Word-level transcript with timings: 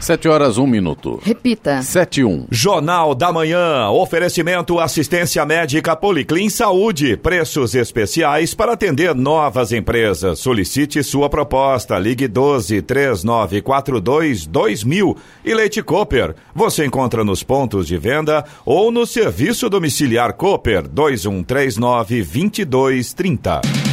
Sete 0.00 0.28
horas, 0.28 0.58
um 0.58 0.66
minuto. 0.66 1.20
Repita. 1.22 1.82
Sete, 1.82 2.22
um. 2.22 2.46
Jornal 2.50 3.14
da 3.14 3.32
Manhã. 3.32 3.88
Oferecimento 3.90 4.78
assistência 4.78 5.44
médica 5.44 5.96
Policlin 5.96 6.48
Saúde. 6.48 7.16
Preços 7.16 7.74
especiais 7.74 8.54
para 8.54 8.72
atender 8.72 9.14
novas 9.14 9.72
empresas. 9.72 10.38
Solicite 10.38 11.02
sua 11.02 11.28
proposta. 11.28 11.98
Ligue 11.98 12.28
12 12.28 12.80
3942 12.82 14.46
2000. 14.46 15.16
E 15.44 15.54
Leite 15.54 15.82
Cooper. 15.82 16.34
Você 16.54 16.86
encontra 16.86 17.24
nos 17.24 17.42
pontos 17.42 17.86
de 17.86 17.98
venda 17.98 18.44
ou 18.64 18.92
no 18.92 19.04
serviço 19.04 19.68
domiciliar 19.68 20.32
Cooper 20.34 20.86
2139 20.88 22.22
2230. 22.22 23.87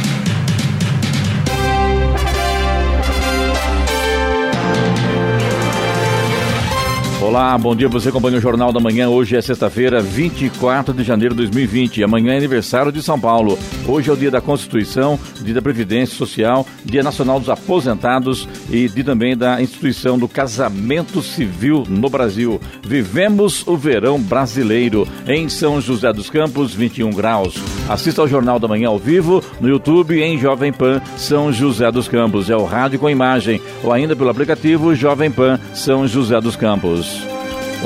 Olá, 7.26 7.58
bom 7.58 7.74
dia. 7.74 7.88
Você 7.88 8.10
acompanha 8.10 8.38
o 8.38 8.40
Jornal 8.40 8.72
da 8.72 8.78
Manhã. 8.78 9.08
Hoje 9.08 9.34
é 9.34 9.42
sexta-feira, 9.42 10.00
24 10.00 10.94
de 10.94 11.02
janeiro 11.02 11.34
de 11.34 11.38
2020. 11.38 12.04
Amanhã 12.04 12.34
é 12.34 12.36
aniversário 12.36 12.92
de 12.92 13.02
São 13.02 13.18
Paulo. 13.18 13.58
Hoje 13.84 14.08
é 14.08 14.12
o 14.12 14.16
dia 14.16 14.30
da 14.30 14.40
Constituição, 14.40 15.18
dia 15.42 15.52
da 15.52 15.60
Previdência 15.60 16.16
Social, 16.16 16.64
dia 16.84 17.02
nacional 17.02 17.40
dos 17.40 17.48
aposentados 17.48 18.48
e 18.70 18.88
dia 18.88 19.02
também 19.02 19.36
da 19.36 19.60
instituição 19.60 20.16
do 20.16 20.28
casamento 20.28 21.20
civil 21.20 21.82
no 21.88 22.08
Brasil. 22.08 22.60
Vivemos 22.86 23.66
o 23.66 23.76
verão 23.76 24.20
brasileiro 24.20 25.04
em 25.26 25.48
São 25.48 25.80
José 25.80 26.12
dos 26.12 26.30
Campos, 26.30 26.74
21 26.74 27.10
graus. 27.10 27.56
Assista 27.88 28.22
ao 28.22 28.28
Jornal 28.28 28.60
da 28.60 28.68
Manhã 28.68 28.86
ao 28.86 29.00
vivo 29.00 29.42
no 29.60 29.68
YouTube 29.68 30.22
em 30.22 30.38
Jovem 30.38 30.72
Pan 30.72 31.02
São 31.16 31.52
José 31.52 31.90
dos 31.90 32.06
Campos. 32.06 32.50
É 32.50 32.56
o 32.56 32.64
rádio 32.64 33.00
com 33.00 33.10
imagem 33.10 33.60
ou 33.82 33.92
ainda 33.92 34.14
pelo 34.14 34.30
aplicativo 34.30 34.94
Jovem 34.94 35.28
Pan 35.30 35.58
São 35.74 36.06
José 36.06 36.40
dos 36.40 36.54
Campos. 36.54 37.15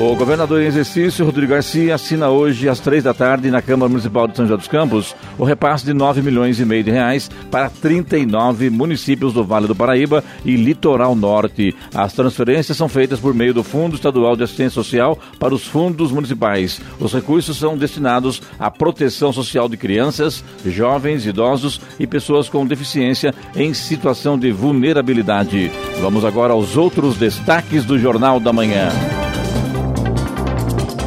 O 0.01 0.17
governador 0.17 0.62
em 0.62 0.65
exercício, 0.65 1.27
Rodrigo 1.27 1.53
Garcia, 1.53 1.95
assina 1.95 2.31
hoje 2.31 2.67
às 2.70 2.81
três 2.81 3.05
da 3.05 3.12
tarde 3.12 3.51
na 3.51 3.61
Câmara 3.61 3.91
Municipal 3.91 4.27
de 4.27 4.34
São 4.34 4.47
José 4.47 4.56
dos 4.56 4.67
Campos 4.67 5.15
o 5.37 5.45
repasse 5.45 5.84
de 5.84 5.93
9 5.93 6.23
milhões 6.23 6.59
e 6.59 6.65
meio 6.65 6.83
de 6.83 6.91
reais 6.91 7.31
para 7.51 7.69
39 7.69 8.71
municípios 8.71 9.34
do 9.34 9.45
Vale 9.45 9.67
do 9.67 9.75
Paraíba 9.75 10.25
e 10.43 10.56
Litoral 10.56 11.15
Norte. 11.15 11.77
As 11.95 12.15
transferências 12.15 12.78
são 12.78 12.89
feitas 12.89 13.21
por 13.21 13.34
meio 13.34 13.53
do 13.53 13.62
Fundo 13.62 13.95
Estadual 13.95 14.37
de 14.37 14.43
Assistência 14.43 14.71
Social 14.71 15.19
para 15.39 15.55
os 15.55 15.67
fundos 15.67 16.11
municipais. 16.11 16.81
Os 16.98 17.12
recursos 17.12 17.59
são 17.59 17.77
destinados 17.77 18.41
à 18.59 18.71
proteção 18.71 19.34
social 19.34 19.69
de 19.69 19.77
crianças, 19.77 20.43
jovens, 20.65 21.27
idosos 21.27 21.78
e 21.98 22.06
pessoas 22.06 22.48
com 22.48 22.65
deficiência 22.65 23.34
em 23.55 23.75
situação 23.75 24.39
de 24.39 24.51
vulnerabilidade. 24.51 25.71
Vamos 26.01 26.25
agora 26.25 26.55
aos 26.55 26.75
outros 26.75 27.19
destaques 27.19 27.84
do 27.84 27.98
Jornal 27.98 28.41
da 28.41 28.51
Manhã. 28.51 28.89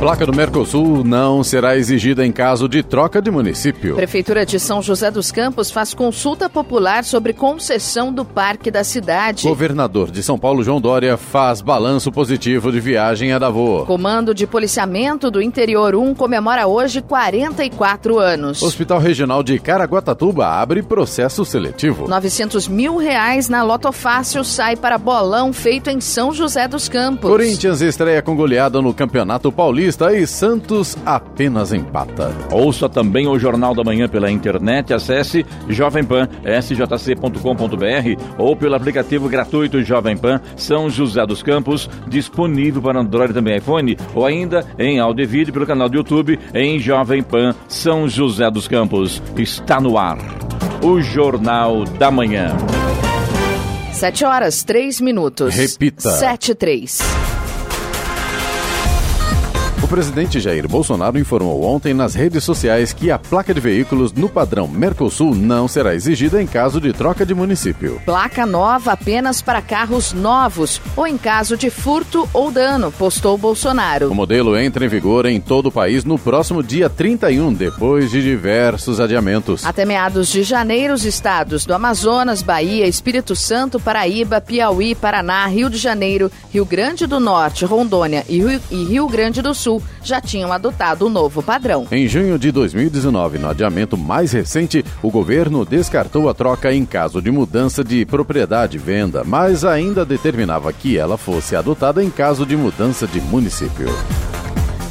Placa 0.03 0.25
do 0.25 0.35
Mercosul 0.35 1.01
não 1.01 1.45
será 1.45 1.77
exigida 1.77 2.25
em 2.25 2.31
caso 2.33 2.67
de 2.67 2.83
troca 2.83 3.21
de 3.21 3.31
município. 3.31 3.95
Prefeitura 3.95 4.45
de 4.45 4.59
São 4.59 4.81
José 4.81 5.09
dos 5.09 5.31
Campos 5.31 5.71
faz 5.71 5.93
consulta 5.93 6.49
popular 6.49 7.05
sobre 7.05 7.31
concessão 7.31 8.11
do 8.11 8.25
parque 8.25 8.69
da 8.69 8.83
cidade. 8.83 9.47
Governador 9.47 10.11
de 10.11 10.21
São 10.21 10.37
Paulo, 10.37 10.61
João 10.61 10.81
Dória, 10.81 11.15
faz 11.15 11.61
balanço 11.61 12.11
positivo 12.11 12.69
de 12.69 12.81
viagem 12.81 13.31
a 13.31 13.39
Davos. 13.39 13.87
Comando 13.87 14.33
de 14.33 14.45
Policiamento 14.45 15.31
do 15.31 15.41
Interior 15.41 15.95
1 15.95 16.15
comemora 16.15 16.67
hoje 16.67 17.01
44 17.01 18.19
anos. 18.19 18.61
Hospital 18.61 18.99
Regional 18.99 19.41
de 19.41 19.57
Caraguatatuba 19.57 20.45
abre 20.45 20.83
processo 20.83 21.45
seletivo. 21.45 22.09
900 22.09 22.67
mil 22.67 22.97
reais 22.97 23.47
na 23.47 23.63
Loto 23.63 23.93
Fácil 23.93 24.43
sai 24.43 24.75
para 24.75 24.97
bolão 24.97 25.53
feito 25.53 25.89
em 25.89 26.01
São 26.01 26.33
José 26.33 26.67
dos 26.67 26.89
Campos. 26.89 27.29
Corinthians 27.29 27.79
estreia 27.79 28.21
com 28.21 28.35
goleada 28.35 28.81
no 28.81 28.93
Campeonato 28.93 29.49
Paulista 29.49 29.92
e 29.93 30.25
Santos 30.25 30.97
apenas 31.05 31.71
empata. 31.71 32.33
Ouça 32.51 32.89
também 32.89 33.27
o 33.27 33.37
Jornal 33.37 33.75
da 33.75 33.83
Manhã 33.83 34.07
pela 34.07 34.31
internet. 34.31 34.93
Acesse 34.93 35.45
jovempan.sjc.com.br 35.69 38.23
ou 38.37 38.55
pelo 38.55 38.75
aplicativo 38.75 39.29
gratuito 39.29 39.83
Jovem 39.83 40.17
Pan 40.17 40.41
São 40.55 40.89
José 40.89 41.25
dos 41.25 41.43
Campos, 41.43 41.89
disponível 42.07 42.81
para 42.81 42.99
Android 42.99 43.31
e 43.31 43.33
também 43.33 43.57
iPhone, 43.57 43.97
ou 44.15 44.25
ainda 44.25 44.65
em 44.79 44.99
áudio 44.99 45.23
e 45.23 45.27
vídeo 45.27 45.53
pelo 45.53 45.67
canal 45.67 45.87
do 45.87 45.97
YouTube 45.97 46.39
em 46.53 46.79
Jovem 46.79 47.21
Pan 47.21 47.53
São 47.67 48.09
José 48.09 48.49
dos 48.49 48.67
Campos. 48.67 49.21
Está 49.37 49.79
no 49.79 49.97
ar. 49.97 50.17
O 50.81 51.01
Jornal 51.01 51.85
da 51.85 52.11
Manhã. 52.11 52.57
7 53.93 54.25
horas, 54.25 54.63
3 54.63 54.99
minutos. 54.99 55.55
Repita. 55.55 56.09
7 56.09 56.55
3. 56.55 57.32
Presidente 59.93 60.39
Jair 60.39 60.67
Bolsonaro 60.67 61.19
informou 61.19 61.63
ontem 61.65 61.93
nas 61.93 62.15
redes 62.15 62.43
sociais 62.43 62.91
que 62.91 63.11
a 63.11 63.19
placa 63.19 63.53
de 63.53 63.59
veículos 63.59 64.11
no 64.11 64.27
padrão 64.27 64.67
Mercosul 64.67 65.35
não 65.35 65.67
será 65.67 65.93
exigida 65.93 66.41
em 66.41 66.47
caso 66.47 66.81
de 66.81 66.91
troca 66.91 67.23
de 67.23 67.35
município. 67.35 68.01
Placa 68.03 68.43
nova 68.43 68.93
apenas 68.93 69.39
para 69.39 69.61
carros 69.61 70.11
novos 70.11 70.81
ou 70.97 71.05
em 71.05 71.15
caso 71.15 71.55
de 71.55 71.69
furto 71.69 72.27
ou 72.33 72.49
dano, 72.49 72.91
postou 72.91 73.37
Bolsonaro. 73.37 74.09
O 74.09 74.15
modelo 74.15 74.57
entra 74.57 74.83
em 74.83 74.87
vigor 74.89 75.27
em 75.27 75.39
todo 75.39 75.67
o 75.67 75.71
país 75.71 76.03
no 76.03 76.17
próximo 76.17 76.63
dia 76.63 76.89
31, 76.89 77.53
depois 77.53 78.09
de 78.09 78.19
diversos 78.23 78.99
adiamentos. 78.99 79.63
Até 79.63 79.85
meados 79.85 80.27
de 80.27 80.41
janeiro, 80.41 80.95
os 80.95 81.05
estados 81.05 81.67
do 81.67 81.73
Amazonas, 81.73 82.41
Bahia, 82.41 82.87
Espírito 82.87 83.35
Santo, 83.35 83.79
Paraíba, 83.79 84.41
Piauí, 84.41 84.95
Paraná, 84.95 85.45
Rio 85.45 85.69
de 85.69 85.77
Janeiro, 85.77 86.31
Rio 86.51 86.65
Grande 86.65 87.05
do 87.05 87.19
Norte, 87.19 87.63
Rondônia 87.63 88.25
e 88.27 88.39
Rio, 88.39 88.59
e 88.71 88.83
Rio 88.85 89.07
Grande 89.07 89.39
do 89.39 89.53
Sul 89.53 89.82
já 90.03 90.19
tinham 90.19 90.51
adotado 90.51 91.05
o 91.05 91.09
novo 91.09 91.41
padrão. 91.41 91.87
Em 91.91 92.07
junho 92.07 92.37
de 92.37 92.51
2019, 92.51 93.37
no 93.37 93.49
adiamento 93.49 93.97
mais 93.97 94.31
recente, 94.31 94.83
o 95.01 95.09
governo 95.09 95.65
descartou 95.65 96.29
a 96.29 96.33
troca 96.33 96.73
em 96.73 96.85
caso 96.85 97.21
de 97.21 97.31
mudança 97.31 97.83
de 97.83 98.05
propriedade 98.05 98.77
venda, 98.77 99.23
mas 99.23 99.63
ainda 99.63 100.05
determinava 100.05 100.71
que 100.73 100.97
ela 100.97 101.17
fosse 101.17 101.55
adotada 101.55 102.03
em 102.03 102.09
caso 102.09 102.45
de 102.45 102.55
mudança 102.55 103.07
de 103.07 103.21
município. 103.21 103.87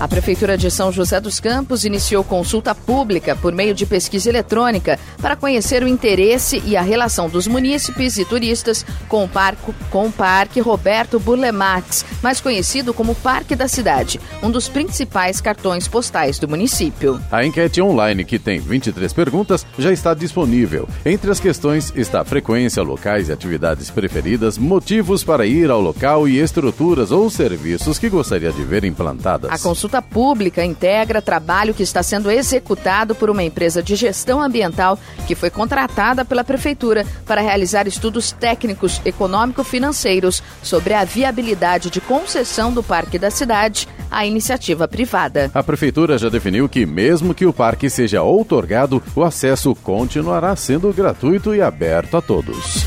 A 0.02 0.08
Prefeitura 0.08 0.58
de 0.58 0.68
São 0.68 0.90
José 0.90 1.20
dos 1.20 1.38
Campos 1.38 1.84
iniciou 1.84 2.24
consulta 2.24 2.74
pública 2.74 3.36
por 3.36 3.52
meio 3.52 3.72
de 3.72 3.86
pesquisa 3.86 4.28
eletrônica 4.28 4.98
para 5.20 5.36
conhecer 5.36 5.84
o 5.84 5.86
interesse 5.86 6.60
e 6.66 6.76
a 6.76 6.82
relação 6.82 7.28
dos 7.28 7.46
munícipes 7.46 8.18
e 8.18 8.24
turistas 8.24 8.84
com 9.08 9.22
o, 9.22 9.28
parco, 9.28 9.72
com 9.92 10.08
o 10.08 10.10
Parque 10.10 10.58
Roberto 10.58 11.20
Burlemax, 11.20 12.04
mais 12.20 12.40
conhecido 12.40 12.92
como 12.92 13.14
Parque 13.14 13.54
da 13.54 13.68
Cidade, 13.68 14.18
um 14.42 14.50
dos 14.50 14.68
principais 14.68 15.40
cartões 15.40 15.86
postais 15.86 16.36
do 16.36 16.48
município. 16.48 17.20
A 17.30 17.46
enquete 17.46 17.80
online, 17.80 18.24
que 18.24 18.40
tem 18.40 18.58
23 18.58 19.12
perguntas, 19.12 19.64
já 19.78 19.92
está 19.92 20.14
disponível. 20.14 20.88
Entre 21.06 21.30
as 21.30 21.38
questões 21.38 21.92
está 21.94 22.24
frequência, 22.24 22.82
locais 22.82 23.28
e 23.28 23.32
atividades 23.32 23.88
preferidas, 23.88 24.58
motivos 24.58 25.22
para 25.22 25.46
ir 25.46 25.70
ao 25.70 25.80
local 25.80 26.26
e 26.26 26.40
estruturas 26.40 27.12
ou 27.12 27.30
serviços 27.30 28.00
que 28.00 28.08
gostaria 28.08 28.50
de 28.50 28.64
ver 28.64 28.82
implantadas. 28.82 29.48
A 29.48 29.58
consulta 29.60 29.91
pública 30.00 30.64
integra 30.64 31.20
trabalho 31.20 31.74
que 31.74 31.82
está 31.82 32.02
sendo 32.02 32.30
executado 32.30 33.14
por 33.14 33.28
uma 33.28 33.42
empresa 33.42 33.82
de 33.82 33.96
gestão 33.96 34.40
ambiental 34.40 34.98
que 35.26 35.34
foi 35.34 35.50
contratada 35.50 36.24
pela 36.24 36.44
Prefeitura 36.44 37.04
para 37.26 37.40
realizar 37.40 37.86
estudos 37.86 38.32
técnicos 38.32 39.00
econômico-financeiros 39.04 40.42
sobre 40.62 40.94
a 40.94 41.04
viabilidade 41.04 41.90
de 41.90 42.00
concessão 42.00 42.72
do 42.72 42.82
Parque 42.82 43.18
da 43.18 43.30
Cidade 43.30 43.88
à 44.10 44.24
iniciativa 44.24 44.86
privada. 44.86 45.50
A 45.52 45.62
Prefeitura 45.62 46.16
já 46.16 46.28
definiu 46.28 46.68
que, 46.68 46.86
mesmo 46.86 47.34
que 47.34 47.46
o 47.46 47.52
parque 47.52 47.90
seja 47.90 48.22
outorgado, 48.22 49.02
o 49.16 49.22
acesso 49.24 49.74
continuará 49.74 50.54
sendo 50.54 50.92
gratuito 50.92 51.54
e 51.54 51.60
aberto 51.60 52.16
a 52.16 52.22
todos. 52.22 52.86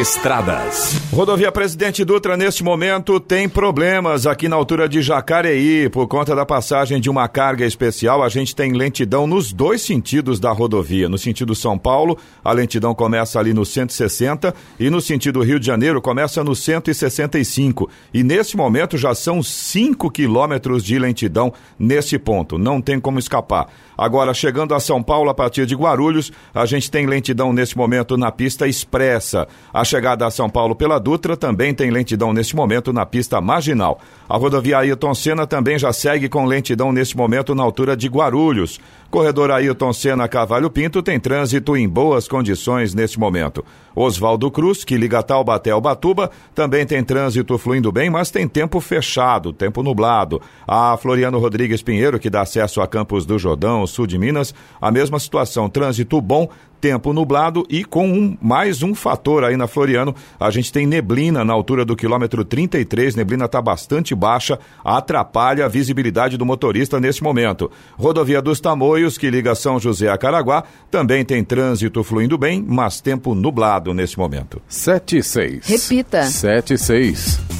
Estradas. 0.00 1.00
Rodovia 1.12 1.52
Presidente 1.52 2.04
Dutra, 2.04 2.36
neste 2.36 2.64
momento, 2.64 3.20
tem 3.20 3.48
problemas 3.48 4.26
aqui 4.26 4.48
na 4.48 4.56
altura 4.56 4.88
de 4.88 5.00
Jacareí. 5.00 5.88
Por 5.88 6.08
conta 6.08 6.34
da 6.34 6.44
passagem 6.44 7.00
de 7.00 7.08
uma 7.08 7.28
carga 7.28 7.64
especial, 7.64 8.20
a 8.20 8.28
gente 8.28 8.56
tem 8.56 8.72
lentidão 8.72 9.28
nos 9.28 9.52
dois 9.52 9.80
sentidos 9.80 10.40
da 10.40 10.50
rodovia. 10.50 11.08
No 11.08 11.16
sentido 11.16 11.54
São 11.54 11.78
Paulo, 11.78 12.18
a 12.44 12.52
lentidão 12.52 12.92
começa 12.96 13.38
ali 13.38 13.54
no 13.54 13.64
160 13.64 14.52
e 14.80 14.90
no 14.90 15.00
sentido 15.00 15.42
Rio 15.42 15.60
de 15.60 15.66
Janeiro 15.66 16.02
começa 16.02 16.42
no 16.42 16.56
165. 16.56 17.88
E 18.12 18.24
nesse 18.24 18.56
momento 18.56 18.98
já 18.98 19.14
são 19.14 19.40
5 19.40 20.10
quilômetros 20.10 20.82
de 20.82 20.98
lentidão 20.98 21.52
nesse 21.78 22.18
ponto. 22.18 22.58
Não 22.58 22.80
tem 22.80 22.98
como 22.98 23.20
escapar. 23.20 23.68
Agora, 23.96 24.34
chegando 24.34 24.74
a 24.74 24.80
São 24.80 25.00
Paulo, 25.00 25.30
a 25.30 25.34
partir 25.34 25.66
de 25.66 25.76
Guarulhos, 25.76 26.32
a 26.52 26.66
gente 26.66 26.90
tem 26.90 27.06
lentidão 27.06 27.52
nesse 27.52 27.76
momento 27.76 28.16
na 28.16 28.32
pista 28.32 28.63
expressa. 28.66 29.46
A 29.72 29.84
chegada 29.84 30.26
a 30.26 30.30
São 30.30 30.48
Paulo 30.48 30.74
pela 30.74 30.98
Dutra 30.98 31.36
também 31.36 31.74
tem 31.74 31.90
lentidão 31.90 32.32
neste 32.32 32.54
momento 32.54 32.92
na 32.92 33.04
pista 33.04 33.40
marginal. 33.40 34.00
A 34.28 34.36
rodovia 34.38 34.78
Ailton 34.78 35.14
Senna 35.14 35.46
também 35.46 35.78
já 35.78 35.92
segue 35.92 36.28
com 36.28 36.46
lentidão 36.46 36.92
neste 36.92 37.16
momento 37.16 37.54
na 37.54 37.62
altura 37.62 37.96
de 37.96 38.08
Guarulhos. 38.08 38.80
Corredor 39.10 39.50
Ailton 39.50 39.92
Senna 39.92 40.26
Cavalho 40.26 40.70
Pinto 40.70 41.02
tem 41.02 41.20
trânsito 41.20 41.76
em 41.76 41.88
boas 41.88 42.26
condições 42.26 42.94
neste 42.94 43.20
momento. 43.20 43.64
Oswaldo 43.94 44.50
Cruz, 44.50 44.82
que 44.82 44.96
liga 44.96 45.22
Taubaté 45.22 45.70
ao 45.70 45.80
Batuba, 45.80 46.30
também 46.54 46.84
tem 46.84 47.04
trânsito 47.04 47.56
fluindo 47.58 47.92
bem, 47.92 48.10
mas 48.10 48.30
tem 48.30 48.48
tempo 48.48 48.80
fechado, 48.80 49.52
tempo 49.52 49.82
nublado. 49.82 50.40
A 50.66 50.96
Floriano 50.96 51.38
Rodrigues 51.38 51.82
Pinheiro, 51.82 52.18
que 52.18 52.30
dá 52.30 52.40
acesso 52.40 52.80
a 52.80 52.88
Campos 52.88 53.24
do 53.24 53.38
Jordão, 53.38 53.86
sul 53.86 54.06
de 54.06 54.18
Minas, 54.18 54.54
a 54.80 54.90
mesma 54.90 55.18
situação, 55.20 55.68
trânsito 55.68 56.20
bom, 56.20 56.48
tempo 56.84 57.14
nublado 57.14 57.64
e 57.70 57.82
com 57.82 58.06
um, 58.06 58.36
mais 58.42 58.82
um 58.82 58.94
fator 58.94 59.42
aí 59.42 59.56
na 59.56 59.66
Floriano, 59.66 60.14
a 60.38 60.50
gente 60.50 60.70
tem 60.70 60.86
neblina 60.86 61.42
na 61.42 61.50
altura 61.50 61.82
do 61.82 61.96
quilômetro 61.96 62.44
33, 62.44 63.16
neblina 63.16 63.46
está 63.46 63.62
bastante 63.62 64.13
baixa, 64.14 64.58
atrapalha 64.84 65.64
a 65.64 65.68
visibilidade 65.68 66.36
do 66.36 66.46
motorista 66.46 67.00
nesse 67.00 67.22
momento. 67.22 67.70
Rodovia 67.96 68.40
dos 68.42 68.60
Tamoios, 68.60 69.18
que 69.18 69.30
liga 69.30 69.54
São 69.54 69.78
José 69.78 70.08
a 70.08 70.18
Caraguá, 70.18 70.64
também 70.90 71.24
tem 71.24 71.42
trânsito 71.44 72.02
fluindo 72.02 72.36
bem, 72.36 72.64
mas 72.66 73.00
tempo 73.00 73.34
nublado 73.34 73.94
nesse 73.94 74.18
momento. 74.18 74.60
7 74.68 75.18
e 75.18 75.22
6. 75.22 75.66
Repita. 75.66 76.24
7 76.24 76.74
e 76.74 76.78
6. 76.78 77.53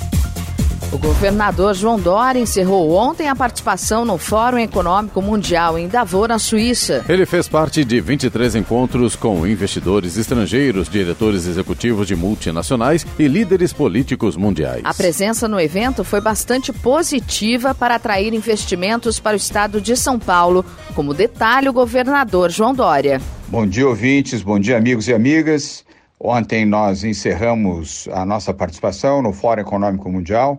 O 0.93 0.99
governador 0.99 1.75
João 1.75 1.99
Dória 1.99 2.39
encerrou 2.39 2.93
ontem 2.93 3.29
a 3.29 3.35
participação 3.35 4.05
no 4.05 4.17
Fórum 4.17 4.59
Econômico 4.59 5.21
Mundial 5.21 5.79
em 5.79 5.89
Davos, 5.89 6.29
na 6.29 6.39
Suíça. 6.39 7.05
Ele 7.09 7.27
fez 7.27 7.49
parte 7.49 7.85
de 7.85 8.01
23 8.01 8.55
encontros 8.55 9.17
com 9.17 9.47
investidores 9.47 10.17
estrangeiros, 10.17 10.89
diretores 10.89 11.47
executivos 11.47 12.07
de 12.07 12.15
multinacionais 12.15 13.05
e 13.19 13.27
líderes 13.27 13.73
políticos 13.73 14.37
mundiais. 14.37 14.83
A 14.85 14.95
presença 14.95 15.49
no 15.49 15.61
evento 15.61 16.05
foi 16.05 16.21
bastante 16.21 16.73
positiva 16.73 17.75
para 17.75 17.97
atrair 17.97 18.33
investimentos 18.33 19.19
para 19.19 19.35
o 19.35 19.37
estado 19.37 19.81
de 19.81 19.97
São 19.97 20.19
Paulo, 20.19 20.65
como 20.95 21.13
detalhe 21.13 21.69
o 21.69 21.73
governador 21.73 22.51
João 22.51 22.75
Dória. 22.75 23.21
Bom 23.49 23.67
dia, 23.67 23.89
ouvintes, 23.89 24.43
bom 24.43 24.59
dia, 24.59 24.77
amigos 24.77 25.09
e 25.09 25.15
amigas. 25.15 25.85
Ontem 26.27 26.65
nós 26.65 27.05
encerramos 27.05 28.09
a 28.11 28.25
nossa 28.25 28.55
participação 28.55 29.21
no 29.21 29.31
Fórum 29.31 29.61
Econômico 29.61 30.11
Mundial 30.11 30.59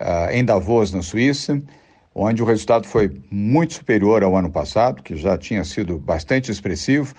uh, 0.00 0.30
em 0.32 0.42
Davos, 0.42 0.90
na 0.90 1.02
Suíça, 1.02 1.62
onde 2.14 2.42
o 2.42 2.46
resultado 2.46 2.86
foi 2.86 3.20
muito 3.30 3.74
superior 3.74 4.22
ao 4.22 4.34
ano 4.34 4.50
passado, 4.50 5.02
que 5.02 5.14
já 5.14 5.36
tinha 5.36 5.64
sido 5.64 5.98
bastante 5.98 6.50
expressivo. 6.50 7.14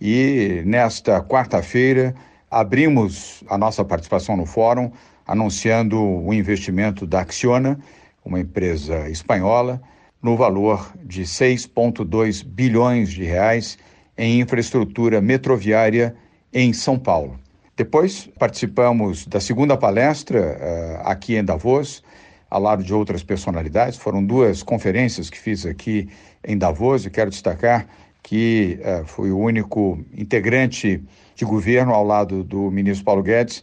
E 0.00 0.62
nesta 0.64 1.20
quarta-feira 1.20 2.14
abrimos 2.48 3.42
a 3.48 3.58
nossa 3.58 3.84
participação 3.84 4.36
no 4.36 4.46
fórum 4.46 4.92
anunciando 5.26 6.00
o 6.00 6.32
investimento 6.32 7.04
da 7.04 7.22
Acciona, 7.22 7.76
uma 8.24 8.38
empresa 8.38 9.08
espanhola, 9.08 9.82
no 10.22 10.36
valor 10.36 10.92
de 11.04 11.22
6,2 11.22 12.44
bilhões 12.46 13.10
de 13.10 13.24
reais 13.24 13.76
em 14.16 14.40
infraestrutura 14.40 15.20
metroviária 15.20 16.14
em 16.52 16.72
São 16.72 16.98
Paulo. 16.98 17.38
Depois 17.76 18.28
participamos 18.38 19.26
da 19.26 19.40
segunda 19.40 19.76
palestra 19.76 20.40
uh, 20.40 21.08
aqui 21.08 21.36
em 21.36 21.44
Davos, 21.44 22.02
ao 22.50 22.60
lado 22.60 22.84
de 22.84 22.92
outras 22.92 23.22
personalidades. 23.22 23.98
Foram 23.98 24.24
duas 24.24 24.62
conferências 24.62 25.30
que 25.30 25.38
fiz 25.38 25.64
aqui 25.64 26.08
em 26.44 26.58
Davos 26.58 27.06
e 27.06 27.10
quero 27.10 27.30
destacar 27.30 27.86
que 28.22 28.78
uh, 28.80 29.04
fui 29.06 29.30
o 29.30 29.38
único 29.38 29.98
integrante 30.12 31.02
de 31.34 31.44
governo 31.44 31.92
ao 31.92 32.04
lado 32.04 32.44
do 32.44 32.70
ministro 32.70 33.04
Paulo 33.04 33.22
Guedes 33.22 33.62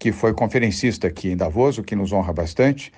que 0.00 0.10
foi 0.10 0.32
conferencista 0.32 1.06
aqui 1.08 1.30
em 1.30 1.36
Davos, 1.36 1.76
o 1.76 1.82
que 1.82 1.94
nos 1.94 2.10
honra 2.10 2.32
bastante. 2.32 2.90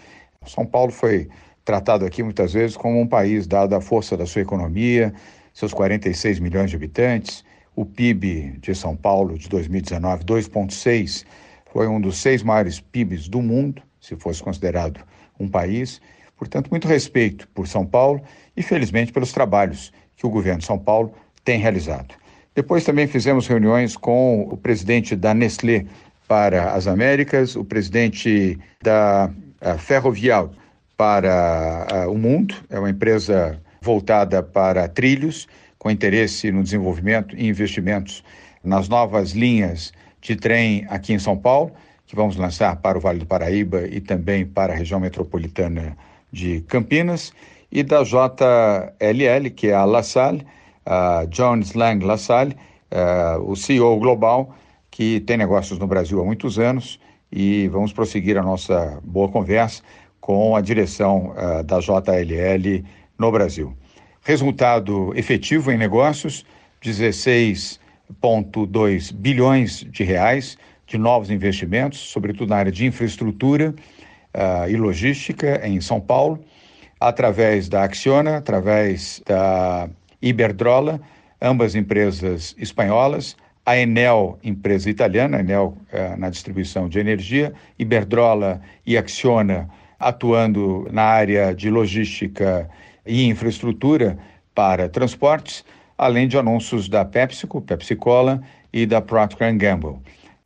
São 0.46 0.64
Paulo 0.64 0.92
foi 0.92 1.28
tratado 1.64 2.06
aqui 2.06 2.22
muitas 2.22 2.52
vezes 2.52 2.76
como 2.76 3.00
um 3.00 3.06
país, 3.06 3.44
dada 3.44 3.76
a 3.76 3.80
força 3.80 4.16
da 4.16 4.24
sua 4.24 4.40
economia, 4.40 5.12
seus 5.52 5.74
46 5.74 6.38
milhões 6.38 6.70
de 6.70 6.76
habitantes, 6.76 7.44
o 7.74 7.84
PIB 7.84 8.58
de 8.60 8.74
São 8.74 8.96
Paulo 8.96 9.38
de 9.38 9.48
2019, 9.48 10.24
2,6, 10.24 11.24
foi 11.72 11.88
um 11.88 12.00
dos 12.00 12.18
seis 12.18 12.42
maiores 12.42 12.80
PIBs 12.80 13.28
do 13.28 13.40
mundo, 13.40 13.82
se 14.00 14.14
fosse 14.16 14.42
considerado 14.42 15.00
um 15.38 15.48
país. 15.48 16.00
Portanto, 16.36 16.68
muito 16.70 16.86
respeito 16.88 17.48
por 17.48 17.66
São 17.66 17.86
Paulo 17.86 18.20
e, 18.56 18.62
felizmente, 18.62 19.12
pelos 19.12 19.32
trabalhos 19.32 19.92
que 20.16 20.26
o 20.26 20.30
governo 20.30 20.58
de 20.58 20.66
São 20.66 20.78
Paulo 20.78 21.14
tem 21.44 21.58
realizado. 21.58 22.14
Depois 22.54 22.84
também 22.84 23.06
fizemos 23.06 23.46
reuniões 23.46 23.96
com 23.96 24.42
o 24.42 24.56
presidente 24.56 25.16
da 25.16 25.32
Nestlé 25.32 25.86
para 26.28 26.72
as 26.72 26.86
Américas, 26.86 27.56
o 27.56 27.64
presidente 27.64 28.58
da 28.82 29.30
Ferrovial 29.78 30.52
para 30.96 32.06
o 32.08 32.18
mundo, 32.18 32.54
é 32.68 32.78
uma 32.78 32.90
empresa 32.90 33.60
voltada 33.80 34.42
para 34.42 34.86
trilhos, 34.88 35.48
com 35.82 35.90
interesse 35.90 36.52
no 36.52 36.62
desenvolvimento 36.62 37.36
e 37.36 37.48
investimentos 37.48 38.22
nas 38.62 38.88
novas 38.88 39.32
linhas 39.32 39.92
de 40.20 40.36
trem 40.36 40.86
aqui 40.88 41.12
em 41.12 41.18
São 41.18 41.36
Paulo, 41.36 41.72
que 42.06 42.14
vamos 42.14 42.36
lançar 42.36 42.76
para 42.76 42.96
o 42.96 43.00
Vale 43.00 43.18
do 43.18 43.26
Paraíba 43.26 43.84
e 43.88 44.00
também 44.00 44.46
para 44.46 44.72
a 44.72 44.76
região 44.76 45.00
metropolitana 45.00 45.96
de 46.30 46.60
Campinas, 46.68 47.32
e 47.72 47.82
da 47.82 48.04
JLL, 48.04 49.50
que 49.56 49.68
é 49.70 49.74
a 49.74 49.84
LaSalle, 49.84 50.46
a 50.86 51.24
Jones 51.28 51.72
Lang 51.72 52.04
LaSalle, 52.04 52.54
uh, 52.92 53.42
o 53.42 53.56
CEO 53.56 53.98
global, 53.98 54.54
que 54.88 55.18
tem 55.18 55.36
negócios 55.36 55.80
no 55.80 55.88
Brasil 55.88 56.20
há 56.20 56.24
muitos 56.24 56.60
anos, 56.60 57.00
e 57.32 57.66
vamos 57.66 57.92
prosseguir 57.92 58.38
a 58.38 58.42
nossa 58.42 59.00
boa 59.02 59.28
conversa 59.28 59.82
com 60.20 60.54
a 60.54 60.60
direção 60.60 61.32
uh, 61.32 61.64
da 61.64 61.80
JLL 61.80 62.84
no 63.18 63.32
Brasil. 63.32 63.76
Resultado 64.24 65.12
efetivo 65.16 65.72
em 65.72 65.76
negócios: 65.76 66.46
16,2 66.80 69.12
bilhões 69.12 69.84
de 69.90 70.04
reais 70.04 70.56
de 70.86 70.96
novos 70.96 71.28
investimentos, 71.28 71.98
sobretudo 71.98 72.50
na 72.50 72.56
área 72.56 72.70
de 72.70 72.86
infraestrutura 72.86 73.74
uh, 74.32 74.68
e 74.68 74.76
logística 74.76 75.60
em 75.66 75.80
São 75.80 76.00
Paulo, 76.00 76.38
através 77.00 77.68
da 77.68 77.82
Acciona, 77.82 78.36
através 78.36 79.20
da 79.26 79.90
Iberdrola, 80.20 81.00
ambas 81.40 81.74
empresas 81.74 82.54
espanholas, 82.56 83.36
a 83.66 83.76
Enel, 83.76 84.38
empresa 84.44 84.88
italiana, 84.88 85.40
Enel 85.40 85.76
uh, 85.92 86.16
na 86.16 86.30
distribuição 86.30 86.88
de 86.88 87.00
energia, 87.00 87.52
Iberdrola 87.76 88.62
e 88.86 88.96
Acciona 88.96 89.68
atuando 89.98 90.88
na 90.92 91.02
área 91.02 91.52
de 91.52 91.68
logística 91.70 92.70
e 93.06 93.24
infraestrutura 93.24 94.18
para 94.54 94.88
transportes, 94.88 95.64
além 95.96 96.28
de 96.28 96.36
anúncios 96.36 96.88
da 96.88 97.04
PepsiCo, 97.04 97.60
Pepsi 97.60 97.96
Cola 97.96 98.42
e 98.72 98.86
da 98.86 99.00
Procter 99.00 99.56
Gamble. 99.56 99.98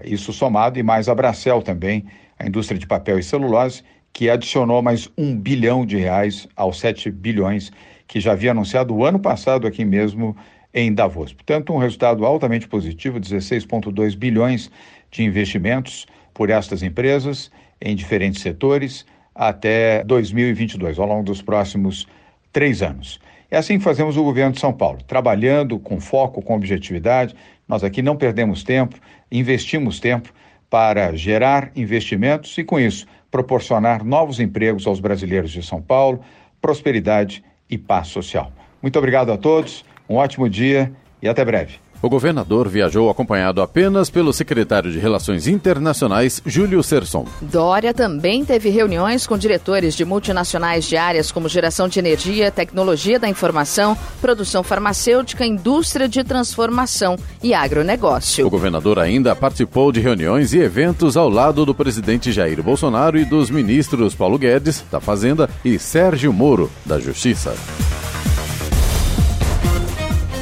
Isso 0.04 0.32
somado 0.32 0.78
e 0.78 0.82
mais 0.82 1.08
a 1.08 1.14
Bracel 1.14 1.62
também, 1.62 2.04
a 2.38 2.46
indústria 2.46 2.78
de 2.78 2.86
papel 2.86 3.18
e 3.18 3.22
celulose, 3.22 3.82
que 4.12 4.30
adicionou 4.30 4.82
mais 4.82 5.10
um 5.16 5.36
bilhão 5.38 5.84
de 5.84 5.96
reais 5.96 6.48
aos 6.56 6.78
7 6.80 7.10
bilhões 7.10 7.70
que 8.06 8.20
já 8.20 8.32
havia 8.32 8.52
anunciado 8.52 8.94
o 8.94 9.04
ano 9.04 9.18
passado 9.18 9.66
aqui 9.66 9.84
mesmo 9.84 10.36
em 10.72 10.92
Davos. 10.92 11.32
Portanto, 11.32 11.72
um 11.72 11.78
resultado 11.78 12.24
altamente 12.24 12.68
positivo, 12.68 13.18
16,2 13.18 14.16
bilhões 14.16 14.70
de 15.10 15.22
investimentos 15.22 16.06
por 16.32 16.50
estas 16.50 16.82
empresas 16.82 17.50
em 17.80 17.94
diferentes 17.96 18.42
setores 18.42 19.06
até 19.34 20.02
2022, 20.04 20.98
ao 20.98 21.06
longo 21.06 21.24
dos 21.24 21.42
próximos 21.42 22.06
três 22.56 22.80
anos. 22.80 23.20
É 23.50 23.58
assim 23.58 23.76
que 23.76 23.84
fazemos 23.84 24.16
o 24.16 24.24
governo 24.24 24.52
de 24.52 24.60
São 24.60 24.72
Paulo, 24.72 24.98
trabalhando 25.06 25.78
com 25.78 26.00
foco, 26.00 26.40
com 26.40 26.56
objetividade. 26.56 27.36
Nós 27.68 27.84
aqui 27.84 28.00
não 28.00 28.16
perdemos 28.16 28.64
tempo, 28.64 28.96
investimos 29.30 30.00
tempo 30.00 30.32
para 30.70 31.14
gerar 31.14 31.70
investimentos 31.76 32.56
e, 32.56 32.64
com 32.64 32.80
isso, 32.80 33.06
proporcionar 33.30 34.02
novos 34.02 34.40
empregos 34.40 34.86
aos 34.86 35.00
brasileiros 35.00 35.50
de 35.52 35.62
São 35.62 35.82
Paulo, 35.82 36.22
prosperidade 36.58 37.44
e 37.68 37.76
paz 37.76 38.08
social. 38.08 38.50
Muito 38.80 38.98
obrigado 38.98 39.30
a 39.30 39.36
todos, 39.36 39.84
um 40.08 40.14
ótimo 40.14 40.48
dia 40.48 40.90
e 41.20 41.28
até 41.28 41.44
breve. 41.44 41.85
O 42.02 42.08
governador 42.08 42.68
viajou 42.68 43.08
acompanhado 43.08 43.62
apenas 43.62 44.10
pelo 44.10 44.32
secretário 44.32 44.92
de 44.92 44.98
Relações 44.98 45.46
Internacionais, 45.46 46.42
Júlio 46.44 46.82
Serson. 46.82 47.26
Dória 47.40 47.94
também 47.94 48.44
teve 48.44 48.68
reuniões 48.68 49.26
com 49.26 49.38
diretores 49.38 49.94
de 49.94 50.04
multinacionais 50.04 50.84
de 50.84 50.96
áreas 50.96 51.32
como 51.32 51.48
geração 51.48 51.88
de 51.88 51.98
energia, 51.98 52.50
tecnologia 52.50 53.18
da 53.18 53.28
informação, 53.28 53.96
produção 54.20 54.62
farmacêutica, 54.62 55.44
indústria 55.44 56.08
de 56.08 56.22
transformação 56.22 57.16
e 57.42 57.54
agronegócio. 57.54 58.46
O 58.46 58.50
governador 58.50 58.98
ainda 58.98 59.34
participou 59.34 59.90
de 59.90 60.00
reuniões 60.00 60.52
e 60.52 60.58
eventos 60.58 61.16
ao 61.16 61.28
lado 61.28 61.64
do 61.64 61.74
presidente 61.74 62.32
Jair 62.32 62.62
Bolsonaro 62.62 63.18
e 63.18 63.24
dos 63.24 63.50
ministros 63.50 64.14
Paulo 64.14 64.38
Guedes, 64.38 64.84
da 64.90 65.00
Fazenda, 65.00 65.48
e 65.64 65.78
Sérgio 65.78 66.32
Moro, 66.32 66.70
da 66.84 66.98
Justiça. 66.98 67.54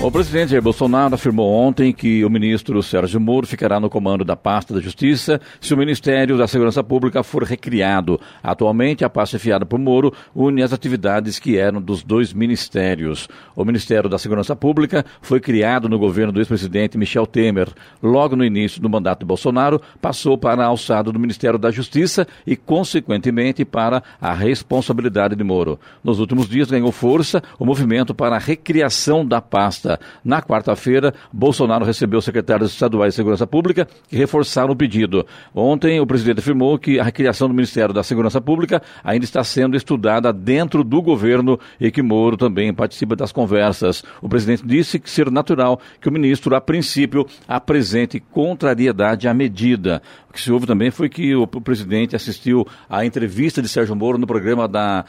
O 0.05 0.11
presidente 0.11 0.51
Jair 0.51 0.61
Bolsonaro 0.61 1.15
afirmou 1.15 1.51
ontem 1.51 1.91
que 1.91 2.23
o 2.27 2.29
ministro 2.29 2.83
Sérgio 2.83 3.19
Moro 3.19 3.47
ficará 3.47 3.81
no 3.81 3.89
comando 3.89 4.23
da 4.23 4.37
pasta 4.37 4.75
da 4.75 4.79
Justiça 4.79 5.41
se 5.59 5.73
o 5.73 5.79
Ministério 5.79 6.37
da 6.37 6.47
Segurança 6.47 6.85
Pública 6.85 7.23
for 7.23 7.43
recriado. 7.43 8.21
Atualmente, 8.43 9.03
a 9.03 9.09
pasta 9.09 9.37
enfiada 9.37 9.65
por 9.65 9.79
Moro 9.79 10.13
une 10.37 10.63
as 10.63 10.75
atividades 10.75 11.39
que 11.39 11.57
eram 11.57 11.81
dos 11.81 12.03
dois 12.03 12.35
ministérios. 12.35 13.31
O 13.57 13.65
Ministério 13.65 14.11
da 14.11 14.19
Segurança 14.19 14.55
Pública 14.55 15.07
foi 15.23 15.41
criado 15.41 15.89
no 15.89 15.99
governo 15.99 16.35
do 16.35 16.39
ex-presidente 16.39 16.99
Michel 16.99 17.27
Temer. 17.27 17.71
Logo 18.03 18.37
no 18.37 18.45
início 18.45 18.83
do 18.83 18.91
mandato 18.91 19.21
de 19.21 19.25
Bolsonaro, 19.25 19.81
passou 20.03 20.37
para 20.37 20.65
a 20.65 20.67
alçada 20.67 21.11
do 21.11 21.19
Ministério 21.19 21.59
da 21.59 21.71
Justiça 21.71 22.29
e, 22.47 22.57
consequentemente, 22.57 23.65
para 23.65 24.03
a 24.21 24.35
responsabilidade 24.35 25.35
de 25.35 25.43
Moro. 25.43 25.81
Nos 26.05 26.21
últimos 26.21 26.47
dias, 26.47 26.71
ganhou 26.71 26.93
força 26.93 27.43
o 27.59 27.65
movimento 27.65 28.15
para 28.15 28.37
a 28.37 28.39
recriação 28.39 29.25
da 29.25 29.41
pasta. 29.41 29.94
Na 30.25 30.43
quarta-feira, 30.43 31.15
Bolsonaro 31.33 31.85
recebeu 31.85 32.21
secretários 32.21 32.73
estaduais 32.73 33.13
de 33.13 33.17
Segurança 33.17 33.47
Pública 33.47 33.87
que 34.09 34.17
reforçaram 34.17 34.73
o 34.73 34.77
pedido. 34.77 35.27
Ontem, 35.55 36.01
o 36.01 36.07
presidente 36.07 36.39
afirmou 36.39 36.79
que 36.79 36.99
a 37.01 37.11
criação 37.11 37.49
do 37.49 37.55
Ministério 37.55 37.95
da 37.95 38.03
Segurança 38.03 38.41
Pública 38.41 38.83
ainda 39.03 39.25
está 39.25 39.43
sendo 39.45 39.77
estudada 39.77 40.33
dentro 40.33 40.85
do 40.85 41.01
governo 41.03 41.59
e 41.81 41.91
que 41.91 42.03
Moro 42.03 42.37
também 42.37 42.73
participa 42.73 43.17
das 43.17 43.33
conversas. 43.33 44.05
O 44.21 44.29
presidente 44.29 44.67
disse 44.67 44.99
que 44.99 45.11
ser 45.11 45.31
natural 45.31 45.81
que 46.01 46.09
o 46.09 46.13
ministro, 46.13 46.55
a 46.55 46.61
princípio, 46.61 47.27
apresente 47.47 48.21
contrariedade 48.21 49.29
à 49.29 49.35
medida. 49.35 50.03
O 50.29 50.33
que 50.33 50.41
se 50.41 50.51
houve 50.51 50.67
também 50.67 50.91
foi 50.91 51.09
que 51.09 51.35
o 51.35 51.47
presidente 51.47 52.17
assistiu 52.17 52.67
à 52.89 53.07
entrevista 53.07 53.63
de 53.63 53.69
Sérgio 53.69 53.95
Moro 53.95 54.19
no 54.19 54.27
programa 54.27 54.67
da 54.67 55.05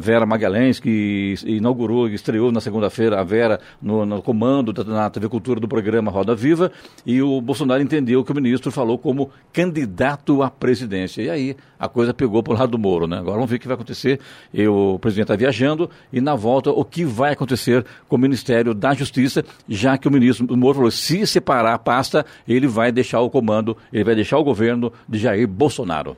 Vera 0.00 0.26
Magalhães, 0.26 0.78
que 0.78 1.34
inaugurou, 1.46 2.08
estreou 2.08 2.52
na 2.52 2.60
segunda-feira 2.60 3.18
a 3.18 3.24
Vera 3.24 3.60
no, 3.80 4.04
no 4.16 4.22
comando 4.22 4.72
da, 4.72 4.82
na 4.82 5.10
TV 5.10 5.28
Cultura 5.28 5.60
do 5.60 5.68
programa 5.68 6.10
Roda 6.10 6.34
Viva, 6.34 6.72
e 7.06 7.22
o 7.22 7.40
Bolsonaro 7.40 7.82
entendeu 7.82 8.24
que 8.24 8.32
o 8.32 8.34
ministro 8.34 8.72
falou 8.72 8.98
como 8.98 9.30
candidato 9.52 10.42
à 10.42 10.50
presidência. 10.50 11.22
E 11.22 11.30
aí 11.30 11.56
a 11.78 11.88
coisa 11.88 12.12
pegou 12.12 12.42
para 12.42 12.54
o 12.54 12.56
lado 12.56 12.70
do 12.70 12.78
Moro, 12.78 13.06
né? 13.06 13.18
Agora 13.18 13.36
vamos 13.36 13.50
ver 13.50 13.56
o 13.56 13.60
que 13.60 13.68
vai 13.68 13.74
acontecer. 13.74 14.18
E 14.52 14.66
o 14.66 14.98
presidente 14.98 15.24
está 15.24 15.36
viajando 15.36 15.88
e 16.12 16.20
na 16.20 16.34
volta 16.34 16.70
o 16.70 16.84
que 16.84 17.04
vai 17.04 17.32
acontecer 17.32 17.84
com 18.08 18.16
o 18.16 18.18
Ministério 18.18 18.74
da 18.74 18.94
Justiça, 18.94 19.44
já 19.68 19.96
que 19.96 20.08
o 20.08 20.10
ministro 20.10 20.46
o 20.52 20.56
Moro 20.56 20.76
falou, 20.76 20.90
se 20.90 21.26
separar 21.26 21.74
a 21.74 21.78
pasta, 21.78 22.24
ele 22.46 22.66
vai 22.66 22.90
deixar 22.90 23.20
o 23.20 23.30
comando, 23.30 23.76
ele 23.92 24.04
vai 24.04 24.14
deixar 24.14 24.38
o 24.38 24.44
governo 24.44 24.92
de 25.08 25.18
Jair 25.18 25.46
Bolsonaro. 25.46 26.16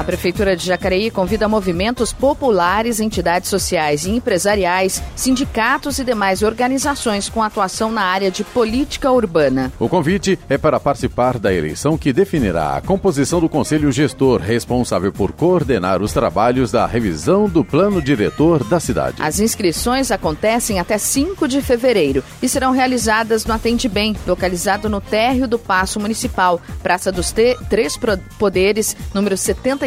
A 0.00 0.02
Prefeitura 0.10 0.56
de 0.56 0.64
Jacareí 0.64 1.10
convida 1.10 1.46
movimentos 1.46 2.10
populares, 2.10 3.00
entidades 3.00 3.50
sociais 3.50 4.06
e 4.06 4.10
empresariais, 4.10 5.02
sindicatos 5.14 5.98
e 5.98 6.04
demais 6.04 6.42
organizações 6.42 7.28
com 7.28 7.42
atuação 7.42 7.92
na 7.92 8.00
área 8.00 8.30
de 8.30 8.42
política 8.42 9.12
urbana. 9.12 9.70
O 9.78 9.90
convite 9.90 10.38
é 10.48 10.56
para 10.56 10.80
participar 10.80 11.38
da 11.38 11.52
eleição 11.52 11.98
que 11.98 12.14
definirá 12.14 12.78
a 12.78 12.80
composição 12.80 13.40
do 13.40 13.48
Conselho 13.48 13.92
Gestor, 13.92 14.40
responsável 14.40 15.12
por 15.12 15.32
coordenar 15.32 16.00
os 16.00 16.14
trabalhos 16.14 16.72
da 16.72 16.86
revisão 16.86 17.46
do 17.46 17.62
plano 17.62 18.00
diretor 18.00 18.64
da 18.64 18.80
cidade. 18.80 19.16
As 19.20 19.38
inscrições 19.38 20.10
acontecem 20.10 20.80
até 20.80 20.96
5 20.96 21.46
de 21.46 21.60
fevereiro 21.60 22.24
e 22.40 22.48
serão 22.48 22.72
realizadas 22.72 23.44
no 23.44 23.52
Atende 23.52 23.86
Bem, 23.86 24.16
localizado 24.26 24.88
no 24.88 24.98
térreo 24.98 25.46
do 25.46 25.58
Paço 25.58 26.00
Municipal, 26.00 26.58
Praça 26.82 27.12
dos 27.12 27.34
Três 27.68 27.98
Poderes, 28.38 28.96
número 29.12 29.36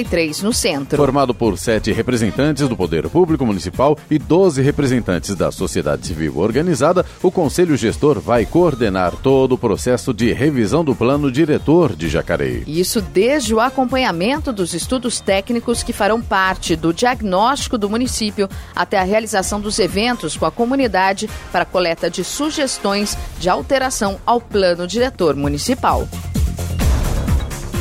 73 0.03 0.41
no 0.41 0.53
centro. 0.53 0.97
Formado 0.97 1.33
por 1.33 1.57
sete 1.57 1.91
representantes 1.91 2.67
do 2.67 2.75
Poder 2.75 3.09
Público 3.09 3.45
Municipal 3.45 3.97
e 4.09 4.19
12 4.19 4.61
representantes 4.61 5.35
da 5.35 5.51
sociedade 5.51 6.05
civil 6.05 6.37
organizada, 6.37 7.05
o 7.21 7.31
Conselho 7.31 7.75
Gestor 7.77 8.19
vai 8.19 8.45
coordenar 8.45 9.13
todo 9.15 9.53
o 9.53 9.57
processo 9.57 10.13
de 10.13 10.31
revisão 10.33 10.83
do 10.83 10.95
plano 10.95 11.31
diretor 11.31 11.95
de 11.95 12.09
Jacareí. 12.09 12.63
Isso 12.67 13.01
desde 13.01 13.53
o 13.53 13.59
acompanhamento 13.59 14.51
dos 14.51 14.73
estudos 14.73 15.19
técnicos 15.19 15.81
que 15.81 15.93
farão 15.93 16.21
parte 16.21 16.75
do 16.75 16.93
diagnóstico 16.93 17.77
do 17.77 17.89
município 17.89 18.49
até 18.75 18.99
a 18.99 19.03
realização 19.03 19.59
dos 19.59 19.79
eventos 19.79 20.35
com 20.37 20.45
a 20.45 20.51
comunidade 20.51 21.29
para 21.51 21.65
coleta 21.65 22.09
de 22.09 22.23
sugestões 22.23 23.17
de 23.39 23.49
alteração 23.49 24.19
ao 24.25 24.41
plano 24.41 24.87
diretor 24.87 25.35
municipal. 25.35 26.07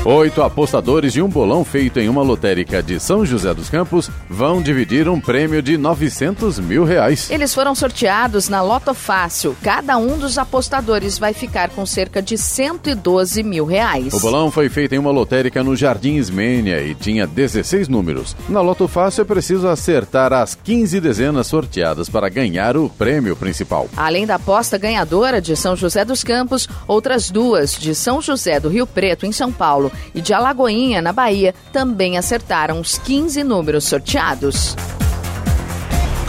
Oito 0.04 0.42
apostadores 0.42 1.12
de 1.12 1.23
um 1.23 1.28
bolão 1.28 1.64
feito 1.64 2.00
em 2.00 2.09
uma 2.09 2.23
lotérica 2.23 2.82
de 2.82 2.99
São 2.99 3.25
José 3.25 3.54
dos 3.54 3.71
Campos 3.71 4.11
vão 4.28 4.61
dividir 4.61 5.09
um 5.09 5.21
prêmio 5.21 5.62
de 5.62 5.78
900 5.78 6.59
mil 6.59 6.82
reais. 6.82 7.30
Eles 7.30 7.54
foram 7.54 7.73
sorteados 7.73 8.49
na 8.49 8.61
Loto 8.61 8.94
Fácil. 8.94 9.56
Cada 9.62 9.97
um 9.99 10.18
dos 10.18 10.38
apostadores 10.38 11.21
vai 11.21 11.32
ficar 11.32 11.71
com 11.71 11.87
cerca 11.87 12.21
de 12.21 12.37
112 12.37 13.44
mil 13.44 13.64
reais. 13.64 14.12
O 14.12 14.18
bolão 14.18 14.50
foi 14.50 14.68
feito 14.68 14.92
em 14.92 14.99
uma 14.99 15.12
lotérica 15.12 15.62
no 15.62 15.76
Jardim 15.76 16.16
Ismênia 16.16 16.82
e 16.82 16.97
tinha 16.97 17.25
16 17.25 17.87
números. 17.87 18.35
Na 18.49 18.61
Loto 18.61 18.88
Fácil 18.88 19.23
é 19.23 19.25
preciso 19.25 19.68
acertar 19.68 20.32
as 20.32 20.56
15 20.56 21.00
dezenas 21.00 21.47
sorteadas 21.47 22.09
para 22.09 22.28
ganhar 22.28 22.76
o 22.76 22.88
prêmio 22.88 23.37
principal. 23.37 23.88
Além 23.97 24.26
da 24.26 24.35
aposta 24.35 24.76
ganhadora 24.76 25.40
de 25.40 25.54
São 25.54 25.76
José 25.76 26.04
dos 26.04 26.25
Campos, 26.25 26.68
outras 26.88 27.30
duas 27.30 27.76
de 27.76 27.94
São 27.94 28.21
José 28.21 28.59
do 28.59 28.68
Rio 28.68 28.85
Preto, 28.85 29.25
em 29.25 29.30
São 29.30 29.52
Paulo, 29.52 29.91
e 30.14 30.20
de 30.20 30.32
Alagoinha, 30.32 31.02
na 31.02 31.12
Bahia, 31.12 31.54
também 31.72 32.16
acertaram 32.18 32.80
os 32.80 32.99
15 32.99 33.42
números 33.44 33.84
sorteados. 33.84 34.76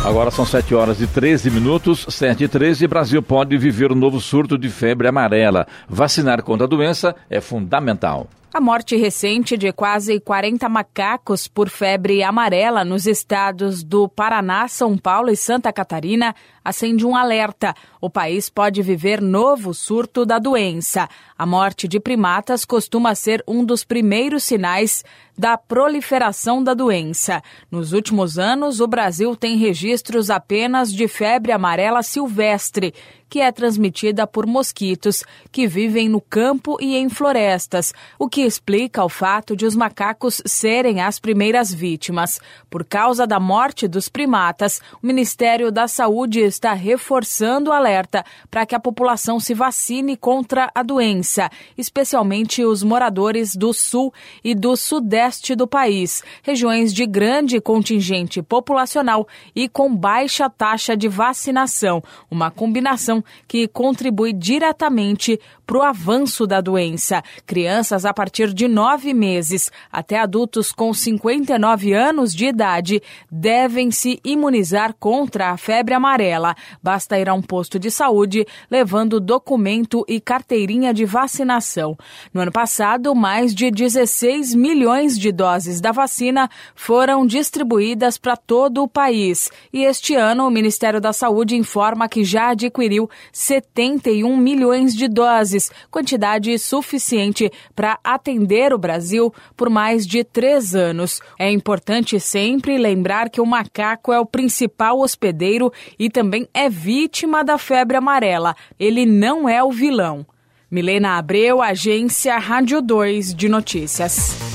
Agora 0.03 0.29
são 0.29 0.45
7 0.45 0.75
horas 0.75 0.99
e 0.99 1.07
13 1.07 1.49
minutos, 1.49 2.05
7 2.09 2.43
e 2.43 2.47
13. 2.49 2.85
Brasil 2.87 3.23
pode 3.23 3.57
viver 3.57 3.89
um 3.89 3.95
novo 3.95 4.19
surto 4.19 4.57
de 4.57 4.69
febre 4.69 5.07
amarela. 5.07 5.65
Vacinar 5.87 6.43
contra 6.43 6.65
a 6.65 6.69
doença 6.69 7.15
é 7.29 7.39
fundamental. 7.39 8.27
A 8.53 8.61
morte 8.61 8.95
recente 8.95 9.57
de 9.57 9.73
quase 9.73 10.19
40 10.19 10.69
macacos 10.69 11.47
por 11.47 11.69
febre 11.69 12.21
amarela 12.21 12.85
nos 12.85 13.07
estados 13.07 13.83
do 13.83 14.07
Paraná, 14.07 14.67
São 14.67 14.95
Paulo 14.95 15.31
e 15.31 15.35
Santa 15.35 15.73
Catarina 15.73 16.35
acende 16.63 17.03
um 17.03 17.15
alerta. 17.15 17.73
O 17.99 18.11
país 18.11 18.51
pode 18.51 18.83
viver 18.83 19.19
novo 19.19 19.73
surto 19.73 20.23
da 20.23 20.37
doença. 20.37 21.09
A 21.35 21.47
morte 21.47 21.87
de 21.87 21.99
primatas 21.99 22.63
costuma 22.63 23.15
ser 23.15 23.43
um 23.47 23.65
dos 23.65 23.83
primeiros 23.83 24.43
sinais 24.43 25.03
da 25.35 25.57
proliferação 25.57 26.63
da 26.63 26.75
doença. 26.75 27.41
Nos 27.71 27.91
últimos 27.91 28.37
anos, 28.37 28.79
o 28.79 28.87
Brasil 28.87 29.35
tem 29.35 29.57
registros 29.57 30.29
apenas 30.29 30.93
de 30.93 31.07
febre 31.07 31.51
amarela 31.51 32.03
silvestre, 32.03 32.93
que 33.33 33.41
é 33.41 33.51
transmitida 33.51 34.27
por 34.27 34.45
mosquitos 34.45 35.23
que 35.51 35.65
vivem 35.65 36.07
no 36.07 36.21
campo 36.21 36.77
e 36.79 36.95
em 36.95 37.09
florestas, 37.09 37.91
o 38.19 38.29
que 38.29 38.41
explica 38.41 39.03
o 39.03 39.09
fato 39.09 39.55
de 39.55 39.65
os 39.65 39.75
macacos 39.75 40.39
serem 40.45 41.01
as 41.01 41.17
primeiras 41.17 41.73
vítimas. 41.73 42.39
Por 42.69 42.85
causa 42.85 43.25
da 43.25 43.39
morte 43.39 43.87
dos 43.87 44.07
primatas, 44.07 44.79
o 45.01 45.07
Ministério 45.07 45.71
da 45.71 45.87
Saúde 45.87 46.41
está 46.41 46.73
reforçando 46.73 47.71
o 47.71 47.73
alerta 47.73 48.23
para 48.51 48.67
que 48.67 48.75
a 48.75 48.79
população 48.79 49.39
se 49.39 49.55
vacine 49.55 50.15
contra 50.15 50.69
a 50.75 50.83
doença, 50.83 51.49
especialmente 51.75 52.63
os 52.63 52.83
moradores 52.83 53.55
do 53.55 53.73
sul 53.73 54.13
e 54.43 54.53
do 54.53 54.75
sudeste 54.75 55.55
do 55.55 55.67
país, 55.67 56.23
regiões 56.43 56.93
de 56.93 57.07
grande 57.07 57.59
contingente 57.59 58.43
populacional 58.43 59.27
e 59.55 59.67
com 59.67 59.95
baixa 59.95 60.47
taxa 60.51 60.95
de 60.95 61.07
vacinação, 61.07 62.03
uma 62.29 62.51
combinação 62.51 63.22
que 63.47 63.67
contribui 63.67 64.33
diretamente 64.33 65.39
para 65.73 65.79
o 65.79 65.81
avanço 65.81 66.45
da 66.45 66.61
doença. 66.61 67.23
Crianças 67.47 68.05
a 68.05 68.13
partir 68.13 68.53
de 68.53 68.67
nove 68.67 69.11
meses 69.11 69.71
até 69.91 70.19
adultos 70.19 70.71
com 70.71 70.93
59 70.93 71.93
anos 71.93 72.31
de 72.31 72.45
idade 72.45 73.01
devem 73.31 73.89
se 73.89 74.19
imunizar 74.23 74.93
contra 74.99 75.49
a 75.49 75.57
febre 75.57 75.95
amarela. 75.95 76.53
Basta 76.81 77.17
ir 77.17 77.27
a 77.27 77.33
um 77.33 77.41
posto 77.41 77.79
de 77.79 77.89
saúde 77.89 78.45
levando 78.69 79.19
documento 79.19 80.05
e 80.07 80.21
carteirinha 80.21 80.93
de 80.93 81.05
vacinação. 81.05 81.97
No 82.31 82.41
ano 82.41 82.51
passado, 82.51 83.15
mais 83.15 83.55
de 83.55 83.71
16 83.71 84.53
milhões 84.53 85.17
de 85.17 85.31
doses 85.31 85.81
da 85.81 85.91
vacina 85.91 86.51
foram 86.75 87.25
distribuídas 87.25 88.15
para 88.19 88.37
todo 88.37 88.83
o 88.83 88.87
país. 88.87 89.49
E 89.73 89.83
este 89.85 90.13
ano, 90.13 90.45
o 90.45 90.51
Ministério 90.51 91.01
da 91.01 91.11
Saúde 91.11 91.55
informa 91.55 92.07
que 92.07 92.23
já 92.23 92.49
adquiriu 92.49 93.09
71 93.31 94.37
milhões 94.37 94.93
de 94.93 95.07
doses, 95.07 95.62
quantidade 95.91 96.57
suficiente 96.57 97.51
para 97.75 97.99
atender 98.03 98.73
o 98.73 98.77
Brasil 98.77 99.33
por 99.55 99.69
mais 99.69 100.05
de 100.05 100.23
três 100.23 100.75
anos. 100.75 101.21
É 101.37 101.51
importante 101.51 102.19
sempre 102.19 102.77
lembrar 102.77 103.29
que 103.29 103.41
o 103.41 103.45
macaco 103.45 104.11
é 104.11 104.19
o 104.19 104.25
principal 104.25 104.99
hospedeiro 104.99 105.71
e 105.97 106.09
também 106.09 106.47
é 106.53 106.69
vítima 106.69 107.43
da 107.43 107.57
febre 107.57 107.97
amarela. 107.97 108.55
Ele 108.79 109.05
não 109.05 109.47
é 109.47 109.63
o 109.63 109.71
vilão. 109.71 110.25
Milena 110.69 111.17
Abreu, 111.17 111.61
Agência 111.61 112.37
Rádio 112.37 112.81
2 112.81 113.35
de 113.35 113.47
Notícias. 113.47 114.52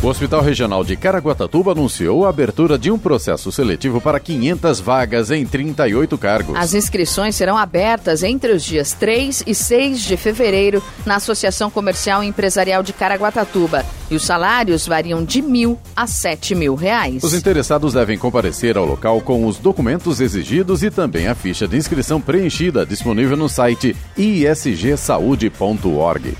O 0.00 0.06
Hospital 0.06 0.42
Regional 0.42 0.84
de 0.84 0.96
Caraguatatuba 0.96 1.72
anunciou 1.72 2.24
a 2.24 2.28
abertura 2.28 2.78
de 2.78 2.88
um 2.88 2.96
processo 2.96 3.50
seletivo 3.50 4.00
para 4.00 4.20
500 4.20 4.78
vagas 4.78 5.32
em 5.32 5.44
38 5.44 6.16
cargos. 6.16 6.56
As 6.56 6.72
inscrições 6.72 7.34
serão 7.34 7.58
abertas 7.58 8.22
entre 8.22 8.52
os 8.52 8.62
dias 8.62 8.92
3 8.92 9.42
e 9.44 9.52
6 9.56 10.02
de 10.02 10.16
fevereiro 10.16 10.80
na 11.04 11.16
Associação 11.16 11.68
Comercial 11.68 12.22
e 12.22 12.28
Empresarial 12.28 12.80
de 12.80 12.92
Caraguatatuba. 12.92 13.84
E 14.10 14.14
os 14.14 14.24
salários 14.24 14.86
variam 14.86 15.22
de 15.24 15.42
mil 15.42 15.78
a 15.94 16.06
sete 16.06 16.54
mil 16.54 16.74
reais. 16.74 17.22
Os 17.22 17.34
interessados 17.34 17.92
devem 17.92 18.16
comparecer 18.16 18.78
ao 18.78 18.86
local 18.86 19.20
com 19.20 19.44
os 19.44 19.58
documentos 19.58 20.18
exigidos 20.20 20.82
e 20.82 20.90
também 20.90 21.28
a 21.28 21.34
ficha 21.34 21.68
de 21.68 21.76
inscrição 21.76 22.18
preenchida 22.20 22.86
disponível 22.86 23.36
no 23.36 23.50
site 23.50 23.94
isgsaude.org. 24.16 25.48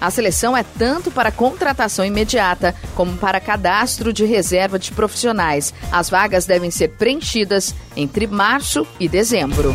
A 0.01 0.11
seleção 0.11 0.57
é 0.57 0.65
tanto 0.79 1.11
para 1.11 1.31
contratação 1.31 2.07
imediata 2.07 2.75
como 2.95 3.19
para 3.19 3.39
cadastro 3.49 4.13
de 4.13 4.27
reserva 4.27 4.79
de 4.79 4.93
profissionais. 4.93 5.73
As 5.91 6.11
vagas 6.11 6.45
devem 6.45 6.71
ser 6.71 6.89
preenchidas 6.89 7.75
entre 7.97 8.27
março 8.27 8.87
e 9.01 9.09
dezembro. 9.09 9.75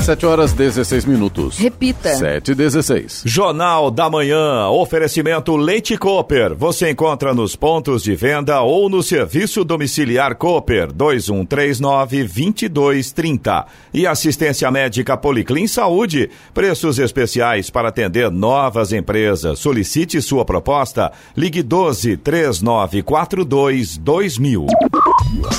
7 0.00 0.26
horas 0.26 0.52
16 0.52 1.04
minutos. 1.04 1.58
Repita. 1.58 2.14
7 2.14 2.52
e 2.52 2.54
16. 2.54 3.22
Jornal 3.24 3.90
da 3.90 4.08
Manhã. 4.08 4.68
Oferecimento 4.68 5.56
Leite 5.56 5.96
Cooper. 5.96 6.54
Você 6.54 6.90
encontra 6.90 7.34
nos 7.34 7.54
pontos 7.54 8.02
de 8.02 8.14
venda 8.14 8.62
ou 8.62 8.88
no 8.88 9.02
serviço 9.02 9.64
domiciliar 9.64 10.34
Cooper 10.36 10.92
2139 10.92 12.24
2230. 12.24 13.66
E 13.92 14.06
assistência 14.06 14.70
médica 14.70 15.16
Policlin 15.16 15.66
Saúde. 15.66 16.30
Preços 16.54 16.98
especiais 16.98 17.68
para 17.70 17.88
atender 17.88 18.30
novas 18.30 18.92
empresas. 18.92 19.58
Solicite 19.58 20.20
sua 20.22 20.44
proposta. 20.44 21.12
Ligue 21.36 21.62
12 21.62 22.16
3942 22.16 23.96
2000. 23.98 24.66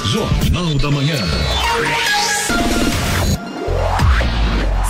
Jornal 0.06 0.76
da 0.76 0.92
Manhã. 0.92 1.71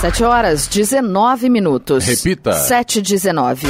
7 0.01 0.23
horas 0.23 0.67
19 0.67 1.47
minutos. 1.47 2.07
Repita. 2.07 2.53
7 2.53 2.97
e 2.97 3.01
19. 3.03 3.67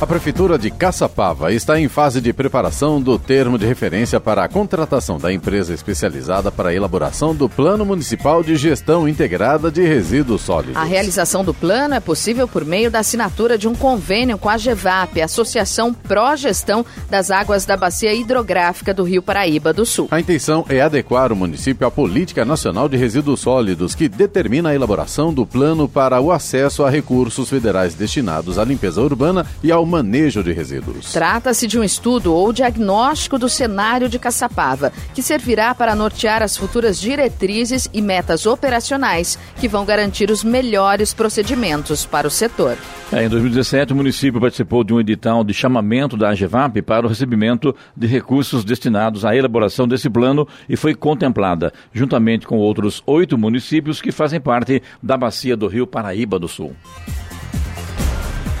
A 0.00 0.06
Prefeitura 0.06 0.56
de 0.56 0.70
Caçapava 0.70 1.52
está 1.52 1.80
em 1.80 1.88
fase 1.88 2.20
de 2.20 2.32
preparação 2.32 3.02
do 3.02 3.18
termo 3.18 3.58
de 3.58 3.66
referência 3.66 4.20
para 4.20 4.44
a 4.44 4.48
contratação 4.48 5.18
da 5.18 5.32
empresa 5.32 5.74
especializada 5.74 6.52
para 6.52 6.68
a 6.68 6.74
elaboração 6.74 7.34
do 7.34 7.48
Plano 7.48 7.84
Municipal 7.84 8.44
de 8.44 8.54
Gestão 8.54 9.08
Integrada 9.08 9.72
de 9.72 9.82
Resíduos 9.82 10.42
Sólidos. 10.42 10.76
A 10.76 10.84
realização 10.84 11.44
do 11.44 11.52
plano 11.52 11.94
é 11.94 12.00
possível 12.00 12.46
por 12.46 12.64
meio 12.64 12.92
da 12.92 13.00
assinatura 13.00 13.58
de 13.58 13.66
um 13.66 13.74
convênio 13.74 14.38
com 14.38 14.48
a 14.48 14.56
GEVAP, 14.56 15.20
Associação 15.20 15.92
Pró-Gestão 15.92 16.86
das 17.10 17.32
Águas 17.32 17.66
da 17.66 17.76
Bacia 17.76 18.14
Hidrográfica 18.14 18.94
do 18.94 19.02
Rio 19.02 19.20
Paraíba 19.20 19.72
do 19.72 19.84
Sul. 19.84 20.06
A 20.12 20.20
intenção 20.20 20.64
é 20.68 20.80
adequar 20.80 21.32
o 21.32 21.36
município 21.36 21.84
à 21.84 21.90
Política 21.90 22.44
Nacional 22.44 22.88
de 22.88 22.96
Resíduos 22.96 23.40
Sólidos, 23.40 23.96
que 23.96 24.08
determina 24.08 24.68
a 24.68 24.74
elaboração 24.76 25.34
do 25.34 25.44
plano 25.44 25.88
para 25.88 26.20
o 26.20 26.30
acesso 26.30 26.84
a 26.84 26.88
recursos 26.88 27.50
federais 27.50 27.94
destinados 27.94 28.60
à 28.60 28.64
limpeza 28.64 29.02
urbana 29.02 29.44
e 29.60 29.72
ao 29.72 29.87
manejo 29.88 30.42
de 30.44 30.52
resíduos. 30.52 31.12
Trata-se 31.12 31.66
de 31.66 31.78
um 31.78 31.82
estudo 31.82 32.32
ou 32.32 32.52
diagnóstico 32.52 33.38
do 33.38 33.48
cenário 33.48 34.08
de 34.08 34.18
Caçapava, 34.18 34.92
que 35.14 35.22
servirá 35.22 35.74
para 35.74 35.94
nortear 35.94 36.42
as 36.42 36.56
futuras 36.56 37.00
diretrizes 37.00 37.88
e 37.92 38.02
metas 38.02 38.46
operacionais 38.46 39.38
que 39.56 39.66
vão 39.66 39.84
garantir 39.84 40.30
os 40.30 40.44
melhores 40.44 41.14
procedimentos 41.14 42.04
para 42.04 42.28
o 42.28 42.30
setor. 42.30 42.76
É, 43.10 43.24
em 43.24 43.28
2017, 43.28 43.94
o 43.94 43.96
município 43.96 44.38
participou 44.38 44.84
de 44.84 44.92
um 44.92 45.00
edital 45.00 45.42
de 45.42 45.54
chamamento 45.54 46.16
da 46.16 46.28
AGEVAP 46.28 46.82
para 46.82 47.06
o 47.06 47.08
recebimento 47.08 47.74
de 47.96 48.06
recursos 48.06 48.64
destinados 48.64 49.24
à 49.24 49.34
elaboração 49.34 49.88
desse 49.88 50.10
plano 50.10 50.46
e 50.68 50.76
foi 50.76 50.94
contemplada, 50.94 51.72
juntamente 51.92 52.46
com 52.46 52.58
outros 52.58 53.02
oito 53.06 53.38
municípios 53.38 54.02
que 54.02 54.12
fazem 54.12 54.40
parte 54.40 54.82
da 55.02 55.16
bacia 55.16 55.56
do 55.56 55.66
Rio 55.66 55.86
Paraíba 55.86 56.38
do 56.38 56.48
Sul. 56.48 56.76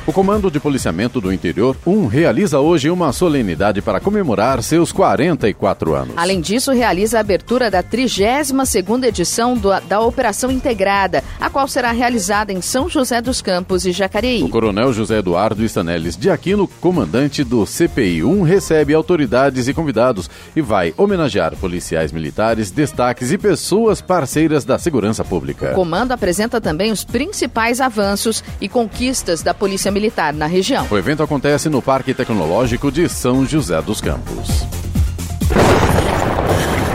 O 0.08 0.12
Comando 0.12 0.50
de 0.50 0.58
Policiamento 0.58 1.20
do 1.20 1.30
Interior 1.30 1.76
1 1.86 2.06
realiza 2.06 2.58
hoje 2.58 2.88
uma 2.88 3.12
solenidade 3.12 3.82
para 3.82 4.00
comemorar 4.00 4.62
seus 4.62 4.90
44 4.90 5.94
anos. 5.94 6.14
Além 6.16 6.40
disso, 6.40 6.72
realiza 6.72 7.18
a 7.18 7.20
abertura 7.20 7.70
da 7.70 7.82
32ª 7.82 9.04
edição 9.04 9.54
do, 9.54 9.68
da 9.80 10.00
Operação 10.00 10.50
Integrada, 10.50 11.22
a 11.38 11.50
qual 11.50 11.68
será 11.68 11.92
realizada 11.92 12.54
em 12.54 12.62
São 12.62 12.88
José 12.88 13.20
dos 13.20 13.42
Campos 13.42 13.84
e 13.84 13.92
Jacareí. 13.92 14.42
O 14.42 14.48
Coronel 14.48 14.94
José 14.94 15.18
Eduardo 15.18 15.62
Stanelles 15.66 16.16
de 16.16 16.30
Aquino, 16.30 16.66
comandante 16.66 17.44
do 17.44 17.66
CPI 17.66 18.24
1, 18.24 18.40
recebe 18.40 18.94
autoridades 18.94 19.68
e 19.68 19.74
convidados 19.74 20.30
e 20.56 20.62
vai 20.62 20.94
homenagear 20.96 21.54
policiais 21.56 22.12
militares, 22.12 22.70
destaques 22.70 23.30
e 23.30 23.36
pessoas 23.36 24.00
parceiras 24.00 24.64
da 24.64 24.78
segurança 24.78 25.22
pública. 25.22 25.72
O 25.72 25.74
comando 25.74 26.12
apresenta 26.12 26.62
também 26.62 26.90
os 26.92 27.04
principais 27.04 27.78
avanços 27.78 28.42
e 28.58 28.70
conquistas 28.70 29.42
da 29.42 29.52
Polícia 29.52 29.90
Militar 29.90 29.97
na 30.34 30.46
região. 30.46 30.86
O 30.90 30.96
evento 30.96 31.22
acontece 31.22 31.68
no 31.68 31.82
Parque 31.82 32.14
Tecnológico 32.14 32.90
de 32.90 33.08
São 33.08 33.44
José 33.44 33.80
dos 33.82 34.00
Campos. 34.00 34.66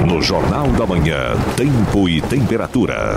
No 0.07 0.21
Jornal 0.21 0.67
da 0.67 0.85
Manhã, 0.85 1.35
Tempo 1.55 2.07
e 2.09 2.21
Temperatura. 2.21 3.15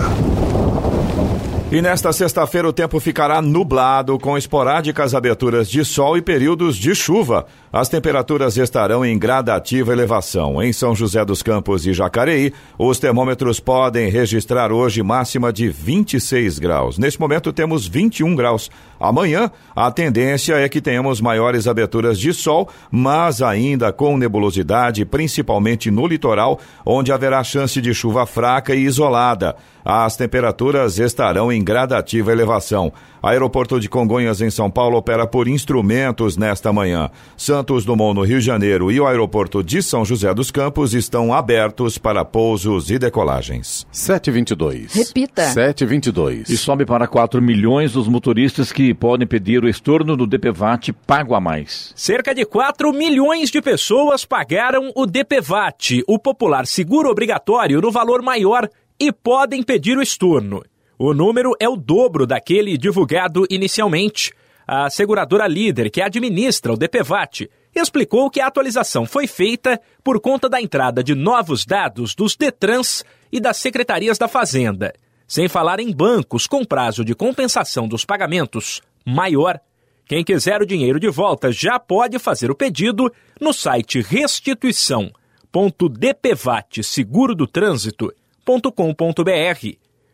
E 1.69 1.81
nesta 1.81 2.13
sexta-feira 2.13 2.69
o 2.69 2.71
tempo 2.71 2.97
ficará 2.97 3.41
nublado, 3.41 4.17
com 4.17 4.37
esporádicas 4.37 5.13
aberturas 5.13 5.69
de 5.69 5.83
sol 5.83 6.15
e 6.15 6.21
períodos 6.21 6.77
de 6.77 6.95
chuva. 6.95 7.45
As 7.73 7.89
temperaturas 7.89 8.55
estarão 8.55 9.05
em 9.05 9.19
gradativa 9.19 9.91
elevação. 9.91 10.63
Em 10.63 10.71
São 10.71 10.95
José 10.95 11.25
dos 11.25 11.43
Campos 11.43 11.85
e 11.85 11.91
Jacareí, 11.91 12.53
os 12.79 12.99
termômetros 12.99 13.59
podem 13.59 14.09
registrar 14.09 14.71
hoje 14.71 15.03
máxima 15.03 15.51
de 15.51 15.67
26 15.67 16.57
graus. 16.57 16.97
Neste 16.97 17.19
momento 17.19 17.51
temos 17.51 17.85
21 17.85 18.33
graus. 18.33 18.71
Amanhã, 18.97 19.51
a 19.75 19.91
tendência 19.91 20.55
é 20.55 20.69
que 20.69 20.81
tenhamos 20.81 21.19
maiores 21.19 21.67
aberturas 21.67 22.17
de 22.17 22.33
sol, 22.33 22.69
mas 22.89 23.41
ainda 23.41 23.91
com 23.91 24.17
nebulosidade, 24.17 25.03
principalmente 25.05 25.91
no 25.91 26.07
litoral, 26.07 26.59
onde 26.85 27.11
haverá 27.11 27.43
chance 27.43 27.79
de 27.81 27.93
chuva 27.93 28.25
fraca 28.25 28.73
e 28.73 28.85
isolada. 28.85 29.55
As 29.89 30.17
temperaturas 30.17 30.99
estarão 30.99 31.49
em 31.49 31.56
gradativa 31.63 32.31
elevação. 32.31 32.91
Aeroporto 33.21 33.79
de 33.79 33.89
Congonhas, 33.89 34.41
em 34.41 34.49
São 34.49 34.69
Paulo, 34.69 34.97
opera 34.97 35.27
por 35.27 35.47
instrumentos 35.47 36.37
nesta 36.37 36.71
manhã. 36.71 37.09
Santos 37.35 37.83
Dumont, 37.83 38.15
no 38.15 38.23
Rio 38.23 38.39
de 38.39 38.45
Janeiro, 38.45 38.91
e 38.91 38.99
o 38.99 39.07
aeroporto 39.07 39.63
de 39.63 39.81
São 39.81 40.05
José 40.05 40.33
dos 40.33 40.51
Campos 40.51 40.93
estão 40.93 41.33
abertos 41.33 41.97
para 41.97 42.23
pousos 42.23 42.89
e 42.91 42.99
decolagens. 42.99 43.85
722. 43.91 44.93
Repita. 44.93 45.47
722. 45.47 46.49
E 46.49 46.57
sobe 46.57 46.85
para 46.85 47.07
4 47.07 47.41
milhões 47.41 47.95
os 47.95 48.07
motoristas 48.07 48.71
que 48.71 48.93
podem 48.93 49.27
pedir 49.27 49.63
o 49.63 49.69
estorno 49.69 50.15
do 50.15 50.27
DPVAT 50.27 50.93
pago 51.05 51.33
a 51.33 51.41
mais. 51.41 51.91
Cerca 51.95 52.33
de 52.33 52.45
4 52.45 52.93
milhões 52.93 53.49
de 53.49 53.61
pessoas 53.61 54.23
pagaram 54.25 54.91
o 54.95 55.05
DPVAT, 55.05 56.03
o 56.07 56.19
popular 56.19 56.65
seguro 56.65 57.09
obrigatório, 57.09 57.81
no 57.81 57.91
valor 57.91 58.21
maior 58.21 58.69
e 58.99 59.11
podem 59.11 59.61
pedir 59.63 59.97
o 59.97 60.01
estorno. 60.01 60.63
O 60.99 61.13
número 61.13 61.53
é 61.59 61.69
o 61.69 61.75
dobro 61.75 62.25
daquele 62.25 62.75
divulgado 62.75 63.45
inicialmente. 63.51 64.33
A 64.67 64.89
seguradora 64.89 65.47
líder 65.47 65.91
que 65.91 66.01
administra 66.01 66.73
o 66.73 66.77
DPVAT 66.77 67.47
explicou 67.75 68.31
que 68.31 68.41
a 68.41 68.47
atualização 68.47 69.05
foi 69.05 69.27
feita 69.27 69.79
por 70.03 70.19
conta 70.19 70.49
da 70.49 70.59
entrada 70.59 71.03
de 71.03 71.13
novos 71.13 71.65
dados 71.65 72.15
dos 72.15 72.35
Detrans 72.35 73.05
e 73.31 73.39
das 73.39 73.57
secretarias 73.57 74.17
da 74.17 74.27
Fazenda, 74.27 74.91
sem 75.27 75.47
falar 75.47 75.79
em 75.79 75.93
bancos 75.93 76.47
com 76.47 76.65
prazo 76.65 77.05
de 77.05 77.13
compensação 77.13 77.87
dos 77.87 78.03
pagamentos 78.03 78.81
maior. 79.05 79.59
Quem 80.07 80.23
quiser 80.23 80.63
o 80.63 80.65
dinheiro 80.65 80.99
de 80.99 81.09
volta 81.09 81.51
já 81.51 81.77
pode 81.79 82.17
fazer 82.17 82.49
o 82.49 82.55
pedido 82.55 83.13
no 83.39 83.53
site 83.53 84.01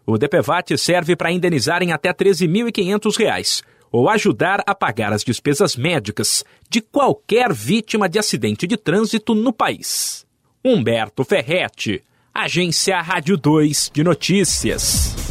O 0.07 0.17
DPVAT 0.17 0.79
serve 0.79 1.17
para 1.17 1.33
indenizar 1.33 1.83
em 1.83 1.93
até 1.93 2.09
R$ 2.09 2.15
13.500 2.15 3.63
ou 3.91 4.09
ajudar 4.09 4.63
a 4.67 4.75
pagar 4.75 5.13
as 5.13 5.25
despesas 5.25 5.77
médicas 5.77 6.45
de 6.69 6.81
qualquer 6.81 7.53
vítima 7.53 8.09
de 8.09 8.19
acidente 8.19 8.67
de 8.67 8.77
trânsito 8.77 9.35
no 9.35 9.53
país. 9.53 10.27
Humberto 10.65 11.25
Ferretti, 11.25 12.03
Agência 12.35 13.01
Rádio 13.01 13.37
2 13.37 13.91
de 13.93 14.05
Notícias. 14.05 15.28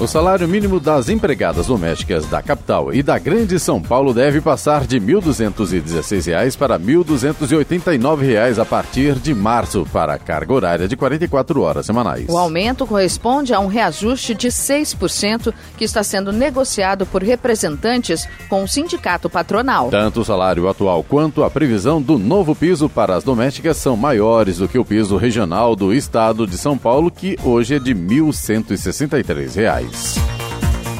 O 0.00 0.08
salário 0.08 0.48
mínimo 0.48 0.80
das 0.80 1.08
empregadas 1.08 1.68
domésticas 1.68 2.26
da 2.26 2.42
capital 2.42 2.92
e 2.92 3.00
da 3.00 3.16
Grande 3.16 3.60
São 3.60 3.80
Paulo 3.80 4.12
deve 4.12 4.40
passar 4.40 4.88
de 4.88 4.98
R$ 4.98 5.14
1.216 5.14 6.58
para 6.58 6.76
R$ 6.76 6.84
1.289 6.84 8.60
a 8.60 8.64
partir 8.64 9.14
de 9.14 9.32
março, 9.32 9.86
para 9.92 10.14
a 10.14 10.18
carga 10.18 10.52
horária 10.52 10.88
de 10.88 10.96
44 10.96 11.60
horas 11.60 11.86
semanais. 11.86 12.26
O 12.28 12.36
aumento 12.36 12.88
corresponde 12.88 13.54
a 13.54 13.60
um 13.60 13.68
reajuste 13.68 14.34
de 14.34 14.48
6% 14.48 15.54
que 15.78 15.84
está 15.84 16.02
sendo 16.02 16.32
negociado 16.32 17.06
por 17.06 17.22
representantes 17.22 18.28
com 18.48 18.64
o 18.64 18.68
sindicato 18.68 19.30
patronal. 19.30 19.90
Tanto 19.90 20.22
o 20.22 20.24
salário 20.24 20.68
atual 20.68 21.04
quanto 21.04 21.44
a 21.44 21.50
previsão 21.50 22.02
do 22.02 22.18
novo 22.18 22.52
piso 22.56 22.88
para 22.88 23.14
as 23.14 23.22
domésticas 23.22 23.76
são 23.76 23.96
maiores 23.96 24.58
do 24.58 24.66
que 24.66 24.78
o 24.78 24.84
piso 24.84 25.16
regional 25.16 25.76
do 25.76 25.94
estado 25.94 26.48
de 26.48 26.58
São 26.58 26.76
Paulo, 26.76 27.12
que 27.12 27.38
hoje 27.44 27.76
é 27.76 27.78
de 27.78 27.92
R$ 27.92 28.00
1.163 28.00 29.83
reais. 29.84 30.14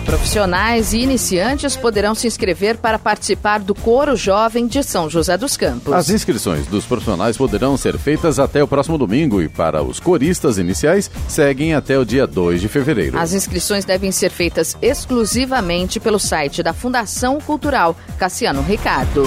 Profissionais 0.05 0.93
e 0.93 0.99
iniciantes 0.99 1.77
poderão 1.77 2.15
se 2.15 2.27
inscrever 2.27 2.77
para 2.77 2.99
participar 2.99 3.59
do 3.61 3.75
Coro 3.75 4.15
Jovem 4.15 4.67
de 4.67 4.83
São 4.83 5.09
José 5.09 5.37
dos 5.37 5.57
Campos. 5.57 5.93
As 5.93 6.11
inscrições 6.11 6.67
dos 6.67 6.85
profissionais 6.85 7.37
poderão 7.37 7.77
ser 7.77 7.99
feitas 7.99 8.39
até 8.39 8.63
o 8.63 8.69
próximo 8.69 8.99
domingo 8.99 9.41
e 9.43 9.49
para 9.49 9.83
os 9.83 9.99
coristas 9.99 10.59
iniciais 10.59 11.11
seguem 11.27 11.75
até 11.75 11.99
o 11.99 12.05
dia 12.05 12.27
2 12.27 12.61
de 12.61 12.69
fevereiro. 12.69 13.19
As 13.19 13.33
inscrições 13.33 13.85
devem 13.85 14.13
ser 14.13 14.31
feitas 14.31 14.77
exclusivamente 14.81 15.99
pelo 15.99 16.21
site 16.21 16.63
da 16.63 16.73
Fundação 16.73 17.41
Cultural 17.41 17.97
Cassiano 18.19 18.63
Ricardo. 18.63 19.25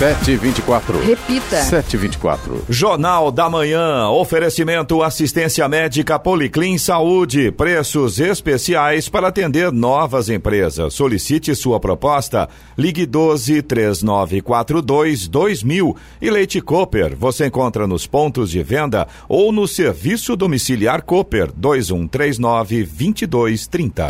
724. 0.00 0.98
Repita. 1.00 1.60
724. 1.60 2.64
Jornal 2.70 3.30
da 3.30 3.50
Manhã. 3.50 4.08
Oferecimento 4.08 5.02
assistência 5.02 5.68
médica 5.68 6.18
Policlin 6.18 6.78
Saúde. 6.78 7.52
Preços 7.52 8.18
especiais 8.18 9.10
para 9.10 9.28
atender 9.28 9.70
novas 9.70 10.30
empresas. 10.30 10.94
Solicite 10.94 11.54
sua 11.54 11.78
proposta. 11.78 12.48
Ligue 12.78 13.04
12 13.04 13.60
3942 13.60 15.28
2000. 15.28 15.94
E 16.22 16.30
Leite 16.30 16.62
Cooper. 16.62 17.14
Você 17.14 17.48
encontra 17.48 17.86
nos 17.86 18.06
pontos 18.06 18.48
de 18.48 18.62
venda 18.62 19.06
ou 19.28 19.52
no 19.52 19.68
serviço 19.68 20.34
domiciliar 20.34 21.02
Cooper 21.02 21.52
2139 21.54 22.84
2230. 22.84 24.08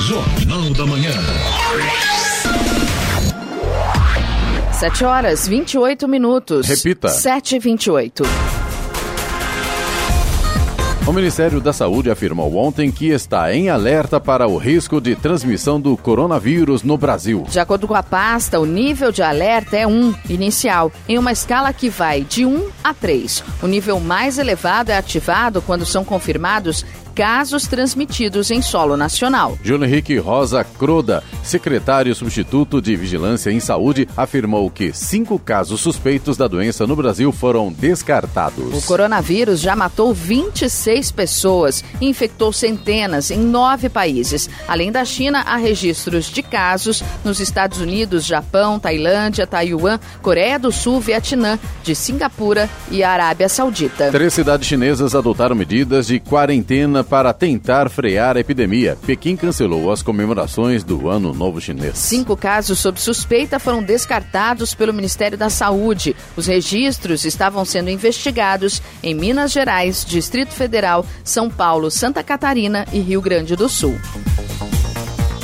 Jornal 0.00 0.70
da 0.70 0.86
Manhã. 0.86 1.12
7 4.78 5.06
horas 5.06 5.48
28 5.48 6.06
minutos. 6.06 6.68
Repita. 6.68 7.08
7 7.08 7.56
e 7.56 7.58
28. 7.58 8.24
O 11.06 11.12
Ministério 11.14 11.62
da 11.62 11.72
Saúde 11.72 12.10
afirmou 12.10 12.54
ontem 12.56 12.90
que 12.90 13.06
está 13.06 13.54
em 13.54 13.70
alerta 13.70 14.20
para 14.20 14.46
o 14.46 14.58
risco 14.58 15.00
de 15.00 15.16
transmissão 15.16 15.80
do 15.80 15.96
coronavírus 15.96 16.82
no 16.82 16.98
Brasil. 16.98 17.46
De 17.48 17.58
acordo 17.58 17.88
com 17.88 17.94
a 17.94 18.02
pasta, 18.02 18.60
o 18.60 18.66
nível 18.66 19.10
de 19.10 19.22
alerta 19.22 19.78
é 19.78 19.86
1, 19.86 20.14
inicial, 20.28 20.92
em 21.08 21.16
uma 21.16 21.32
escala 21.32 21.72
que 21.72 21.88
vai 21.88 22.22
de 22.22 22.44
1 22.44 22.68
a 22.84 22.92
3. 22.92 23.44
O 23.62 23.66
nível 23.66 23.98
mais 23.98 24.36
elevado 24.36 24.90
é 24.90 24.98
ativado 24.98 25.62
quando 25.62 25.86
são 25.86 26.04
confirmados 26.04 26.84
casos 27.16 27.66
transmitidos 27.66 28.50
em 28.50 28.60
solo 28.60 28.94
nacional. 28.94 29.58
Júlio 29.64 29.86
Henrique 29.86 30.18
Rosa 30.18 30.62
Croda, 30.62 31.24
secretário 31.42 32.14
substituto 32.14 32.82
de 32.82 32.94
Vigilância 32.94 33.50
em 33.50 33.58
Saúde, 33.58 34.06
afirmou 34.14 34.70
que 34.70 34.92
cinco 34.92 35.38
casos 35.38 35.80
suspeitos 35.80 36.36
da 36.36 36.46
doença 36.46 36.86
no 36.86 36.94
Brasil 36.94 37.32
foram 37.32 37.72
descartados. 37.72 38.84
O 38.84 38.86
coronavírus 38.86 39.60
já 39.60 39.74
matou 39.74 40.12
26 40.12 41.10
pessoas 41.10 41.82
e 42.02 42.06
infectou 42.06 42.52
centenas 42.52 43.30
em 43.30 43.38
nove 43.38 43.88
países. 43.88 44.50
Além 44.68 44.92
da 44.92 45.02
China, 45.02 45.40
há 45.40 45.56
registros 45.56 46.26
de 46.26 46.42
casos 46.42 47.02
nos 47.24 47.40
Estados 47.40 47.80
Unidos, 47.80 48.26
Japão, 48.26 48.78
Tailândia, 48.78 49.46
Taiwan, 49.46 49.98
Coreia 50.20 50.58
do 50.58 50.70
Sul, 50.70 51.00
Vietnã, 51.00 51.58
de 51.82 51.94
Singapura 51.94 52.68
e 52.90 53.02
Arábia 53.02 53.48
Saudita. 53.48 54.10
Três 54.10 54.34
cidades 54.34 54.68
chinesas 54.68 55.14
adotaram 55.14 55.56
medidas 55.56 56.08
de 56.08 56.20
quarentena 56.20 57.05
para 57.06 57.32
tentar 57.32 57.88
frear 57.88 58.36
a 58.36 58.40
epidemia. 58.40 58.98
Pequim 59.06 59.36
cancelou 59.36 59.90
as 59.90 60.02
comemorações 60.02 60.84
do 60.84 61.08
Ano 61.08 61.32
Novo 61.32 61.60
Chinês. 61.60 61.96
Cinco 61.96 62.36
casos 62.36 62.78
sob 62.78 63.00
suspeita 63.00 63.58
foram 63.58 63.82
descartados 63.82 64.74
pelo 64.74 64.92
Ministério 64.92 65.38
da 65.38 65.48
Saúde. 65.48 66.14
Os 66.36 66.46
registros 66.46 67.24
estavam 67.24 67.64
sendo 67.64 67.90
investigados 67.90 68.82
em 69.02 69.14
Minas 69.14 69.52
Gerais, 69.52 70.04
Distrito 70.04 70.52
Federal, 70.52 71.06
São 71.24 71.48
Paulo, 71.48 71.90
Santa 71.90 72.22
Catarina 72.22 72.84
e 72.92 73.00
Rio 73.00 73.20
Grande 73.20 73.56
do 73.56 73.68
Sul. 73.68 73.96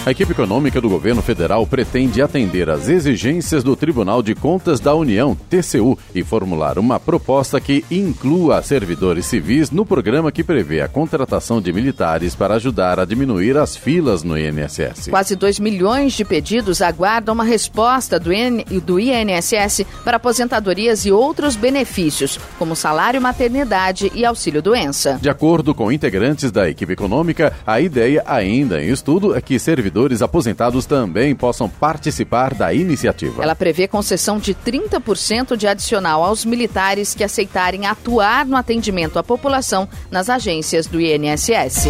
A 0.04 0.10
equipe 0.10 0.32
econômica 0.32 0.80
do 0.80 0.88
governo 0.88 1.22
federal 1.22 1.64
pretende 1.64 2.20
atender 2.20 2.68
às 2.68 2.88
exigências 2.88 3.62
do 3.62 3.76
Tribunal 3.76 4.20
de 4.20 4.34
Contas 4.34 4.80
da 4.80 4.92
União, 4.96 5.36
TCU, 5.48 5.96
e 6.12 6.24
formular 6.24 6.76
uma 6.76 6.98
proposta 6.98 7.60
que 7.60 7.84
inclua 7.88 8.60
servidores 8.62 9.26
civis 9.26 9.70
no 9.70 9.86
programa 9.86 10.32
que 10.32 10.42
prevê 10.42 10.80
a 10.80 10.88
contratação 10.88 11.62
de 11.62 11.72
militares 11.72 12.34
para 12.34 12.54
ajudar 12.54 12.98
a 12.98 13.04
diminuir 13.04 13.56
as 13.56 13.76
filas 13.76 14.24
no 14.24 14.36
INSS. 14.36 15.06
Quase 15.08 15.36
2 15.36 15.60
milhões 15.60 16.14
de 16.14 16.24
pedidos 16.24 16.82
aguardam 16.82 17.32
uma 17.32 17.44
resposta 17.44 18.18
do, 18.18 18.32
IN, 18.32 18.64
do 18.84 18.98
INSS 18.98 19.86
para 20.02 20.16
aposentadorias 20.16 21.06
e 21.06 21.12
outros 21.12 21.54
benefícios, 21.54 22.40
como 22.58 22.74
salário 22.74 23.22
maternidade 23.22 24.10
e 24.16 24.24
auxílio-doença. 24.24 25.20
De 25.22 25.30
acordo 25.30 25.72
com 25.72 25.92
integrantes 25.92 26.50
da 26.50 26.68
equipe 26.68 26.92
econômica, 26.92 27.52
a 27.64 27.80
ideia 27.80 28.24
ainda 28.26 28.82
em 28.82 28.90
estudo 28.90 29.36
é 29.36 29.40
que 29.40 29.60
servidores 29.60 29.91
servidores 29.92 30.22
aposentados 30.22 30.86
também 30.86 31.34
possam 31.34 31.68
participar 31.68 32.54
da 32.54 32.72
iniciativa. 32.72 33.42
Ela 33.42 33.54
prevê 33.54 33.86
concessão 33.86 34.38
de 34.38 34.54
30% 34.54 35.54
de 35.54 35.66
adicional 35.66 36.24
aos 36.24 36.46
militares 36.46 37.14
que 37.14 37.22
aceitarem 37.22 37.84
atuar 37.84 38.46
no 38.46 38.56
atendimento 38.56 39.18
à 39.18 39.22
população 39.22 39.86
nas 40.10 40.30
agências 40.30 40.86
do 40.86 40.98
INSS. 40.98 41.88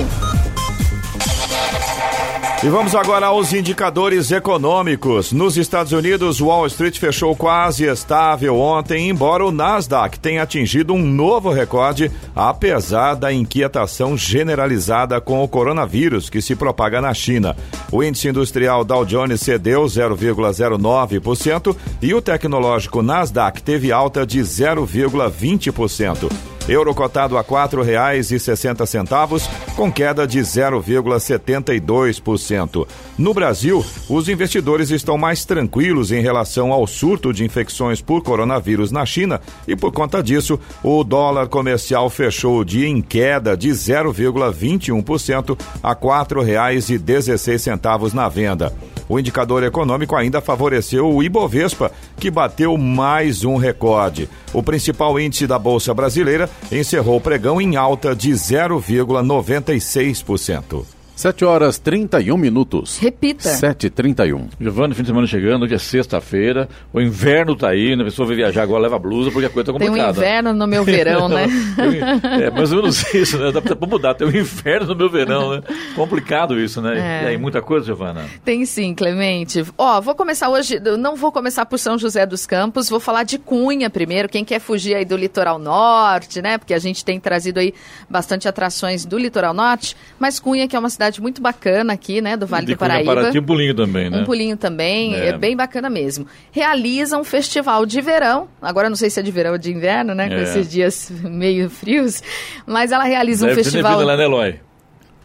E 2.65 2.69
vamos 2.69 2.95
agora 2.95 3.27
aos 3.27 3.53
indicadores 3.53 4.31
econômicos. 4.31 5.33
Nos 5.33 5.57
Estados 5.57 5.91
Unidos, 5.91 6.41
Wall 6.41 6.65
Street 6.69 6.97
fechou 6.97 7.35
quase 7.35 7.87
estável 7.87 8.57
ontem, 8.57 9.09
embora 9.09 9.45
o 9.45 9.51
Nasdaq 9.51 10.17
tenha 10.21 10.45
atingido 10.45 10.95
um 10.95 11.03
novo 11.03 11.51
recorde, 11.51 12.09
apesar 12.37 13.15
da 13.15 13.33
inquietação 13.33 14.17
generalizada 14.17 15.21
com 15.21 15.43
o 15.43 15.49
coronavírus 15.49 16.31
que 16.31 16.41
se 16.41 16.55
propaga 16.55 17.01
na 17.01 17.13
China. 17.13 17.57
O 17.91 18.01
índice 18.01 18.29
industrial 18.29 18.85
Dow 18.85 19.05
Jones 19.05 19.41
cedeu 19.41 19.83
0,09% 19.83 21.77
e 22.01 22.15
o 22.15 22.23
tecnológico 22.23 23.03
Nasdaq 23.03 23.61
teve 23.61 23.91
alta 23.91 24.25
de 24.25 24.39
0,20%. 24.39 26.31
Euro 26.69 26.95
cotado 26.95 27.37
a 27.37 27.41
R$ 27.41 27.49
4,60, 27.49 29.51
com 29.75 29.91
queda 29.91 30.25
de 30.27 30.39
0,72%. 30.39 32.87
No 33.19 33.35
Brasil, 33.35 33.85
os 34.09 34.29
investidores 34.29 34.91
estão 34.91 35.19
mais 35.19 35.45
tranquilos 35.45 36.13
em 36.13 36.21
relação 36.21 36.71
ao 36.73 36.87
surto 36.87 37.33
de 37.33 37.45
infecções 37.45 38.01
por 38.01 38.23
coronavírus 38.23 38.93
na 38.93 39.05
China 39.05 39.41
e, 39.67 39.75
por 39.75 39.91
conta 39.91 40.23
disso, 40.23 40.57
o 40.85 41.03
dólar 41.03 41.49
comercial 41.49 42.09
fechou 42.09 42.61
o 42.61 42.65
dia 42.65 42.87
em 42.87 43.03
queda 43.03 43.57
de 43.57 43.71
0,21% 43.71 45.59
a 45.83 45.91
R$ 45.91 45.97
4,16 45.97 48.13
na 48.13 48.29
venda. 48.29 48.73
O 49.09 49.19
indicador 49.19 49.63
econômico 49.63 50.17
ainda 50.17 50.41
favoreceu 50.41 51.13
o 51.13 51.23
Ibovespa, 51.23 51.93
que 52.19 52.31
bateu 52.31 52.79
mais 52.79 53.45
um 53.45 53.57
recorde. 53.57 54.27
O 54.55 54.63
principal 54.63 55.21
índice 55.21 55.47
da 55.47 55.59
Bolsa 55.59 55.93
Brasileira 55.93 56.49
encerrou 56.71 57.17
o 57.17 57.21
pregão 57.21 57.61
em 57.61 57.75
alta 57.77 58.15
de 58.15 58.31
0,96%. 58.31 60.85
7 61.15 61.45
horas 61.45 61.79
31 61.79 62.37
minutos. 62.37 62.99
Repita. 62.99 63.49
7h31. 63.51 64.49
Giovanni, 64.61 64.95
fim 64.95 65.03
de 65.03 65.09
semana 65.09 65.27
chegando, 65.27 65.65
hoje 65.65 65.75
é 65.75 65.79
sexta-feira, 65.79 66.69
o 66.93 67.01
inverno 67.01 67.55
tá 67.55 67.69
aí, 67.69 67.95
né? 67.95 68.03
a 68.03 68.07
pessoa 68.07 68.27
vai 68.27 68.37
viajar 68.37 68.63
agora, 68.63 68.83
leva 68.83 68.99
blusa, 68.99 69.31
porque 69.31 69.47
a 69.47 69.51
coisa 69.51 69.73
tá 69.73 69.79
Tem 69.79 69.89
complicada. 69.89 70.19
um 70.19 70.23
inverno 70.23 70.53
no 70.53 70.67
meu 70.67 70.85
verão, 70.85 71.29
né? 71.29 71.47
é, 72.41 72.51
mais 72.51 72.73
ou 72.73 72.79
menos 72.79 73.15
isso, 73.15 73.39
né? 73.39 73.53
Dá 73.53 73.61
pra 73.61 73.77
pra 73.77 73.89
mudar, 73.89 74.15
tem 74.15 74.27
um 74.27 74.31
inverno 74.31 74.89
no 74.89 74.97
meu 74.97 75.11
verão, 75.11 75.57
né? 75.57 75.63
Complicado 75.95 76.59
isso, 76.59 76.81
né? 76.81 76.99
É. 76.99 77.25
E 77.25 77.27
aí, 77.29 77.39
muita 77.39 77.61
coisa, 77.61 77.87
Giovana? 77.87 78.25
Tem 78.45 78.65
sim, 78.65 78.95
Clemente. 78.95 79.65
Ó, 79.77 80.01
vou 80.01 80.15
começar 80.15 80.49
hoje, 80.49 80.81
não 80.99 81.17
vou 81.17 81.33
começar 81.33 81.67
por 81.67 81.79
São 81.79 81.99
José 81.99 82.25
dos 82.27 82.47
Campos, 82.47 82.89
vou 82.89 83.01
falar 83.01 83.25
de 83.25 83.39
Cunha 83.39 83.91
primeiro, 83.91 84.29
quem 84.29 84.45
quer 84.45 84.61
fugir 84.61 84.95
aí 84.95 85.05
do 85.05 85.17
litoral 85.17 85.59
norte, 85.59 86.41
né? 86.41 86.59
Porque 86.59 86.75
a 86.75 86.79
gente 86.79 87.05
tem 87.05 87.19
trazido 87.21 87.61
aí 87.61 87.75
bastante 88.09 88.49
atrações 88.49 89.05
do 89.05 89.19
litoral 89.19 89.55
norte, 89.55 89.97
mas 90.19 90.39
Cunha, 90.41 90.67
que 90.67 90.77
é 90.77 90.79
uma 90.79 90.91
cidade 91.03 91.21
muito 91.21 91.43
bacana 91.43 91.93
aqui, 91.93 92.21
né, 92.21 92.37
do 92.37 92.47
Vale 92.47 92.67
De 92.67 92.75
do 92.75 92.79
Paraíba. 92.79 93.15
Paraty, 93.15 93.39
um 93.39 93.43
pulinho 93.43 93.75
também, 93.75 94.09
né? 94.09 94.19
Um 94.21 94.25
pulinho 94.25 94.57
também, 94.57 95.15
é. 95.15 95.29
É. 95.29 95.39
bem 95.39 95.57
bacana 95.57 95.91
mesmo. 95.91 96.27
Realiza 96.53 97.19
um 97.19 97.25
festival 97.25 97.85
de 97.85 98.01
verão, 98.01 98.49
agora 98.61 98.89
não 98.89 98.97
sei 98.97 99.11
se 99.11 99.19
é 99.19 99.23
de 99.23 99.31
verão 99.31 99.53
ou 99.53 99.59
de 99.59 99.73
inverno, 99.73 100.15
né, 100.15 100.29
com 100.29 100.35
É. 100.35 100.43
esses 100.43 100.71
dias 100.71 101.11
meio 101.25 101.69
frios, 101.69 102.23
mas 102.67 102.93
ela 102.93 103.05
realiza 103.05 103.45
um 103.45 103.49
Deve 103.49 103.65
festival... 103.65 103.99
ter 103.99 104.05
lá, 104.05 104.17
né, 104.17 104.25
Eloy? 104.25 104.61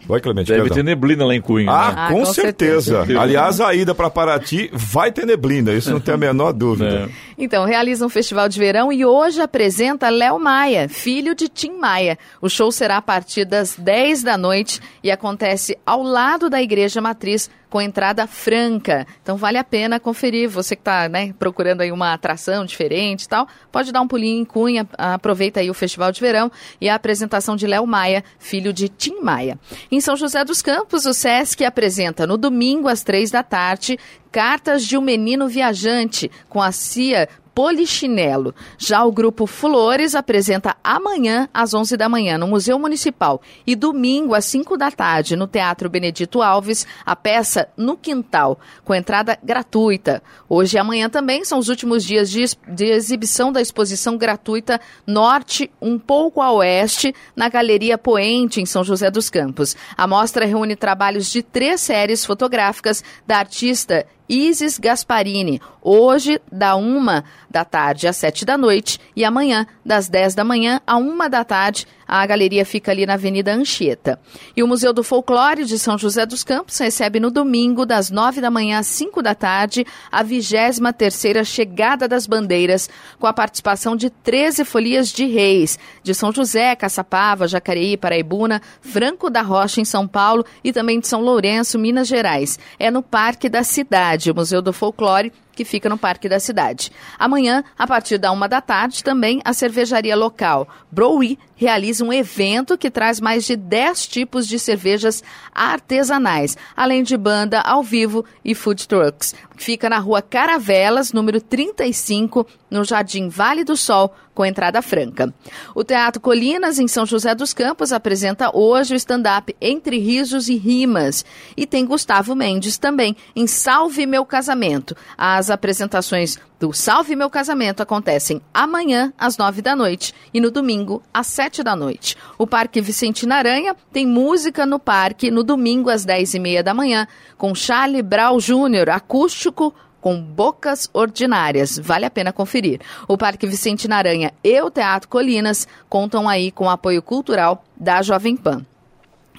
Oi, 0.09 0.21
Clemente. 0.21 0.47
Deve 0.47 0.61
perdão. 0.61 0.75
ter 0.77 0.83
neblina 0.83 1.25
lá 1.25 1.35
em 1.35 1.41
Cunha, 1.41 1.69
Ah, 1.69 1.87
né? 1.91 1.93
Ah, 1.97 2.07
com, 2.11 2.19
com 2.19 2.25
certeza. 2.25 2.97
certeza. 2.99 3.19
Aliás, 3.19 3.59
a 3.59 3.73
ida 3.73 3.93
para 3.93 4.09
Paraty 4.09 4.69
vai 4.73 5.11
ter 5.11 5.25
neblina, 5.25 5.73
isso 5.73 5.91
não 5.91 5.99
tem 5.99 6.13
a 6.13 6.17
menor 6.17 6.53
dúvida. 6.53 7.09
É. 7.09 7.09
Então, 7.37 7.65
realiza 7.65 8.05
um 8.05 8.09
festival 8.09 8.47
de 8.47 8.57
verão 8.57 8.91
e 8.91 9.05
hoje 9.05 9.41
apresenta 9.41 10.09
Léo 10.09 10.39
Maia, 10.39 10.87
filho 10.87 11.35
de 11.35 11.49
Tim 11.49 11.73
Maia. 11.77 12.17
O 12.41 12.49
show 12.49 12.71
será 12.71 12.97
a 12.97 13.01
partir 13.01 13.45
das 13.45 13.75
10 13.77 14.23
da 14.23 14.37
noite 14.37 14.79
e 15.03 15.11
acontece 15.11 15.77
ao 15.85 16.01
lado 16.03 16.49
da 16.49 16.61
Igreja 16.61 17.01
Matriz, 17.01 17.49
com 17.69 17.81
entrada 17.81 18.25
franca. 18.27 19.05
Então, 19.21 19.37
vale 19.37 19.57
a 19.57 19.63
pena 19.63 19.99
conferir. 19.99 20.49
Você 20.49 20.75
que 20.75 20.81
está 20.81 21.09
né, 21.09 21.33
procurando 21.37 21.81
aí 21.81 21.91
uma 21.91 22.13
atração 22.13 22.65
diferente 22.65 23.23
e 23.23 23.27
tal, 23.27 23.47
pode 23.71 23.91
dar 23.91 24.01
um 24.01 24.07
pulinho 24.07 24.41
em 24.41 24.45
Cunha, 24.45 24.87
aproveita 24.97 25.59
aí 25.59 25.69
o 25.69 25.73
festival 25.73 26.11
de 26.11 26.21
verão 26.21 26.51
e 26.79 26.89
a 26.89 26.95
apresentação 26.95 27.55
de 27.55 27.67
Léo 27.67 27.85
Maia, 27.85 28.23
filho 28.39 28.71
de 28.71 28.89
Tim 28.89 29.19
Maia. 29.21 29.59
Em 29.91 29.99
São 29.99 30.15
José 30.15 30.43
dos 30.43 30.61
Campos, 30.61 31.05
o 31.05 31.13
SESC 31.13 31.63
apresenta 31.63 32.25
no 32.25 32.37
domingo 32.37 32.87
às 32.87 33.03
três 33.03 33.31
da 33.31 33.43
tarde 33.43 33.97
Cartas 34.31 34.85
de 34.85 34.97
um 34.97 35.01
Menino 35.01 35.47
Viajante, 35.47 36.29
com 36.49 36.61
a 36.61 36.71
CIA 36.71 37.27
Polichinelo. 37.57 38.53
Já 38.77 39.03
o 39.03 39.11
grupo 39.11 39.47
Flores 39.47 40.13
apresenta 40.13 40.77
amanhã 40.83 41.49
às 41.51 41.73
11 41.73 41.97
da 41.97 42.07
manhã 42.07 42.37
no 42.37 42.45
Museu 42.45 42.77
Municipal 42.77 43.41
e 43.65 43.75
domingo 43.75 44.35
às 44.35 44.45
5 44.45 44.77
da 44.77 44.91
tarde 44.91 45.35
no 45.35 45.47
Teatro 45.47 45.89
Benedito 45.89 46.43
Alves 46.43 46.85
a 47.03 47.15
peça 47.15 47.67
No 47.75 47.97
Quintal, 47.97 48.59
com 48.85 48.93
entrada 48.93 49.39
gratuita. 49.43 50.21
Hoje 50.47 50.77
e 50.77 50.79
amanhã 50.79 51.09
também 51.09 51.43
são 51.43 51.57
os 51.57 51.67
últimos 51.67 52.05
dias 52.05 52.29
de, 52.29 52.45
de 52.67 52.85
exibição 52.91 53.51
da 53.51 53.59
exposição 53.59 54.19
gratuita 54.19 54.79
Norte 55.07 55.71
um 55.81 55.97
pouco 55.97 56.43
a 56.43 56.51
Oeste 56.51 57.11
na 57.35 57.49
Galeria 57.49 57.97
Poente 57.97 58.61
em 58.61 58.67
São 58.67 58.83
José 58.83 59.09
dos 59.09 59.31
Campos. 59.31 59.75
A 59.97 60.05
mostra 60.05 60.45
reúne 60.45 60.75
trabalhos 60.75 61.31
de 61.31 61.41
três 61.41 61.81
séries 61.81 62.23
fotográficas 62.23 63.03
da 63.25 63.39
artista 63.39 64.05
Isis 64.29 64.77
Gasparini, 64.77 65.61
hoje 65.81 66.41
da 66.51 66.75
uma 66.75 67.23
da 67.49 67.63
tarde 67.63 68.07
às 68.07 68.17
sete 68.17 68.45
da 68.45 68.57
noite 68.57 68.99
e 69.15 69.23
amanhã 69.23 69.65
das 69.85 70.09
10 70.09 70.35
da 70.35 70.43
manhã 70.43 70.81
à 70.85 70.97
uma 70.97 71.29
da 71.29 71.43
tarde. 71.43 71.87
A 72.07 72.25
galeria 72.25 72.65
fica 72.65 72.91
ali 72.91 73.05
na 73.05 73.15
Avenida 73.15 73.53
Anchieta. 73.53 74.19
E 74.55 74.63
o 74.63 74.67
Museu 74.67 74.93
do 74.93 75.03
Folclore 75.03 75.65
de 75.65 75.77
São 75.77 75.97
José 75.97 76.25
dos 76.25 76.43
Campos 76.43 76.77
recebe 76.77 77.19
no 77.19 77.29
domingo, 77.29 77.85
das 77.85 78.09
9 78.09 78.39
da 78.39 78.49
manhã 78.49 78.79
às 78.79 78.87
5 78.87 79.21
da 79.21 79.35
tarde, 79.35 79.85
a 80.11 80.23
23 80.23 80.79
terceira 80.97 81.43
Chegada 81.43 82.07
das 82.07 82.25
Bandeiras, 82.25 82.89
com 83.19 83.27
a 83.27 83.33
participação 83.33 83.95
de 83.95 84.09
13 84.09 84.63
folias 84.63 85.09
de 85.09 85.25
reis, 85.25 85.77
de 86.01 86.13
São 86.13 86.31
José, 86.31 86.75
Caçapava, 86.75 87.47
Jacareí, 87.47 87.97
Paraibuna, 87.97 88.61
Franco 88.81 89.29
da 89.29 89.41
Rocha, 89.41 89.81
em 89.81 89.85
São 89.85 90.07
Paulo, 90.07 90.45
e 90.63 90.71
também 90.71 90.99
de 90.99 91.07
São 91.07 91.21
Lourenço, 91.21 91.77
Minas 91.77 92.07
Gerais. 92.07 92.57
É 92.79 92.89
no 92.89 93.03
Parque 93.03 93.49
da 93.49 93.63
Cidade, 93.63 94.31
o 94.31 94.35
Museu 94.35 94.61
do 94.61 94.71
Folclore, 94.71 95.31
que 95.57 95.65
fica 95.65 95.89
no 95.89 95.97
Parque 95.97 96.29
da 96.29 96.39
Cidade. 96.39 96.91
Amanhã, 97.17 97.63
a 97.75 97.87
partir 97.87 98.19
da 98.19 98.31
uma 98.31 98.47
da 98.47 98.61
tarde, 98.61 99.03
também 99.03 99.41
a 99.43 99.53
cervejaria 99.53 100.15
local 100.15 100.67
Browi 100.91 101.39
realiza 101.55 102.05
um 102.05 102.13
evento 102.13 102.77
que 102.77 102.91
traz 102.91 103.19
mais 103.19 103.43
de 103.43 103.55
10 103.55 104.07
tipos 104.07 104.47
de 104.47 104.59
cervejas 104.59 105.23
artesanais, 105.53 106.55
além 106.75 107.01
de 107.01 107.17
banda 107.17 107.59
ao 107.61 107.81
vivo 107.81 108.23
e 108.45 108.53
food 108.53 108.87
trucks. 108.87 109.33
Fica 109.57 109.89
na 109.89 109.97
rua 109.97 110.21
Caravelas, 110.21 111.11
número 111.11 111.41
35, 111.41 112.45
no 112.69 112.83
Jardim 112.83 113.27
Vale 113.27 113.63
do 113.63 113.75
Sol, 113.75 114.13
com 114.33 114.45
entrada 114.45 114.83
franca. 114.83 115.33
O 115.73 115.83
Teatro 115.83 116.21
Colinas, 116.21 116.77
em 116.77 116.87
São 116.87 117.07
José 117.07 117.33
dos 117.33 117.53
Campos, 117.53 117.91
apresenta 117.91 118.55
hoje 118.55 118.93
o 118.93 118.95
stand-up 118.95 119.55
Entre 119.59 119.97
Risos 119.97 120.47
e 120.47 120.55
Rimas. 120.55 121.25
E 121.57 121.65
tem 121.65 121.85
Gustavo 121.85 122.35
Mendes 122.35 122.77
também, 122.77 123.17
em 123.35 123.47
Salve 123.47 124.05
Meu 124.05 124.23
Casamento. 124.23 124.95
As 125.17 125.49
apresentações 125.49 126.37
do 126.59 126.73
Salve 126.73 127.15
Meu 127.15 127.29
Casamento 127.29 127.81
acontecem 127.81 128.41
amanhã, 128.53 129.13
às 129.17 129.37
nove 129.37 129.61
da 129.61 129.75
noite, 129.75 130.13
e 130.33 130.39
no 130.39 130.49
domingo, 130.49 131.03
às 131.13 131.27
sete 131.27 131.61
da 131.61 131.75
noite. 131.75 132.15
O 132.37 132.47
Parque 132.47 132.81
Vicentina 132.81 133.35
Aranha 133.35 133.75
tem 133.91 134.07
música 134.07 134.65
no 134.65 134.79
parque 134.79 135.29
no 135.29 135.43
domingo, 135.43 135.89
às 135.89 136.03
dez 136.03 136.33
e 136.33 136.39
meia 136.39 136.63
da 136.63 136.73
manhã, 136.73 137.07
com 137.37 137.53
Charlie 137.53 138.01
Brau 138.01 138.39
Júnior, 138.39 138.89
acústico 138.89 139.73
com 140.01 140.21
bocas 140.21 140.89
ordinárias. 140.93 141.77
Vale 141.77 142.05
a 142.05 142.09
pena 142.09 142.31
conferir. 142.31 142.79
O 143.07 143.17
Parque 143.17 143.45
Vicente 143.45 143.87
Naranha 143.87 144.31
e 144.43 144.61
o 144.61 144.71
Teatro 144.71 145.09
Colinas 145.09 145.67
contam 145.89 146.29
aí 146.29 146.51
com 146.51 146.65
o 146.65 146.69
apoio 146.69 147.01
cultural 147.01 147.63
da 147.75 148.01
Jovem 148.01 148.35
Pan. 148.35 148.65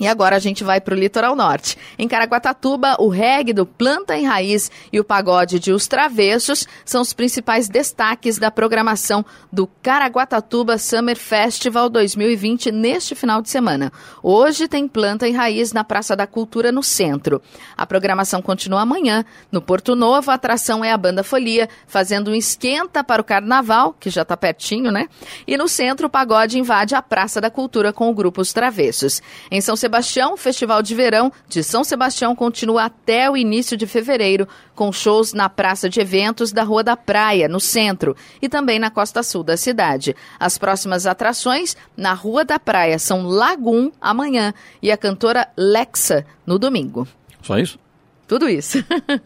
E 0.00 0.06
agora 0.06 0.36
a 0.36 0.38
gente 0.38 0.62
vai 0.62 0.80
para 0.80 0.94
o 0.94 0.98
litoral 0.98 1.34
norte. 1.34 1.76
Em 1.98 2.06
Caraguatatuba, 2.06 2.96
o 2.98 3.08
reggae 3.08 3.52
do 3.52 3.66
Planta 3.66 4.16
em 4.16 4.26
Raiz 4.26 4.70
e 4.92 5.00
o 5.00 5.04
pagode 5.04 5.58
de 5.58 5.72
Os 5.72 5.86
Travessos 5.86 6.66
são 6.84 7.02
os 7.02 7.12
principais 7.12 7.68
destaques 7.68 8.38
da 8.38 8.50
programação 8.50 9.24
do 9.52 9.66
Caraguatatuba 9.66 10.78
Summer 10.78 11.16
Festival 11.16 11.88
2020 11.88 12.70
neste 12.70 13.14
final 13.14 13.42
de 13.42 13.48
semana. 13.48 13.92
Hoje 14.22 14.68
tem 14.68 14.86
Planta 14.86 15.26
em 15.26 15.32
Raiz 15.32 15.72
na 15.72 15.84
Praça 15.84 16.14
da 16.14 16.26
Cultura, 16.26 16.70
no 16.70 16.82
centro. 16.82 17.42
A 17.76 17.86
programação 17.86 18.40
continua 18.40 18.82
amanhã. 18.82 19.24
No 19.50 19.60
Porto 19.60 19.96
Novo, 19.96 20.30
a 20.30 20.34
atração 20.34 20.84
é 20.84 20.92
a 20.92 20.96
Banda 20.96 21.22
Folia, 21.22 21.68
fazendo 21.86 22.30
um 22.30 22.34
esquenta 22.34 23.02
para 23.02 23.20
o 23.20 23.24
carnaval, 23.24 23.94
que 23.98 24.10
já 24.10 24.22
está 24.22 24.36
pertinho, 24.36 24.90
né? 24.90 25.08
E 25.46 25.56
no 25.56 25.68
centro, 25.68 26.06
o 26.06 26.10
pagode 26.10 26.58
invade 26.58 26.94
a 26.94 27.02
Praça 27.02 27.40
da 27.40 27.50
Cultura 27.50 27.92
com 27.92 28.08
o 28.08 28.14
grupo 28.14 28.40
Os 28.40 28.52
Travessos. 28.52 29.22
Em 29.50 29.60
São 29.60 29.76
Sebastião, 29.88 30.34
o 30.34 30.36
Festival 30.36 30.82
de 30.82 30.94
Verão 30.94 31.32
de 31.48 31.64
São 31.64 31.82
Sebastião 31.82 32.36
continua 32.36 32.84
até 32.84 33.30
o 33.30 33.34
início 33.34 33.74
de 33.74 33.86
fevereiro, 33.86 34.46
com 34.74 34.92
shows 34.92 35.32
na 35.32 35.48
Praça 35.48 35.88
de 35.88 35.98
Eventos 35.98 36.52
da 36.52 36.62
Rua 36.62 36.84
da 36.84 36.94
Praia, 36.94 37.48
no 37.48 37.58
centro, 37.58 38.14
e 38.42 38.50
também 38.50 38.78
na 38.78 38.90
costa 38.90 39.22
sul 39.22 39.42
da 39.42 39.56
cidade. 39.56 40.14
As 40.38 40.58
próximas 40.58 41.06
atrações 41.06 41.74
na 41.96 42.12
Rua 42.12 42.44
da 42.44 42.58
Praia 42.58 42.98
são 42.98 43.26
Lagum, 43.26 43.90
amanhã, 43.98 44.52
e 44.82 44.92
a 44.92 44.96
cantora 44.98 45.48
Lexa, 45.56 46.26
no 46.46 46.58
domingo. 46.58 47.08
Só 47.42 47.58
isso? 47.58 47.78
Tudo 48.28 48.46
isso. 48.46 48.84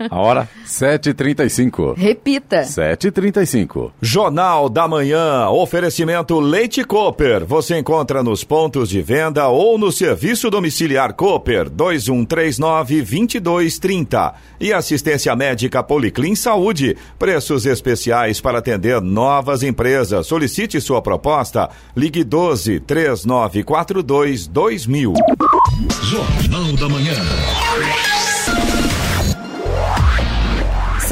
A 0.09 0.17
hora? 0.17 0.49
7h35. 0.65 1.97
Repita. 1.97 2.63
7h35. 2.63 3.91
Jornal 4.01 4.69
da 4.69 4.87
Manhã, 4.87 5.49
oferecimento 5.49 6.39
Leite 6.39 6.85
Cooper. 6.85 7.45
Você 7.45 7.77
encontra 7.77 8.23
nos 8.23 8.45
pontos 8.45 8.89
de 8.89 9.03
venda 9.03 9.49
ou 9.49 9.77
no 9.77 9.91
serviço 9.91 10.49
domiciliar 10.49 11.15
Cooper 11.15 11.69
2139-2230. 11.69 14.35
E 14.61 14.73
assistência 14.73 15.35
médica 15.35 15.83
Policlin 15.83 16.37
Saúde. 16.37 16.97
Preços 17.19 17.67
especiais 17.67 18.41
para 18.41 18.61
atender 18.61 19.01
novas 19.01 19.65
empresas. 19.65 20.29
Solicite 20.29 20.81
sua 20.81 21.03
proposta. 21.03 21.69
Ligue 21.97 22.23
12 22.23 22.79
3942 22.79 24.47
2000. 24.47 25.15
Jornal 26.05 26.73
da 26.75 26.89
Manhã. 26.89 27.15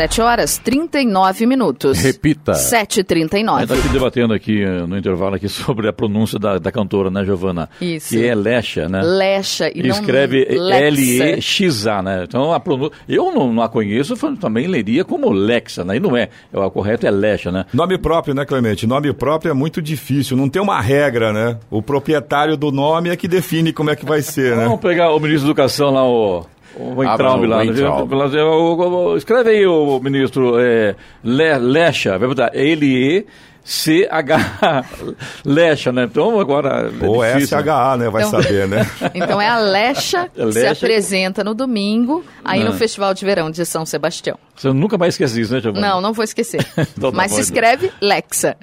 7 0.00 0.22
horas 0.22 0.56
39 0.56 1.44
minutos. 1.44 2.02
Repita. 2.02 2.52
7h39. 2.52 3.54
A 3.54 3.58
gente 3.58 3.68
tá 3.68 3.74
aqui 3.74 3.88
debatendo 3.90 4.32
aqui 4.32 4.62
eh, 4.62 4.86
no 4.86 4.96
intervalo 4.96 5.34
aqui 5.34 5.46
sobre 5.52 5.88
a 5.88 5.92
pronúncia 5.92 6.38
da, 6.38 6.56
da 6.56 6.72
cantora, 6.72 7.10
né, 7.10 7.22
Giovana? 7.22 7.68
Isso. 7.82 8.08
Que 8.08 8.26
é 8.26 8.34
Lecha, 8.34 8.88
né? 8.88 9.02
Lecha 9.02 9.70
e 9.74 9.82
não 9.82 9.90
Escreve 9.90 10.46
Lexa. 10.46 12.00
Né? 12.00 12.24
Então 12.24 12.50
a 12.50 12.58
pronúncia. 12.58 12.96
Eu 13.06 13.30
não, 13.30 13.52
não 13.52 13.62
a 13.62 13.68
conheço, 13.68 14.16
também 14.38 14.66
leria 14.66 15.04
como 15.04 15.30
Lexa, 15.30 15.84
né? 15.84 15.96
E 15.96 16.00
não 16.00 16.16
é. 16.16 16.30
O 16.50 16.70
correto 16.70 17.06
é 17.06 17.10
Lecha, 17.10 17.52
né? 17.52 17.66
Nome 17.70 17.98
próprio, 17.98 18.34
né, 18.34 18.46
Clemente? 18.46 18.86
Nome 18.86 19.12
próprio 19.12 19.50
é 19.50 19.54
muito 19.54 19.82
difícil, 19.82 20.34
não 20.34 20.48
tem 20.48 20.62
uma 20.62 20.80
regra, 20.80 21.30
né? 21.30 21.58
O 21.70 21.82
proprietário 21.82 22.56
do 22.56 22.72
nome 22.72 23.10
é 23.10 23.16
que 23.16 23.28
define 23.28 23.70
como 23.70 23.90
é 23.90 23.96
que 23.96 24.06
vai 24.06 24.22
ser, 24.22 24.56
né? 24.56 24.64
Vamos 24.64 24.80
pegar 24.80 25.12
o 25.12 25.20
ministro 25.20 25.44
da 25.44 25.50
Educação 25.50 25.90
lá, 25.90 26.08
o. 26.08 26.46
O 26.76 26.94
Weintraub 26.98 27.44
lá, 27.46 27.64
né? 27.64 27.72
Weintraub. 27.72 29.16
Escreve 29.16 29.50
aí, 29.50 29.66
o 29.66 29.98
ministro 30.00 30.58
é, 30.58 30.94
Le, 31.24 31.58
Lecha, 31.58 32.18
vai 32.18 32.28
botar 32.28 32.50
L-E. 32.54 33.26
C-H, 33.62 34.84
Lecha, 35.44 35.92
né? 35.92 36.04
Então 36.04 36.40
agora. 36.40 36.90
é 36.90 37.06
Ou 37.06 37.22
difícil, 37.22 37.58
né? 37.58 37.62
SHA, 37.64 37.96
né? 37.98 38.08
Vai 38.10 38.22
Então- 38.24 38.42
saber, 38.42 38.66
né? 38.66 38.90
Então 39.14 39.40
é 39.40 39.46
a 39.48 39.58
Lecha 39.58 40.28
que 40.34 40.52
se 40.52 40.58
Lecha. 40.60 40.72
apresenta 40.86 41.44
no 41.44 41.54
domingo, 41.54 42.24
aí 42.42 42.64
no 42.64 42.70
Ah. 42.70 42.72
Festival 42.72 43.12
de 43.12 43.22
Verão 43.24 43.50
de 43.50 43.64
São 43.66 43.84
Sebastião. 43.84 44.38
Você 44.56 44.72
nunca 44.72 44.96
mais 44.96 45.14
esquece 45.14 45.40
isso, 45.42 45.52
né, 45.52 45.60
Giovana? 45.60 45.86
Não, 45.88 46.00
não 46.00 46.12
vou 46.14 46.24
esquecer. 46.24 46.66
Então 46.96 47.10
tá 47.12 47.16
Mas 47.16 47.30
bom, 47.32 47.36
se 47.36 47.42
então. 47.52 47.62
escreve 47.62 47.92
Lexa. 48.00 48.56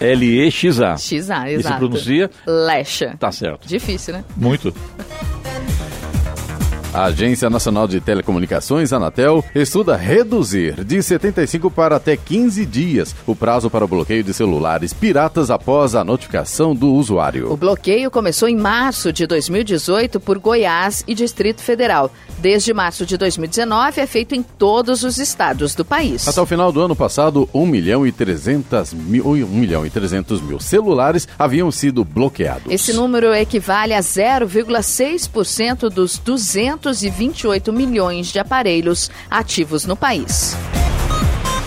L-E-X-A. 0.00 0.96
X-A, 0.96 1.46
E 1.48 1.54
se 1.54 1.54
exato. 1.60 1.78
pronuncia? 1.78 2.30
Lecha. 2.46 3.16
Tá 3.18 3.32
certo. 3.32 3.66
Difícil, 3.66 4.14
né? 4.14 4.24
Muito. 4.36 4.72
A 6.94 7.04
Agência 7.04 7.48
Nacional 7.48 7.88
de 7.88 8.02
Telecomunicações, 8.02 8.92
Anatel, 8.92 9.42
estuda 9.54 9.96
reduzir 9.96 10.84
de 10.84 11.02
75 11.02 11.70
para 11.70 11.96
até 11.96 12.18
15 12.18 12.66
dias 12.66 13.16
o 13.26 13.34
prazo 13.34 13.70
para 13.70 13.86
o 13.86 13.88
bloqueio 13.88 14.22
de 14.22 14.34
celulares 14.34 14.92
piratas 14.92 15.50
após 15.50 15.94
a 15.94 16.04
notificação 16.04 16.74
do 16.74 16.92
O 16.92 16.96
usuário. 16.96 17.56
bloqueio 17.56 18.10
começou 18.10 18.46
em 18.46 18.56
março 18.56 19.10
de 19.10 19.26
2018 19.26 20.20
por 20.20 20.38
Goiás 20.38 21.02
e 21.08 21.14
Distrito 21.14 21.62
Federal. 21.62 22.10
Desde 22.38 22.74
março 22.74 23.06
de 23.06 23.16
2019 23.16 23.98
é 23.98 24.06
feito 24.06 24.34
em 24.34 24.42
todos 24.42 25.02
os 25.02 25.16
estados 25.16 25.74
do 25.74 25.86
país. 25.86 26.28
Até 26.28 26.42
o 26.42 26.46
final 26.46 26.70
do 26.70 26.82
ano 26.82 26.94
passado, 26.94 27.48
1 27.54 27.66
milhão 27.66 28.06
e 28.06 28.12
300 28.12 28.92
mil, 28.92 29.24
1 29.28 29.46
milhão 29.46 29.86
e 29.86 29.90
300 29.90 30.42
mil 30.42 30.60
celulares 30.60 31.26
haviam 31.38 31.70
sido 31.70 32.04
bloqueados. 32.04 32.70
Esse 32.70 32.92
número 32.92 33.32
equivale 33.32 33.94
a 33.94 34.00
0,6% 34.00 35.88
dos 35.88 36.18
228 36.82 37.72
milhões 37.72 38.26
de 38.26 38.38
aparelhos 38.38 39.10
ativos 39.30 39.86
no 39.86 39.96
país. 39.96 40.56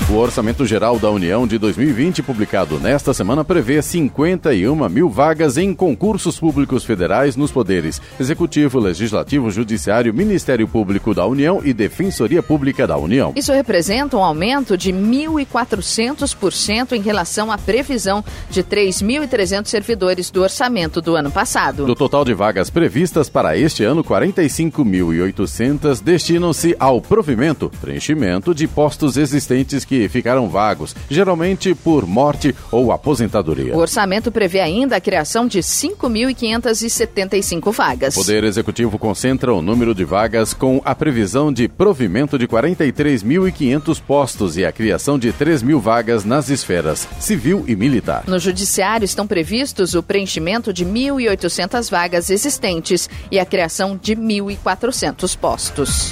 O 0.07 0.17
Orçamento 0.17 0.67
Geral 0.67 0.99
da 0.99 1.09
União 1.09 1.47
de 1.47 1.57
2020, 1.57 2.21
publicado 2.21 2.79
nesta 2.79 3.11
semana, 3.11 3.43
prevê 3.43 3.81
51 3.81 4.87
mil 4.87 5.09
vagas 5.09 5.57
em 5.57 5.73
concursos 5.73 6.39
públicos 6.39 6.83
federais 6.83 7.35
nos 7.35 7.51
poderes 7.51 7.99
Executivo, 8.19 8.77
Legislativo, 8.77 9.49
Judiciário, 9.49 10.13
Ministério 10.13 10.67
Público 10.67 11.11
da 11.11 11.25
União 11.25 11.59
e 11.65 11.73
Defensoria 11.73 12.43
Pública 12.43 12.85
da 12.85 12.95
União. 12.97 13.33
Isso 13.35 13.51
representa 13.51 14.15
um 14.15 14.23
aumento 14.23 14.77
de 14.77 14.93
1.400% 14.93 16.91
em 16.91 17.01
relação 17.01 17.51
à 17.51 17.57
previsão 17.57 18.23
de 18.51 18.63
3.300 18.63 19.65
servidores 19.65 20.29
do 20.29 20.43
orçamento 20.43 21.01
do 21.01 21.15
ano 21.15 21.31
passado. 21.31 21.83
Do 21.83 21.95
total 21.95 22.23
de 22.23 22.35
vagas 22.35 22.69
previstas 22.69 23.27
para 23.27 23.57
este 23.57 23.83
ano, 23.83 24.03
45.800 24.03 25.99
destinam-se 25.99 26.75
ao 26.79 27.01
provimento, 27.01 27.71
preenchimento 27.81 28.53
de 28.53 28.67
postos 28.67 29.17
existentes 29.17 29.83
que 29.83 29.94
ficaram 30.09 30.49
vagos, 30.49 30.95
geralmente 31.09 31.73
por 31.73 32.05
morte 32.05 32.53
ou 32.71 32.91
aposentadoria. 32.91 33.75
O 33.75 33.79
orçamento 33.79 34.31
prevê 34.31 34.59
ainda 34.59 34.95
a 34.95 35.01
criação 35.01 35.47
de 35.47 35.59
5.575 35.59 37.71
vagas. 37.71 38.15
O 38.15 38.19
Poder 38.19 38.43
Executivo 38.43 38.97
concentra 38.97 39.53
o 39.53 39.61
número 39.61 39.93
de 39.93 40.03
vagas 40.03 40.53
com 40.53 40.81
a 40.83 40.95
previsão 40.95 41.51
de 41.51 41.67
provimento 41.67 42.37
de 42.37 42.47
43.500 42.47 44.01
postos 44.01 44.57
e 44.57 44.65
a 44.65 44.71
criação 44.71 45.19
de 45.19 45.31
3 45.31 45.61
mil 45.61 45.79
vagas 45.79 46.25
nas 46.25 46.49
esferas 46.49 47.07
civil 47.19 47.63
e 47.67 47.75
militar. 47.75 48.23
No 48.27 48.39
Judiciário 48.39 49.05
estão 49.05 49.27
previstos 49.27 49.95
o 49.95 50.03
preenchimento 50.03 50.73
de 50.73 50.85
1.800 50.85 51.89
vagas 51.89 52.29
existentes 52.29 53.09
e 53.31 53.39
a 53.39 53.45
criação 53.45 53.99
de 54.01 54.15
1.400 54.15 55.37
postos. 55.37 56.11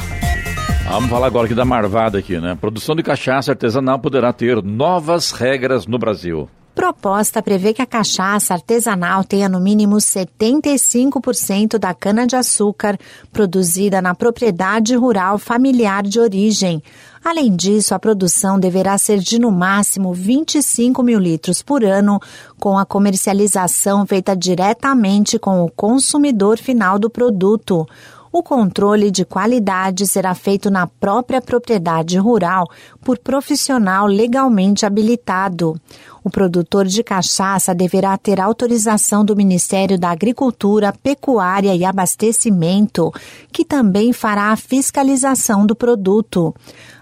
Vamos 0.85 1.09
falar 1.09 1.27
agora 1.27 1.45
aqui 1.45 1.55
da 1.55 1.65
marvada 1.65 2.19
aqui, 2.19 2.39
né? 2.39 2.55
Produção 2.59 2.95
de 2.95 3.01
cachaça 3.01 3.51
artesanal 3.51 3.97
poderá 3.99 4.31
ter 4.33 4.61
novas 4.61 5.31
regras 5.31 5.87
no 5.87 5.97
Brasil. 5.97 6.49
Proposta 6.75 7.41
prevê 7.41 7.71
que 7.71 7.83
a 7.83 7.85
cachaça 7.85 8.55
artesanal 8.55 9.23
tenha 9.23 9.47
no 9.47 9.59
mínimo 9.59 9.97
75% 9.97 11.77
da 11.77 11.93
cana-de-açúcar 11.93 12.97
produzida 13.31 14.01
na 14.01 14.15
propriedade 14.15 14.95
rural 14.95 15.37
familiar 15.37 16.01
de 16.01 16.19
origem. 16.19 16.81
Além 17.23 17.55
disso, 17.55 17.93
a 17.93 17.99
produção 17.99 18.59
deverá 18.59 18.97
ser 18.97 19.19
de 19.19 19.39
no 19.39 19.51
máximo 19.51 20.13
25 20.13 21.01
mil 21.03 21.19
litros 21.19 21.61
por 21.61 21.83
ano, 21.83 22.19
com 22.59 22.77
a 22.77 22.85
comercialização 22.85 24.05
feita 24.05 24.35
diretamente 24.35 25.37
com 25.39 25.63
o 25.63 25.71
consumidor 25.71 26.57
final 26.57 26.97
do 26.97 27.09
produto. 27.09 27.87
O 28.35 28.41
controle 28.41 29.11
de 29.11 29.23
qualidade 29.23 30.07
será 30.07 30.33
feito 30.33 30.71
na 30.71 30.87
própria 30.87 31.39
propriedade 31.39 32.17
rural 32.17 32.67
por 33.03 33.19
profissional 33.19 34.07
legalmente 34.07 34.87
habilitado. 34.87 35.79
O 36.23 36.31
produtor 36.31 36.87
de 36.87 37.03
cachaça 37.03 37.75
deverá 37.75 38.17
ter 38.17 38.41
autorização 38.41 39.23
do 39.23 39.35
Ministério 39.35 39.99
da 39.99 40.09
Agricultura, 40.09 40.91
Pecuária 41.03 41.75
e 41.75 41.85
Abastecimento, 41.85 43.13
que 43.51 43.63
também 43.63 44.11
fará 44.11 44.45
a 44.51 44.55
fiscalização 44.55 45.63
do 45.63 45.75
produto. 45.75 46.55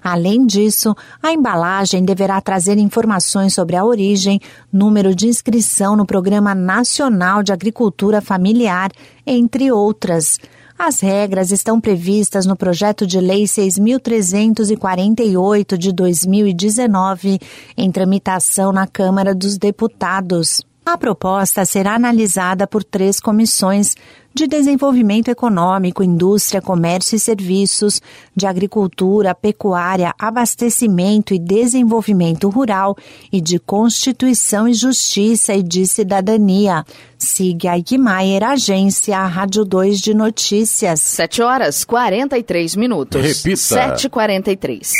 Além 0.03 0.45
disso, 0.45 0.93
a 1.23 1.31
embalagem 1.31 2.03
deverá 2.03 2.41
trazer 2.41 2.77
informações 2.77 3.53
sobre 3.53 3.77
a 3.77 3.85
origem, 3.85 4.37
número 4.69 5.15
de 5.15 5.27
inscrição 5.27 5.95
no 5.95 6.05
Programa 6.05 6.53
Nacional 6.53 7.41
de 7.41 7.53
Agricultura 7.53 8.19
Familiar, 8.19 8.91
entre 9.25 9.71
outras. 9.71 10.37
As 10.83 10.99
regras 10.99 11.51
estão 11.51 11.79
previstas 11.79 12.47
no 12.47 12.55
projeto 12.55 13.05
de 13.05 13.19
lei 13.19 13.43
6.348 13.43 15.77
de 15.77 15.93
2019, 15.93 17.39
em 17.77 17.91
tramitação 17.91 18.71
na 18.71 18.87
Câmara 18.87 19.35
dos 19.35 19.59
Deputados. 19.59 20.65
A 20.83 20.97
proposta 20.97 21.63
será 21.65 21.93
analisada 21.93 22.65
por 22.65 22.83
três 22.83 23.19
comissões 23.19 23.95
de 24.33 24.47
Desenvolvimento 24.47 25.29
Econômico, 25.29 26.03
Indústria, 26.03 26.61
Comércio 26.61 27.15
e 27.15 27.19
Serviços, 27.19 28.01
de 28.35 28.47
Agricultura, 28.47 29.35
Pecuária, 29.35 30.13
Abastecimento 30.17 31.33
e 31.33 31.39
Desenvolvimento 31.39 32.49
Rural 32.49 32.95
e 33.31 33.41
de 33.41 33.59
Constituição 33.59 34.67
e 34.67 34.73
Justiça 34.73 35.53
e 35.53 35.61
de 35.61 35.85
Cidadania. 35.85 36.85
Siga 37.17 37.73
Aikmaier, 37.73 38.43
Agência 38.43 39.23
Rádio 39.25 39.63
2 39.63 39.99
de 39.99 40.13
Notícias. 40.13 40.99
7 41.01 41.41
horas 41.41 41.85
43 41.85 42.75
minutos. 42.75 43.21
Repita. 43.21 43.95
7h43. 43.95 44.91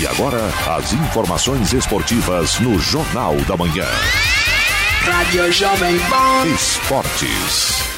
E 0.00 0.06
agora, 0.06 0.40
as 0.76 0.92
informações 0.92 1.72
esportivas 1.72 2.58
no 2.60 2.78
Jornal 2.78 3.36
da 3.46 3.56
Manhã. 3.56 3.86
Rádio 5.06 5.52
Jovem 5.52 5.98
Pan. 6.08 6.48
Esportes. 6.54 7.89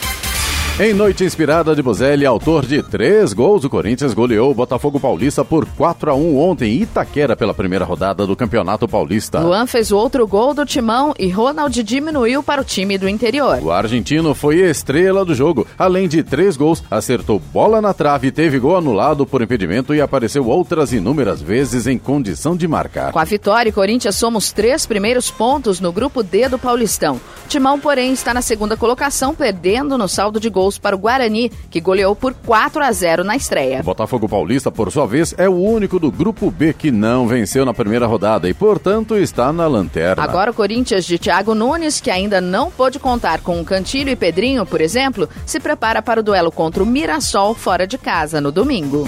Em 0.82 0.92
noite 0.92 1.22
inspirada 1.22 1.76
de 1.76 1.80
Bozelli, 1.80 2.26
autor 2.26 2.66
de 2.66 2.82
três 2.82 3.32
gols, 3.32 3.62
o 3.62 3.70
Corinthians 3.70 4.12
goleou 4.12 4.50
o 4.50 4.54
Botafogo 4.54 4.98
Paulista 4.98 5.44
por 5.44 5.64
4 5.64 6.10
a 6.10 6.14
1 6.16 6.36
ontem 6.36 6.72
em 6.72 6.82
Itaquera 6.82 7.36
pela 7.36 7.54
primeira 7.54 7.84
rodada 7.84 8.26
do 8.26 8.34
Campeonato 8.34 8.88
Paulista. 8.88 9.38
Luan 9.38 9.68
fez 9.68 9.92
o 9.92 9.96
outro 9.96 10.26
gol 10.26 10.52
do 10.52 10.66
timão 10.66 11.14
e 11.16 11.28
Ronald 11.28 11.80
diminuiu 11.84 12.42
para 12.42 12.60
o 12.60 12.64
time 12.64 12.98
do 12.98 13.08
interior. 13.08 13.60
O 13.62 13.70
argentino 13.70 14.34
foi 14.34 14.56
estrela 14.56 15.24
do 15.24 15.36
jogo. 15.36 15.68
Além 15.78 16.08
de 16.08 16.20
três 16.24 16.56
gols, 16.56 16.82
acertou 16.90 17.38
bola 17.38 17.80
na 17.80 17.94
trave, 17.94 18.32
teve 18.32 18.58
gol 18.58 18.76
anulado 18.76 19.24
por 19.24 19.40
impedimento 19.40 19.94
e 19.94 20.00
apareceu 20.00 20.48
outras 20.48 20.92
inúmeras 20.92 21.40
vezes 21.40 21.86
em 21.86 21.96
condição 21.96 22.56
de 22.56 22.66
marcar. 22.66 23.12
Com 23.12 23.20
a 23.20 23.24
vitória, 23.24 23.70
Corinthians 23.70 24.16
soma 24.16 24.38
os 24.38 24.50
três 24.50 24.84
primeiros 24.84 25.30
pontos 25.30 25.78
no 25.78 25.92
grupo 25.92 26.24
D 26.24 26.48
do 26.48 26.58
Paulistão. 26.58 27.20
Timão, 27.48 27.78
porém, 27.78 28.12
está 28.12 28.34
na 28.34 28.42
segunda 28.42 28.76
colocação, 28.76 29.32
perdendo 29.32 29.96
no 29.96 30.08
saldo 30.08 30.40
de 30.40 30.50
gols 30.50 30.71
para 30.78 30.96
o 30.96 30.98
Guarani, 30.98 31.50
que 31.70 31.80
goleou 31.80 32.14
por 32.14 32.34
4 32.34 32.82
a 32.82 32.92
0 32.92 33.24
na 33.24 33.34
O 33.34 33.36
estreia. 33.36 33.82
Botafogo 33.82 34.28
Paulista, 34.28 34.70
por 34.70 34.90
sua 34.90 35.06
vez, 35.06 35.34
é 35.36 35.48
o 35.48 35.54
único 35.54 35.98
do 35.98 36.10
grupo 36.10 36.50
B 36.50 36.72
que 36.72 36.90
não 36.90 37.26
venceu 37.26 37.64
na 37.64 37.74
primeira 37.74 38.06
rodada 38.06 38.48
e, 38.48 38.54
portanto, 38.54 39.16
está 39.16 39.52
na 39.52 39.66
lanterna. 39.66 40.22
Agora 40.22 40.50
o 40.50 40.54
Corinthians 40.54 41.04
de 41.04 41.18
Thiago 41.18 41.54
Nunes, 41.54 42.00
que 42.00 42.10
ainda 42.10 42.40
não 42.40 42.70
pôde 42.70 42.98
contar 42.98 43.40
com 43.40 43.64
Cantilho 43.64 44.10
e 44.10 44.16
Pedrinho, 44.16 44.64
por 44.64 44.80
exemplo, 44.80 45.28
se 45.44 45.60
prepara 45.60 46.00
para 46.00 46.20
o 46.20 46.22
duelo 46.22 46.52
contra 46.52 46.82
o 46.82 46.86
Mirassol 46.86 47.54
fora 47.54 47.86
de 47.86 47.98
casa 47.98 48.40
no 48.40 48.52
domingo. 48.52 49.06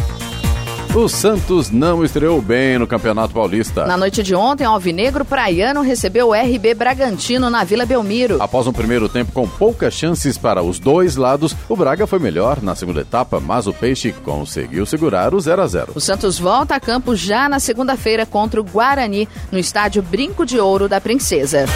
O 0.97 1.09
Santos 1.09 1.73
não 1.73 2.05
estreou 2.05 2.41
bem 2.41 2.79
no 2.79 2.87
Campeonato 2.87 3.35
Paulista. 3.35 3.85
Na 3.85 3.97
noite 3.97 4.23
de 4.23 4.33
ontem, 4.33 4.65
o 4.65 4.71
Alvinegro 4.71 5.25
Praiano 5.25 5.81
recebeu 5.83 6.29
o 6.29 6.33
RB 6.33 6.73
Bragantino 6.73 7.51
na 7.51 7.65
Vila 7.65 7.85
Belmiro. 7.85 8.41
Após 8.41 8.69
um 8.69 8.73
primeiro 8.73 9.09
tempo 9.09 9.33
com 9.33 9.49
poucas 9.49 9.93
chances 9.93 10.39
para 10.39 10.63
os 10.63 10.79
dois 10.79 11.17
lados, 11.17 11.57
o 11.69 11.75
Braga 11.75 12.07
foi 12.07 12.21
melhor 12.21 12.63
na 12.63 12.77
segunda 12.77 13.01
etapa, 13.01 13.41
mas 13.41 13.67
o 13.67 13.73
Peixe 13.73 14.13
conseguiu 14.13 14.87
segurar 14.87 15.35
o 15.35 15.41
0 15.41 15.63
a 15.63 15.67
0. 15.67 15.93
O 15.97 16.01
Santos 16.01 16.39
volta 16.39 16.77
a 16.77 16.81
campo 16.81 17.17
já 17.17 17.49
na 17.49 17.59
segunda-feira 17.59 18.25
contra 18.25 18.61
o 18.61 18.65
Guarani, 18.65 19.29
no 19.51 19.59
estádio 19.59 20.01
Brinco 20.01 20.47
de 20.47 20.61
Ouro 20.61 20.89
da 20.89 21.01
Princesa. 21.01 21.67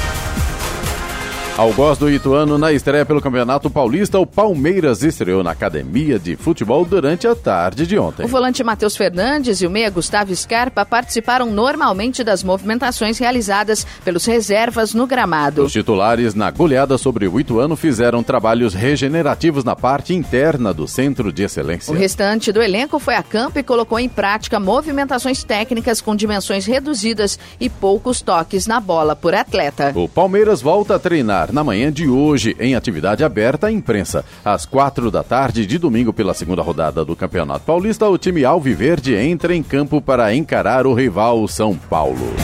Ao 1.59 1.73
gosto 1.73 2.03
do 2.03 2.11
Ituano, 2.13 2.57
na 2.57 2.73
estreia 2.73 3.05
pelo 3.05 3.21
Campeonato 3.21 3.69
Paulista, 3.69 4.17
o 4.17 4.25
Palmeiras 4.25 5.03
estreou 5.03 5.43
na 5.43 5.51
Academia 5.51 6.17
de 6.17 6.37
Futebol 6.37 6.85
durante 6.85 7.27
a 7.27 7.35
tarde 7.35 7.85
de 7.85 7.99
ontem. 7.99 8.25
O 8.25 8.29
volante 8.29 8.63
Matheus 8.63 8.97
Fernandes 8.97 9.61
e 9.61 9.67
o 9.67 9.71
meia 9.71 9.91
Gustavo 9.91 10.33
Scarpa 10.37 10.87
participaram 10.87 11.51
normalmente 11.51 12.23
das 12.23 12.45
movimentações 12.45 13.19
realizadas 13.19 13.85
pelos 14.05 14.25
reservas 14.25 14.95
no 14.95 15.05
gramado. 15.05 15.65
Os 15.65 15.73
titulares, 15.73 16.33
na 16.33 16.49
goleada 16.49 16.97
sobre 16.97 17.27
o 17.27 17.41
Ituano, 17.41 17.75
fizeram 17.75 18.23
trabalhos 18.23 18.73
regenerativos 18.73 19.65
na 19.65 19.75
parte 19.75 20.15
interna 20.15 20.73
do 20.73 20.87
Centro 20.87 21.33
de 21.33 21.43
Excelência. 21.43 21.93
O 21.93 21.97
restante 21.97 22.53
do 22.53 22.63
elenco 22.63 23.01
foi 23.01 23.17
a 23.17 23.23
campo 23.25 23.59
e 23.59 23.65
colocou 23.65 23.99
em 23.99 24.09
prática 24.09 24.61
movimentações 24.61 25.43
técnicas 25.43 26.01
com 26.01 26.15
dimensões 26.15 26.67
reduzidas 26.67 27.37
e 27.59 27.69
poucos 27.69 28.23
toques 28.23 28.69
na 28.69 28.79
bola 28.79 29.17
por 29.17 29.35
atleta. 29.35 29.91
O 29.97 30.09
Palmeiras 30.09 30.63
volta 30.63 30.95
a 30.95 30.99
treinar 31.01 31.48
na 31.53 31.65
manhã 31.65 31.93
de 31.93 32.09
hoje, 32.09 32.57
em 32.59 32.75
atividade 32.75 33.25
aberta 33.25 33.69
à 33.69 33.73
imprensa. 33.73 34.25
Às 34.45 34.67
quatro 34.67 35.11
da 35.11 35.23
tarde 35.23 35.67
de 35.67 35.79
domingo, 35.79 36.13
pela 36.13 36.35
segunda 36.35 36.63
rodada 36.63 37.05
do 37.05 37.17
Campeonato 37.17 37.65
Paulista, 37.65 38.09
o 38.09 38.19
time 38.19 38.45
Alviverde 38.45 39.15
entra 39.15 39.55
em 39.55 39.63
campo 39.63 40.01
para 40.01 40.35
encarar 40.35 40.87
o 40.87 40.95
rival 40.95 41.47
São 41.49 41.75
Paulo. 41.75 42.35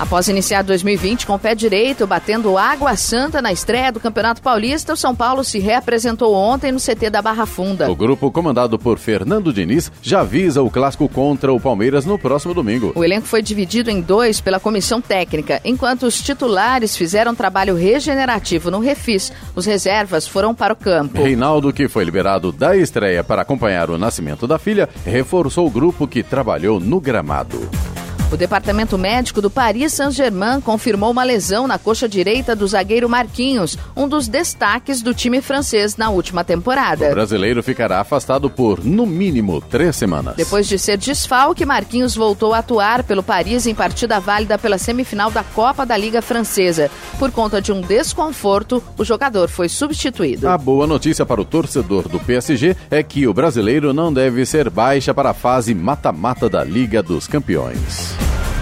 Após 0.00 0.28
iniciar 0.28 0.62
2020 0.62 1.26
com 1.26 1.34
o 1.34 1.38
pé 1.38 1.54
direito, 1.54 2.06
batendo 2.06 2.56
Água 2.56 2.96
Santa 2.96 3.42
na 3.42 3.52
estreia 3.52 3.92
do 3.92 4.00
Campeonato 4.00 4.40
Paulista, 4.40 4.94
o 4.94 4.96
São 4.96 5.14
Paulo 5.14 5.44
se 5.44 5.58
reapresentou 5.58 6.34
ontem 6.34 6.72
no 6.72 6.80
CT 6.80 7.10
da 7.10 7.20
Barra 7.20 7.44
Funda. 7.44 7.90
O 7.90 7.94
grupo, 7.94 8.30
comandado 8.30 8.78
por 8.78 8.98
Fernando 8.98 9.52
Diniz, 9.52 9.92
já 10.00 10.22
visa 10.22 10.62
o 10.62 10.70
clássico 10.70 11.06
contra 11.06 11.52
o 11.52 11.60
Palmeiras 11.60 12.06
no 12.06 12.18
próximo 12.18 12.54
domingo. 12.54 12.92
O 12.94 13.04
elenco 13.04 13.26
foi 13.26 13.42
dividido 13.42 13.90
em 13.90 14.00
dois 14.00 14.40
pela 14.40 14.58
comissão 14.58 15.02
técnica. 15.02 15.60
Enquanto 15.66 16.04
os 16.04 16.22
titulares 16.22 16.96
fizeram 16.96 17.34
trabalho 17.34 17.76
regenerativo 17.76 18.70
no 18.70 18.80
Refis, 18.80 19.30
os 19.54 19.66
reservas 19.66 20.26
foram 20.26 20.54
para 20.54 20.72
o 20.72 20.76
campo. 20.76 21.22
Reinaldo, 21.22 21.74
que 21.74 21.88
foi 21.88 22.04
liberado 22.04 22.50
da 22.50 22.74
estreia 22.74 23.22
para 23.22 23.42
acompanhar 23.42 23.90
o 23.90 23.98
nascimento 23.98 24.46
da 24.46 24.58
filha, 24.58 24.88
reforçou 25.04 25.66
o 25.66 25.70
grupo 25.70 26.08
que 26.08 26.22
trabalhou 26.22 26.80
no 26.80 26.98
gramado. 27.02 27.68
O 28.32 28.36
departamento 28.36 28.96
médico 28.96 29.42
do 29.42 29.50
Paris 29.50 29.92
Saint-Germain 29.92 30.60
confirmou 30.60 31.10
uma 31.10 31.24
lesão 31.24 31.66
na 31.66 31.78
coxa 31.78 32.08
direita 32.08 32.54
do 32.54 32.64
zagueiro 32.64 33.08
Marquinhos, 33.08 33.76
um 33.96 34.06
dos 34.06 34.28
destaques 34.28 35.02
do 35.02 35.12
time 35.12 35.40
francês 35.40 35.96
na 35.96 36.10
última 36.10 36.44
temporada. 36.44 37.08
O 37.08 37.10
brasileiro 37.10 37.60
ficará 37.60 38.00
afastado 38.00 38.48
por, 38.48 38.84
no 38.84 39.04
mínimo, 39.04 39.60
três 39.60 39.96
semanas. 39.96 40.36
Depois 40.36 40.68
de 40.68 40.78
ser 40.78 40.96
desfalque, 40.96 41.66
Marquinhos 41.66 42.14
voltou 42.14 42.54
a 42.54 42.58
atuar 42.58 43.02
pelo 43.02 43.20
Paris 43.20 43.66
em 43.66 43.74
partida 43.74 44.20
válida 44.20 44.56
pela 44.56 44.78
semifinal 44.78 45.32
da 45.32 45.42
Copa 45.42 45.84
da 45.84 45.96
Liga 45.96 46.22
Francesa. 46.22 46.88
Por 47.18 47.32
conta 47.32 47.60
de 47.60 47.72
um 47.72 47.80
desconforto, 47.80 48.80
o 48.96 49.04
jogador 49.04 49.48
foi 49.48 49.68
substituído. 49.68 50.48
A 50.48 50.56
boa 50.56 50.86
notícia 50.86 51.26
para 51.26 51.40
o 51.40 51.44
torcedor 51.44 52.08
do 52.08 52.20
PSG 52.20 52.76
é 52.92 53.02
que 53.02 53.26
o 53.26 53.34
brasileiro 53.34 53.92
não 53.92 54.12
deve 54.12 54.46
ser 54.46 54.70
baixa 54.70 55.12
para 55.12 55.30
a 55.30 55.34
fase 55.34 55.74
mata-mata 55.74 56.48
da 56.48 56.62
Liga 56.62 57.02
dos 57.02 57.26
Campeões. 57.26 58.19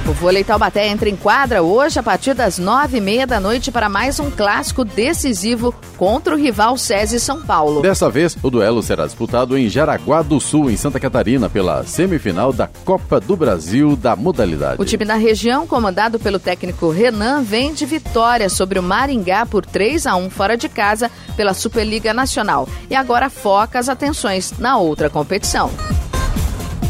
O 0.09 0.13
vôlei 0.13 0.43
Taubaté 0.43 0.89
entra 0.89 1.07
em 1.07 1.15
quadra 1.15 1.63
hoje 1.63 1.99
a 1.99 2.03
partir 2.03 2.33
das 2.33 2.57
nove 2.57 2.97
e 2.97 3.01
meia 3.01 3.27
da 3.27 3.39
noite 3.39 3.71
para 3.71 3.91
mais 3.91 4.19
um 4.19 4.31
clássico 4.31 4.83
decisivo 4.83 5.75
contra 5.99 6.35
o 6.35 6.39
rival 6.39 6.79
SESI 6.79 7.21
São 7.21 7.43
Paulo. 7.43 7.83
Dessa 7.83 8.09
vez, 8.09 8.35
o 8.43 8.49
duelo 8.49 8.83
será 8.83 9.05
disputado 9.05 9.59
em 9.59 9.69
Jaraguá 9.69 10.23
do 10.23 10.41
Sul, 10.41 10.71
em 10.71 10.79
Santa 10.79 10.99
Catarina, 10.99 11.51
pela 11.51 11.85
semifinal 11.85 12.55
da 12.55 12.71
Copa 12.87 13.21
do 13.21 13.37
Brasil 13.37 13.95
da 13.97 14.17
modalidade. 14.17 14.81
O 14.81 14.85
time 14.87 15.05
da 15.05 15.15
região, 15.15 15.67
comandado 15.67 16.19
pelo 16.19 16.39
técnico 16.39 16.89
Renan, 16.89 17.43
vem 17.43 17.75
de 17.75 17.85
vitória 17.85 18.49
sobre 18.49 18.79
o 18.79 18.83
Maringá 18.83 19.45
por 19.45 19.67
3 19.67 20.07
a 20.07 20.17
1 20.17 20.31
fora 20.31 20.57
de 20.57 20.71
casa 20.71 21.11
pela 21.37 21.53
Superliga 21.53 22.15
Nacional 22.15 22.67
e 22.89 22.95
agora 22.95 23.29
foca 23.29 23.79
as 23.79 23.91
atenções 23.91 24.55
na 24.59 24.79
outra 24.79 25.11
competição. 25.11 25.71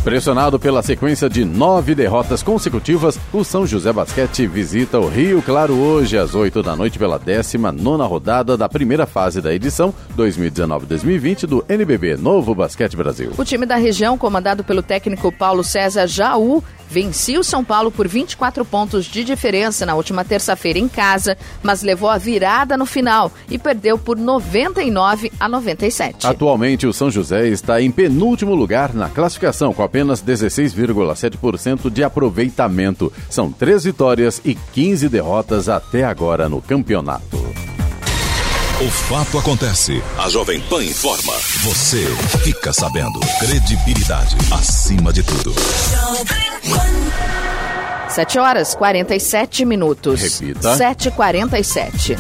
Pressionado 0.09 0.59
pela 0.59 0.80
sequência 0.82 1.28
de 1.28 1.44
nove 1.44 1.94
derrotas 1.94 2.42
consecutivas, 2.42 3.20
o 3.30 3.44
São 3.44 3.66
José 3.66 3.92
Basquete 3.92 4.46
visita 4.46 4.98
o 4.98 5.06
Rio 5.06 5.42
Claro 5.42 5.74
hoje 5.74 6.16
às 6.16 6.34
8 6.34 6.62
da 6.62 6.74
noite 6.74 6.98
pela 6.98 7.18
19 7.18 8.02
rodada 8.04 8.56
da 8.56 8.70
primeira 8.70 9.04
fase 9.04 9.42
da 9.42 9.52
edição 9.52 9.92
2019-2020 10.16 11.44
do 11.44 11.62
NBB 11.68 12.16
Novo 12.16 12.54
Basquete 12.54 12.96
Brasil. 12.96 13.32
O 13.36 13.44
time 13.44 13.66
da 13.66 13.76
região, 13.76 14.16
comandado 14.16 14.64
pelo 14.64 14.82
técnico 14.82 15.30
Paulo 15.30 15.62
César 15.62 16.06
Jaú, 16.06 16.64
vencia 16.88 17.38
o 17.38 17.44
São 17.44 17.62
Paulo 17.62 17.90
por 17.90 18.09
24 18.09 18.64
pontos 18.64 19.04
de 19.04 19.22
diferença 19.22 19.84
na 19.84 19.94
última 19.94 20.24
terça-feira 20.24 20.78
em 20.78 20.88
casa, 20.88 21.36
mas 21.62 21.82
levou 21.82 22.09
a 22.09 22.18
virada 22.18 22.76
no 22.76 22.86
final 22.86 23.30
e 23.50 23.59
perdeu 23.59 23.98
por 23.98 24.16
99 24.16 25.30
a 25.38 25.48
97. 25.48 26.26
Atualmente, 26.26 26.86
o 26.86 26.92
São 26.92 27.11
José 27.11 27.48
está 27.48 27.80
em 27.80 27.90
penúltimo 27.90 28.54
lugar 28.54 28.94
na 28.94 29.09
classificação, 29.09 29.74
com 29.74 29.82
apenas 29.82 29.97
16,7% 30.05 31.90
de 31.90 32.03
aproveitamento. 32.05 33.12
São 33.28 33.51
três 33.51 33.84
vitórias 33.84 34.40
e 34.44 34.55
15 34.55 35.09
derrotas 35.09 35.68
até 35.68 36.05
agora 36.05 36.49
no 36.49 36.61
campeonato. 36.62 37.38
O 38.80 38.88
fato 38.90 39.38
acontece. 39.38 40.01
A 40.16 40.28
Jovem 40.28 40.61
Pan 40.61 40.84
informa. 40.84 41.32
Você 41.64 42.07
fica 42.44 42.72
sabendo. 42.72 43.18
Credibilidade 43.40 44.36
acima 44.53 45.12
de 45.12 45.24
tudo. 45.24 45.53
7 48.09 48.38
horas 48.38 48.74
47 48.76 49.64
minutos. 49.64 50.20
Repita. 50.20 50.76
7h47. 50.76 52.16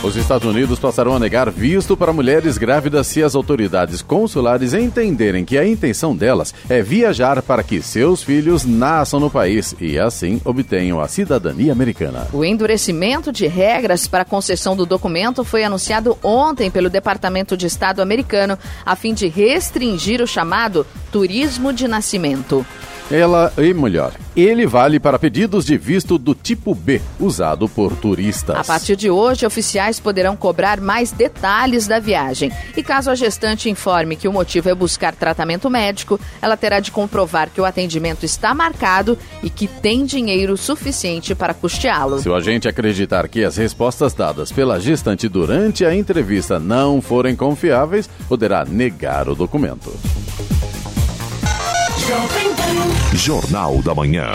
Os 0.00 0.14
Estados 0.14 0.48
Unidos 0.48 0.78
passarão 0.78 1.16
a 1.16 1.18
negar 1.18 1.50
visto 1.50 1.96
para 1.96 2.12
mulheres 2.12 2.56
grávidas 2.56 3.08
se 3.08 3.20
as 3.20 3.34
autoridades 3.34 4.00
consulares 4.00 4.72
entenderem 4.72 5.44
que 5.44 5.58
a 5.58 5.66
intenção 5.66 6.14
delas 6.14 6.54
é 6.68 6.80
viajar 6.80 7.42
para 7.42 7.64
que 7.64 7.82
seus 7.82 8.22
filhos 8.22 8.64
nasçam 8.64 9.18
no 9.18 9.28
país 9.28 9.74
e 9.80 9.98
assim 9.98 10.40
obtenham 10.44 11.00
a 11.00 11.08
cidadania 11.08 11.72
americana. 11.72 12.28
O 12.32 12.44
endurecimento 12.44 13.32
de 13.32 13.48
regras 13.48 14.06
para 14.06 14.22
a 14.22 14.24
concessão 14.24 14.76
do 14.76 14.86
documento 14.86 15.42
foi 15.42 15.64
anunciado 15.64 16.16
ontem 16.22 16.70
pelo 16.70 16.88
Departamento 16.88 17.56
de 17.56 17.66
Estado 17.66 18.00
americano 18.00 18.56
a 18.86 18.94
fim 18.94 19.12
de 19.12 19.26
restringir 19.26 20.22
o 20.22 20.28
chamado 20.28 20.86
turismo 21.10 21.72
de 21.72 21.88
nascimento. 21.88 22.64
Ela 23.10 23.50
e 23.56 23.72
melhor, 23.72 24.12
ele 24.36 24.66
vale 24.66 25.00
para 25.00 25.18
pedidos 25.18 25.64
de 25.64 25.78
visto 25.78 26.18
do 26.18 26.34
tipo 26.34 26.74
B, 26.74 27.00
usado 27.18 27.66
por 27.66 27.96
turistas. 27.96 28.54
A 28.54 28.62
partir 28.62 28.96
de 28.96 29.08
hoje, 29.08 29.46
oficiais 29.46 29.98
poderão 29.98 30.36
cobrar 30.36 30.78
mais 30.78 31.10
detalhes 31.10 31.86
da 31.86 31.98
viagem. 31.98 32.52
E 32.76 32.82
caso 32.82 33.10
a 33.10 33.14
gestante 33.14 33.70
informe 33.70 34.14
que 34.14 34.28
o 34.28 34.32
motivo 34.32 34.68
é 34.68 34.74
buscar 34.74 35.14
tratamento 35.14 35.70
médico, 35.70 36.20
ela 36.42 36.54
terá 36.54 36.80
de 36.80 36.90
comprovar 36.90 37.48
que 37.48 37.62
o 37.62 37.64
atendimento 37.64 38.26
está 38.26 38.52
marcado 38.52 39.16
e 39.42 39.48
que 39.48 39.66
tem 39.66 40.04
dinheiro 40.04 40.54
suficiente 40.58 41.34
para 41.34 41.54
custeá-lo. 41.54 42.18
Se 42.18 42.28
o 42.28 42.34
agente 42.34 42.68
acreditar 42.68 43.26
que 43.26 43.42
as 43.42 43.56
respostas 43.56 44.12
dadas 44.12 44.52
pela 44.52 44.78
gestante 44.78 45.30
durante 45.30 45.82
a 45.82 45.94
entrevista 45.94 46.60
não 46.60 47.00
forem 47.00 47.34
confiáveis, 47.34 48.06
poderá 48.28 48.66
negar 48.66 49.30
o 49.30 49.34
documento. 49.34 49.90
Jornal 53.14 53.82
da 53.82 53.94
Manhã. 53.94 54.32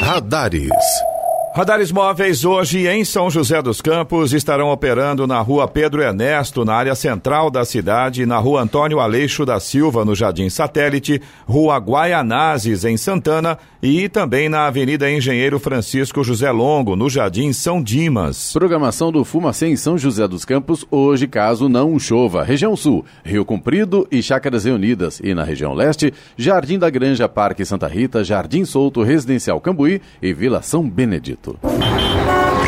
Radares. 0.00 1.09
Radares 1.52 1.90
móveis 1.90 2.44
hoje 2.44 2.86
em 2.86 3.04
São 3.04 3.28
José 3.28 3.60
dos 3.60 3.80
Campos 3.80 4.32
estarão 4.32 4.70
operando 4.70 5.26
na 5.26 5.40
rua 5.40 5.66
Pedro 5.66 6.00
Ernesto, 6.00 6.64
na 6.64 6.74
área 6.74 6.94
central 6.94 7.50
da 7.50 7.64
cidade, 7.64 8.24
na 8.24 8.38
rua 8.38 8.62
Antônio 8.62 9.00
Aleixo 9.00 9.44
da 9.44 9.58
Silva, 9.58 10.04
no 10.04 10.14
Jardim 10.14 10.48
Satélite, 10.48 11.20
rua 11.48 11.76
Guaianazes, 11.78 12.84
em 12.84 12.96
Santana 12.96 13.58
e 13.82 14.08
também 14.08 14.48
na 14.48 14.66
Avenida 14.66 15.10
Engenheiro 15.10 15.58
Francisco 15.58 16.22
José 16.22 16.52
Longo, 16.52 16.94
no 16.94 17.10
Jardim 17.10 17.52
São 17.52 17.82
Dimas. 17.82 18.52
Programação 18.52 19.10
do 19.10 19.24
Fumacê 19.24 19.66
em 19.66 19.76
São 19.76 19.98
José 19.98 20.28
dos 20.28 20.44
Campos, 20.44 20.86
hoje 20.88 21.26
caso 21.26 21.68
não 21.68 21.98
chova. 21.98 22.44
Região 22.44 22.76
Sul, 22.76 23.04
Rio 23.24 23.44
Comprido 23.44 24.06
e 24.08 24.22
Chácaras 24.22 24.66
Reunidas. 24.66 25.20
E 25.24 25.34
na 25.34 25.42
região 25.42 25.74
Leste, 25.74 26.14
Jardim 26.36 26.78
da 26.78 26.88
Granja, 26.88 27.28
Parque 27.28 27.64
Santa 27.64 27.88
Rita, 27.88 28.22
Jardim 28.22 28.64
Solto, 28.64 29.02
Residencial 29.02 29.60
Cambuí 29.60 30.00
e 30.22 30.32
Vila 30.32 30.62
São 30.62 30.88
Benedito. 30.88 31.39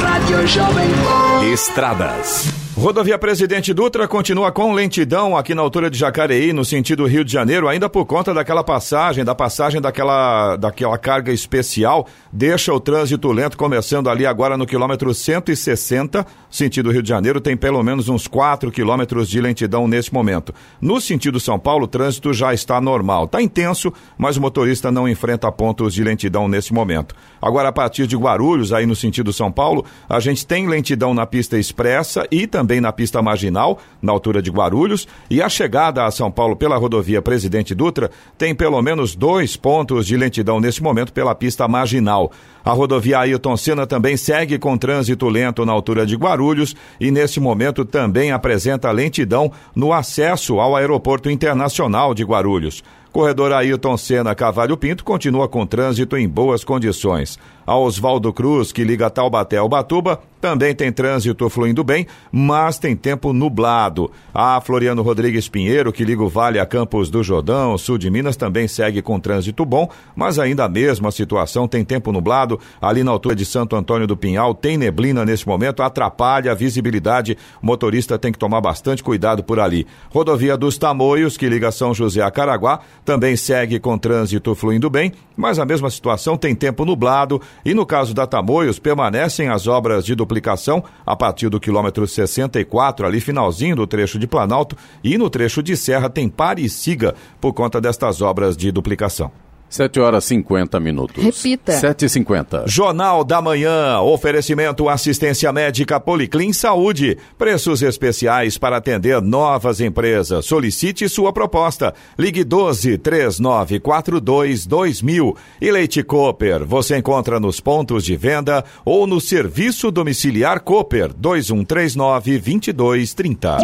Rádio 0.01 0.49
Jovem 0.49 0.91
Pan. 1.05 1.53
Estradas. 1.53 2.72
Rodovia 2.75 3.19
Presidente 3.19 3.75
Dutra 3.75 4.09
continua 4.09 4.51
com 4.51 4.73
lentidão 4.73 5.37
aqui 5.37 5.55
na 5.55 5.61
altura 5.61 5.91
de 5.91 5.99
Jacareí, 5.99 6.55
no 6.55 6.65
sentido 6.65 7.07
Rio 7.07 7.23
de 7.23 7.31
Janeiro, 7.31 7.69
ainda 7.69 7.87
por 7.87 8.07
conta 8.07 8.33
daquela 8.33 8.65
passagem, 8.65 9.27
da 9.27 9.35
passagem 9.35 9.79
daquela, 9.79 10.57
daquela 10.57 10.97
carga 10.97 11.31
especial, 11.31 12.07
deixa 12.33 12.73
o 12.73 12.81
trânsito 12.81 13.31
lento, 13.31 13.59
começando 13.59 14.09
ali 14.09 14.25
agora 14.25 14.57
no 14.57 14.67
quilômetro 14.67 15.13
160, 15.13 16.27
sentido 16.51 16.91
Rio 16.91 17.03
de 17.03 17.11
Janeiro, 17.11 17.43
tem 17.43 17.59
pelo 17.59 17.83
menos 17.83 18.09
uns 18.09 18.27
4 18.27 18.73
quilômetros 18.73 19.29
de 19.29 19.39
lentidão 19.39 19.87
nesse 19.87 20.13
momento. 20.13 20.55
No 20.81 20.99
sentido 20.99 21.39
São 21.39 21.59
Paulo, 21.59 21.85
o 21.85 21.89
trânsito 21.89 22.33
já 22.33 22.55
está 22.55 22.81
normal. 22.81 23.27
Está 23.27 23.43
intenso, 23.43 23.93
mas 24.17 24.39
o 24.39 24.41
motorista 24.41 24.91
não 24.91 25.07
enfrenta 25.07 25.53
pontos 25.53 25.93
de 25.93 26.03
lentidão 26.03 26.49
nesse 26.49 26.73
momento. 26.73 27.15
Agora, 27.41 27.69
a 27.69 27.73
partir 27.73 28.07
de 28.07 28.17
Guarulhos, 28.17 28.73
aí 28.73 28.87
no 28.87 28.97
sentido 28.97 29.31
São 29.31 29.53
Paulo, 29.53 29.85
a 30.09 30.19
gente 30.21 30.47
tem 30.47 30.67
lentidão 30.67 31.13
na 31.13 31.27
pista 31.27 31.59
expressa 31.59 32.27
e 32.31 32.47
também 32.47 32.62
também 32.63 32.81
na 32.81 32.93
pista 32.93 33.21
marginal, 33.21 33.79
na 34.01 34.13
altura 34.13 34.41
de 34.41 34.49
Guarulhos, 34.49 35.09
e 35.29 35.43
a 35.43 35.49
chegada 35.49 36.05
a 36.05 36.11
São 36.13 36.31
Paulo 36.31 36.55
pela 36.55 36.77
rodovia 36.77 37.21
Presidente 37.21 37.75
Dutra 37.75 38.09
tem 38.39 38.55
pelo 38.55 38.81
menos 38.81 39.17
dois 39.17 39.57
pontos 39.57 40.07
de 40.07 40.17
lentidão 40.17 40.61
nesse 40.61 40.81
momento 40.81 41.13
pela 41.13 41.35
pista 41.35 41.67
marginal. 41.67 42.31
A 42.65 42.71
rodovia 42.71 43.19
Ailton 43.19 43.57
Senna 43.57 43.85
também 43.85 44.17
segue 44.17 44.61
com 44.61 44.79
trânsito 44.79 45.29
lento 45.29 45.67
na 45.67 45.73
altura 45.73 46.07
de 46.07 46.15
Guarulhos 46.15 46.77
e 47.01 47.11
nesse 47.11 47.41
momento 47.41 47.85
também 47.85 48.31
apresenta 48.31 48.93
lentidão 48.93 49.51
no 49.75 49.93
acesso 49.93 50.61
ao 50.61 50.77
Aeroporto 50.77 51.29
Internacional 51.29 52.15
de 52.15 52.23
Guarulhos. 52.23 52.85
Corredor 53.11 53.53
Ailton 53.53 53.97
Senna 53.97 54.35
Cavalho 54.35 54.77
Pinto 54.77 55.05
continua 55.05 55.49
com 55.49 55.67
trânsito 55.67 56.17
em 56.17 56.29
boas 56.29 56.63
condições. 56.63 57.39
A 57.67 57.77
Oswaldo 57.77 58.33
Cruz, 58.33 58.73
que 58.73 58.85
liga 58.85 59.11
Taubaté 59.11 59.57
ao 59.57 59.69
Batuba, 59.69 60.21
também 60.43 60.75
tem 60.75 60.91
trânsito 60.91 61.49
fluindo 61.49 61.85
bem, 61.85 62.05
mas 62.33 62.77
tem 62.77 62.97
tempo 62.97 63.33
nublado. 63.33 64.11
A 64.35 64.61
Floriano 64.61 65.01
Rodrigues 65.01 65.49
Pinheiro, 65.49 65.93
que 65.93 66.05
liga 66.05 66.21
o 66.21 66.29
Vale 66.29 66.59
a 66.59 66.67
Campos 66.67 67.09
do 67.09 67.23
Jordão, 67.23 67.79
sul 67.79 67.97
de 67.97 68.11
Minas, 68.11 68.35
também 68.35 68.67
segue 68.67 69.01
com 69.01 69.21
trânsito 69.21 69.65
bom, 69.65 69.89
mas 70.17 70.41
ainda 70.41 70.65
a 70.65 70.69
mesma 70.69 71.13
situação, 71.13 71.69
tem 71.69 71.85
tempo 71.85 72.11
nublado. 72.11 72.59
Ali 72.81 73.05
na 73.05 73.13
altura 73.13 73.37
de 73.37 73.45
Santo 73.45 73.77
Antônio 73.77 74.05
do 74.05 74.17
Pinhal, 74.17 74.53
tem 74.53 74.77
neblina 74.77 75.25
nesse 75.25 75.47
momento, 75.47 75.81
atrapalha 75.81 76.51
a 76.51 76.57
visibilidade. 76.57 77.39
O 77.63 77.67
motorista 77.67 78.19
tem 78.19 78.33
que 78.33 78.39
tomar 78.39 78.61
bastante 78.61 79.01
cuidado 79.01 79.45
por 79.45 79.61
ali. 79.61 79.87
Rodovia 80.11 80.57
dos 80.57 80.77
Tamoios, 80.77 81.37
que 81.37 81.49
liga 81.49 81.71
São 81.71 81.95
José 81.95 82.21
a 82.21 82.33
Caraguá, 82.33 82.81
também 83.05 83.37
segue 83.37 83.79
com 83.79 83.97
trânsito 83.97 84.57
fluindo 84.57 84.91
bem, 84.91 85.13
mas 85.37 85.61
a 85.61 85.65
mesma 85.65 85.89
situação 85.89 86.37
tem 86.37 86.53
tempo 86.53 86.85
nublado 86.85 87.41
e 87.65 87.75
no 87.75 87.87
caso 87.87 88.15
da 88.15 88.27
Tamoios, 88.27 88.79
permanecem 88.79 89.49
as 89.49 89.67
obras 89.67 90.05
de 90.05 90.15
duplicação 90.15 90.83
a 91.05 91.15
partir 91.15 91.49
do 91.49 91.61
quilômetro 91.61 92.07
64, 92.07 93.07
ali 93.07 93.21
finalzinho 93.21 93.77
do 93.77 93.87
trecho 93.87 94.19
de 94.19 94.27
Planalto, 94.27 94.77
e 95.03 95.17
no 95.19 95.31
trecho 95.31 95.63
de 95.63 95.77
Serra 95.77 96.11
tem 96.11 96.29
pare 96.29 96.65
e 96.65 96.69
siga 96.69 97.15
por 97.41 97.53
conta 97.53 97.81
destas 97.81 98.21
obras 98.21 98.57
de 98.57 98.71
duplicação. 98.73 99.31
7 99.73 100.01
horas 100.01 100.25
50 100.27 100.79
minutos. 100.79 101.25
Repita. 101.25 101.73
7h50. 101.73 102.65
Jornal 102.67 103.25
da 103.25 103.41
Manhã. 103.41 104.01
Oferecimento 104.01 104.87
assistência 104.87 105.51
médica 105.51 105.99
Policlin 105.99 106.53
Saúde. 106.53 107.17
Preços 107.39 107.81
especiais 107.83 108.59
para 108.59 108.77
atender 108.77 109.23
novas 109.23 109.81
empresas. 109.81 110.45
Solicite 110.45 111.09
sua 111.09 111.33
proposta. 111.33 111.95
Ligue 112.19 112.45
12 112.45 112.99
3942 112.99 114.67
2000. 114.67 115.37
E 115.59 115.71
Leite 115.71 116.03
Cooper. 116.03 116.67
Você 116.67 116.99
encontra 116.99 117.41
nos 117.41 117.59
pontos 117.59 118.05
de 118.05 118.15
venda 118.15 118.63
ou 118.85 119.07
no 119.07 119.23
serviço 119.23 119.91
domiciliar 119.91 120.61
Cooper 120.61 121.15
2139 121.15 122.39
2230. 122.39 123.57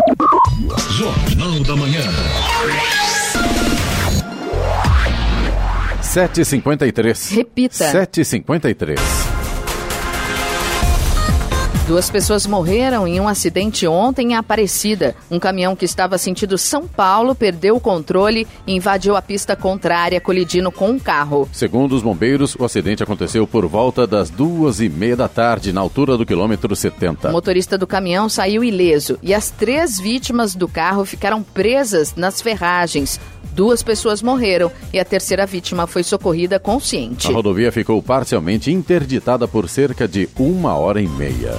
Jornal 0.89 1.61
da 1.65 1.77
Manhã. 1.77 2.98
7h53. 6.09 7.37
Repita. 7.37 7.93
7h53. 7.93 9.28
Duas 11.89 12.11
pessoas 12.11 12.47
morreram 12.47 13.09
em 13.09 13.19
um 13.19 13.27
acidente 13.27 13.87
ontem 13.87 14.33
em 14.33 14.35
Aparecida. 14.35 15.17
Um 15.31 15.39
caminhão 15.39 15.75
que 15.75 15.87
estava 15.87 16.19
sentido 16.19 16.59
São 16.59 16.87
Paulo 16.87 17.35
perdeu 17.35 17.77
o 17.77 17.81
controle 17.81 18.47
e 18.67 18.75
invadiu 18.75 19.17
a 19.17 19.23
pista 19.23 19.57
contrária, 19.57 20.21
colidindo 20.21 20.71
com 20.71 20.91
um 20.91 20.99
carro. 20.99 21.49
Segundo 21.51 21.97
os 21.97 22.03
bombeiros, 22.03 22.55
o 22.57 22.65
acidente 22.67 23.03
aconteceu 23.03 23.47
por 23.47 23.65
volta 23.67 24.07
das 24.07 24.29
duas 24.29 24.83
e 24.83 24.89
meia 24.91 25.17
da 25.17 25.29
tarde, 25.29 25.73
na 25.73 25.81
altura 25.81 26.19
do 26.19 26.27
quilômetro 26.27 26.77
70. 26.77 27.31
O 27.31 27.33
motorista 27.33 27.79
do 27.79 27.87
caminhão 27.87 28.29
saiu 28.29 28.63
ileso 28.63 29.19
e 29.23 29.33
as 29.33 29.51
três 29.51 29.99
vítimas 29.99 30.55
do 30.55 30.69
carro 30.69 31.07
ficaram 31.07 31.43
presas 31.43 32.15
nas 32.15 32.43
ferragens. 32.43 33.19
Duas 33.55 33.83
pessoas 33.83 34.21
morreram 34.21 34.71
e 34.93 35.01
a 35.01 35.05
terceira 35.07 35.47
vítima 35.47 35.87
foi 35.87 36.03
socorrida 36.03 36.61
consciente. 36.61 37.29
A 37.29 37.33
rodovia 37.33 37.73
ficou 37.73 38.01
parcialmente 38.03 38.71
interditada 38.71 39.49
por 39.49 39.71
cerca 39.71 40.07
de 40.07 40.29
uma 40.39 40.75
hora 40.75 41.01
e 41.01 41.09
meia. 41.09 41.59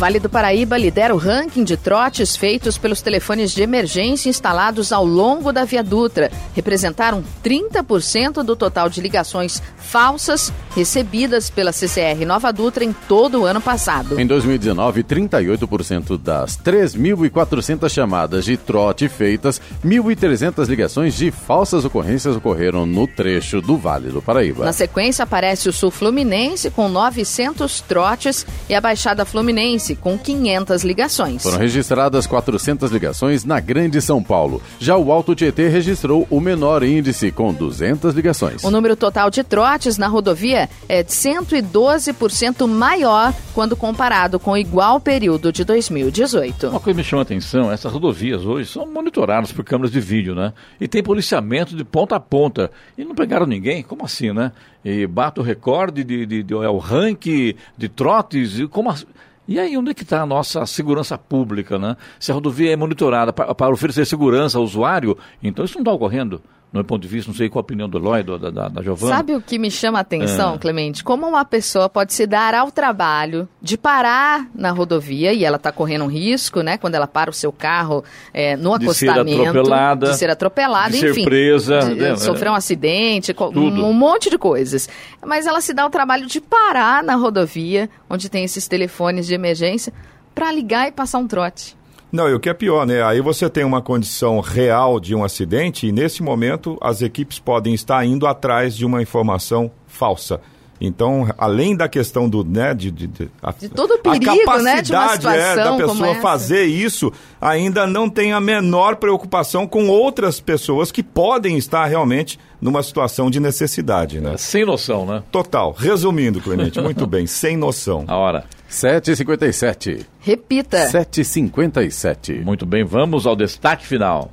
Vale 0.00 0.18
do 0.18 0.30
Paraíba 0.30 0.78
lidera 0.78 1.14
o 1.14 1.18
ranking 1.18 1.62
de 1.62 1.76
trotes 1.76 2.34
feitos 2.34 2.78
pelos 2.78 3.02
telefones 3.02 3.52
de 3.52 3.60
emergência 3.60 4.30
instalados 4.30 4.94
ao 4.94 5.04
longo 5.04 5.52
da 5.52 5.66
Via 5.66 5.84
Dutra. 5.84 6.32
Representaram 6.54 7.22
30% 7.44 8.42
do 8.42 8.56
total 8.56 8.88
de 8.88 8.98
ligações 8.98 9.62
falsas 9.90 10.52
recebidas 10.76 11.50
pela 11.50 11.72
CCR 11.72 12.24
Nova 12.24 12.52
Dutra 12.52 12.84
em 12.84 12.92
todo 12.92 13.40
o 13.40 13.44
ano 13.44 13.60
passado. 13.60 14.20
Em 14.20 14.24
2019, 14.24 15.02
38% 15.02 16.16
das 16.16 16.56
3.400 16.56 17.90
chamadas 17.90 18.44
de 18.44 18.56
trote 18.56 19.08
feitas, 19.08 19.60
1.300 19.84 20.68
ligações 20.68 21.16
de 21.16 21.32
falsas 21.32 21.84
ocorrências 21.84 22.36
ocorreram 22.36 22.86
no 22.86 23.08
trecho 23.08 23.60
do 23.60 23.76
Vale 23.76 24.10
do 24.10 24.22
Paraíba. 24.22 24.64
Na 24.64 24.72
sequência 24.72 25.24
aparece 25.24 25.68
o 25.68 25.72
Sul 25.72 25.90
Fluminense 25.90 26.70
com 26.70 26.88
900 26.88 27.80
trotes 27.80 28.46
e 28.68 28.74
a 28.76 28.80
Baixada 28.80 29.24
Fluminense 29.24 29.96
com 29.96 30.16
500 30.16 30.84
ligações. 30.84 31.42
Foram 31.42 31.58
registradas 31.58 32.28
400 32.28 32.92
ligações 32.92 33.44
na 33.44 33.58
Grande 33.58 34.00
São 34.00 34.22
Paulo. 34.22 34.62
Já 34.78 34.96
o 34.96 35.10
Alto 35.10 35.34
Tietê 35.34 35.66
registrou 35.66 36.28
o 36.30 36.40
menor 36.40 36.84
índice, 36.84 37.32
com 37.32 37.52
200 37.52 38.14
ligações. 38.14 38.62
O 38.62 38.70
número 38.70 38.94
total 38.94 39.30
de 39.30 39.42
trotes 39.42 39.79
na 39.98 40.06
rodovia 40.06 40.68
é 40.88 41.02
de 41.02 41.10
112% 41.10 42.66
maior 42.66 43.32
quando 43.54 43.76
comparado 43.76 44.38
com 44.38 44.52
o 44.52 44.56
igual 44.56 45.00
período 45.00 45.52
de 45.52 45.64
2018. 45.64 46.68
Uma 46.68 46.80
coisa 46.80 46.94
que 46.94 46.96
me 46.96 47.04
chama 47.04 47.22
a 47.22 47.24
atenção, 47.24 47.72
essas 47.72 47.92
rodovias 47.92 48.44
hoje 48.44 48.70
são 48.70 48.86
monitoradas 48.86 49.52
por 49.52 49.64
câmeras 49.64 49.90
de 49.90 50.00
vídeo, 50.00 50.34
né? 50.34 50.52
E 50.80 50.86
tem 50.86 51.02
policiamento 51.02 51.74
de 51.74 51.84
ponta 51.84 52.16
a 52.16 52.20
ponta. 52.20 52.70
E 52.96 53.04
não 53.04 53.14
pegaram 53.14 53.46
ninguém? 53.46 53.82
Como 53.82 54.04
assim, 54.04 54.32
né? 54.32 54.52
E 54.84 55.06
bate 55.06 55.40
o 55.40 55.42
recorde 55.42 56.04
de, 56.04 56.26
de, 56.26 56.42
de, 56.42 56.54
é 56.54 56.68
o 56.68 56.78
ranking 56.78 57.54
de 57.76 57.88
trotes, 57.88 58.58
e 58.58 58.66
como 58.66 58.90
assim? 58.90 59.06
E 59.48 59.58
aí, 59.58 59.76
onde 59.76 59.90
é 59.90 59.94
que 59.94 60.04
está 60.04 60.22
a 60.22 60.26
nossa 60.26 60.64
segurança 60.64 61.18
pública, 61.18 61.76
né? 61.78 61.96
Se 62.20 62.30
a 62.30 62.34
rodovia 62.34 62.72
é 62.72 62.76
monitorada 62.76 63.32
para 63.32 63.72
oferecer 63.72 64.06
segurança 64.06 64.58
ao 64.58 64.64
usuário, 64.64 65.18
então 65.42 65.64
isso 65.64 65.74
não 65.74 65.82
está 65.82 65.92
ocorrendo 65.92 66.40
no 66.72 66.78
meu 66.78 66.84
ponto 66.84 67.02
de 67.02 67.08
vista, 67.08 67.28
não 67.28 67.36
sei 67.36 67.48
qual 67.48 67.60
a 67.60 67.64
opinião 67.64 67.88
do 67.88 67.98
Eloy, 67.98 68.22
da, 68.22 68.50
da, 68.50 68.68
da 68.68 68.82
Giovana. 68.82 69.16
Sabe 69.16 69.34
o 69.34 69.40
que 69.40 69.58
me 69.58 69.70
chama 69.72 69.98
a 69.98 70.02
atenção, 70.02 70.54
é. 70.54 70.58
Clemente? 70.58 71.02
Como 71.02 71.26
uma 71.26 71.44
pessoa 71.44 71.88
pode 71.88 72.12
se 72.14 72.28
dar 72.28 72.54
ao 72.54 72.70
trabalho 72.70 73.48
de 73.60 73.76
parar 73.76 74.48
na 74.54 74.70
rodovia, 74.70 75.32
e 75.32 75.44
ela 75.44 75.56
está 75.56 75.72
correndo 75.72 76.04
um 76.04 76.08
risco, 76.08 76.60
né? 76.60 76.78
Quando 76.78 76.94
ela 76.94 77.08
para 77.08 77.28
o 77.28 77.32
seu 77.32 77.50
carro 77.50 78.04
é, 78.32 78.56
no 78.56 78.72
acostamento. 78.72 79.24
De 79.24 79.36
ser 79.36 79.48
atropelada. 79.48 80.06
De 80.06 80.16
ser 80.16 80.30
atropelada, 80.30 80.90
de 80.90 81.08
enfim. 81.08 81.24
Ser 81.24 81.28
presa. 81.28 81.78
De, 81.80 82.04
é, 82.04 82.16
sofrer 82.16 82.50
um 82.50 82.54
acidente, 82.54 83.34
um, 83.56 83.86
um 83.86 83.92
monte 83.92 84.30
de 84.30 84.38
coisas. 84.38 84.88
Mas 85.26 85.46
ela 85.48 85.60
se 85.60 85.74
dá 85.74 85.84
o 85.84 85.90
trabalho 85.90 86.26
de 86.26 86.40
parar 86.40 87.02
na 87.02 87.16
rodovia, 87.16 87.90
onde 88.08 88.28
tem 88.28 88.44
esses 88.44 88.68
telefones 88.68 89.26
de 89.26 89.34
emergência, 89.34 89.92
para 90.32 90.52
ligar 90.52 90.86
e 90.86 90.92
passar 90.92 91.18
um 91.18 91.26
trote. 91.26 91.79
Não, 92.12 92.28
e 92.28 92.34
o 92.34 92.40
que 92.40 92.48
é 92.48 92.54
pior, 92.54 92.84
né? 92.86 93.02
Aí 93.02 93.20
você 93.20 93.48
tem 93.48 93.64
uma 93.64 93.80
condição 93.80 94.40
real 94.40 94.98
de 94.98 95.14
um 95.14 95.22
acidente 95.22 95.86
e 95.86 95.92
nesse 95.92 96.22
momento 96.22 96.76
as 96.80 97.02
equipes 97.02 97.38
podem 97.38 97.72
estar 97.72 98.04
indo 98.04 98.26
atrás 98.26 98.76
de 98.76 98.84
uma 98.84 99.00
informação 99.00 99.70
falsa. 99.86 100.40
Então, 100.80 101.28
além 101.36 101.76
da 101.76 101.88
questão 101.88 102.26
do, 102.26 102.42
né, 102.42 102.72
de, 102.72 102.90
de, 102.90 103.06
de, 103.06 103.30
a, 103.42 103.52
de 103.52 103.68
todo 103.68 103.94
o 103.94 103.98
perigo, 103.98 104.30
a 104.30 104.36
capacidade 104.38 104.64
né, 104.64 104.82
de 104.82 104.92
uma 104.94 105.08
situação 105.10 105.34
é, 105.34 105.56
da 105.56 105.76
pessoa 105.76 106.14
fazer 106.16 106.64
isso, 106.64 107.12
ainda 107.38 107.86
não 107.86 108.08
tem 108.08 108.32
a 108.32 108.40
menor 108.40 108.96
preocupação 108.96 109.66
com 109.66 109.88
outras 109.88 110.40
pessoas 110.40 110.90
que 110.90 111.02
podem 111.02 111.58
estar 111.58 111.84
realmente 111.84 112.40
numa 112.58 112.82
situação 112.82 113.30
de 113.30 113.38
necessidade, 113.38 114.20
né? 114.20 114.38
Sem 114.38 114.64
noção, 114.64 115.04
né? 115.04 115.22
Total. 115.30 115.72
Resumindo, 115.76 116.40
Clemente, 116.40 116.80
muito 116.80 117.04
bem, 117.06 117.26
sem 117.26 117.58
noção. 117.58 118.04
A 118.08 118.16
hora. 118.16 118.44
7h57. 118.70 120.06
Repita. 120.20 120.86
7h57. 120.90 122.42
Muito 122.44 122.64
bem, 122.64 122.84
vamos 122.84 123.26
ao 123.26 123.34
destaque 123.34 123.86
final. 123.86 124.30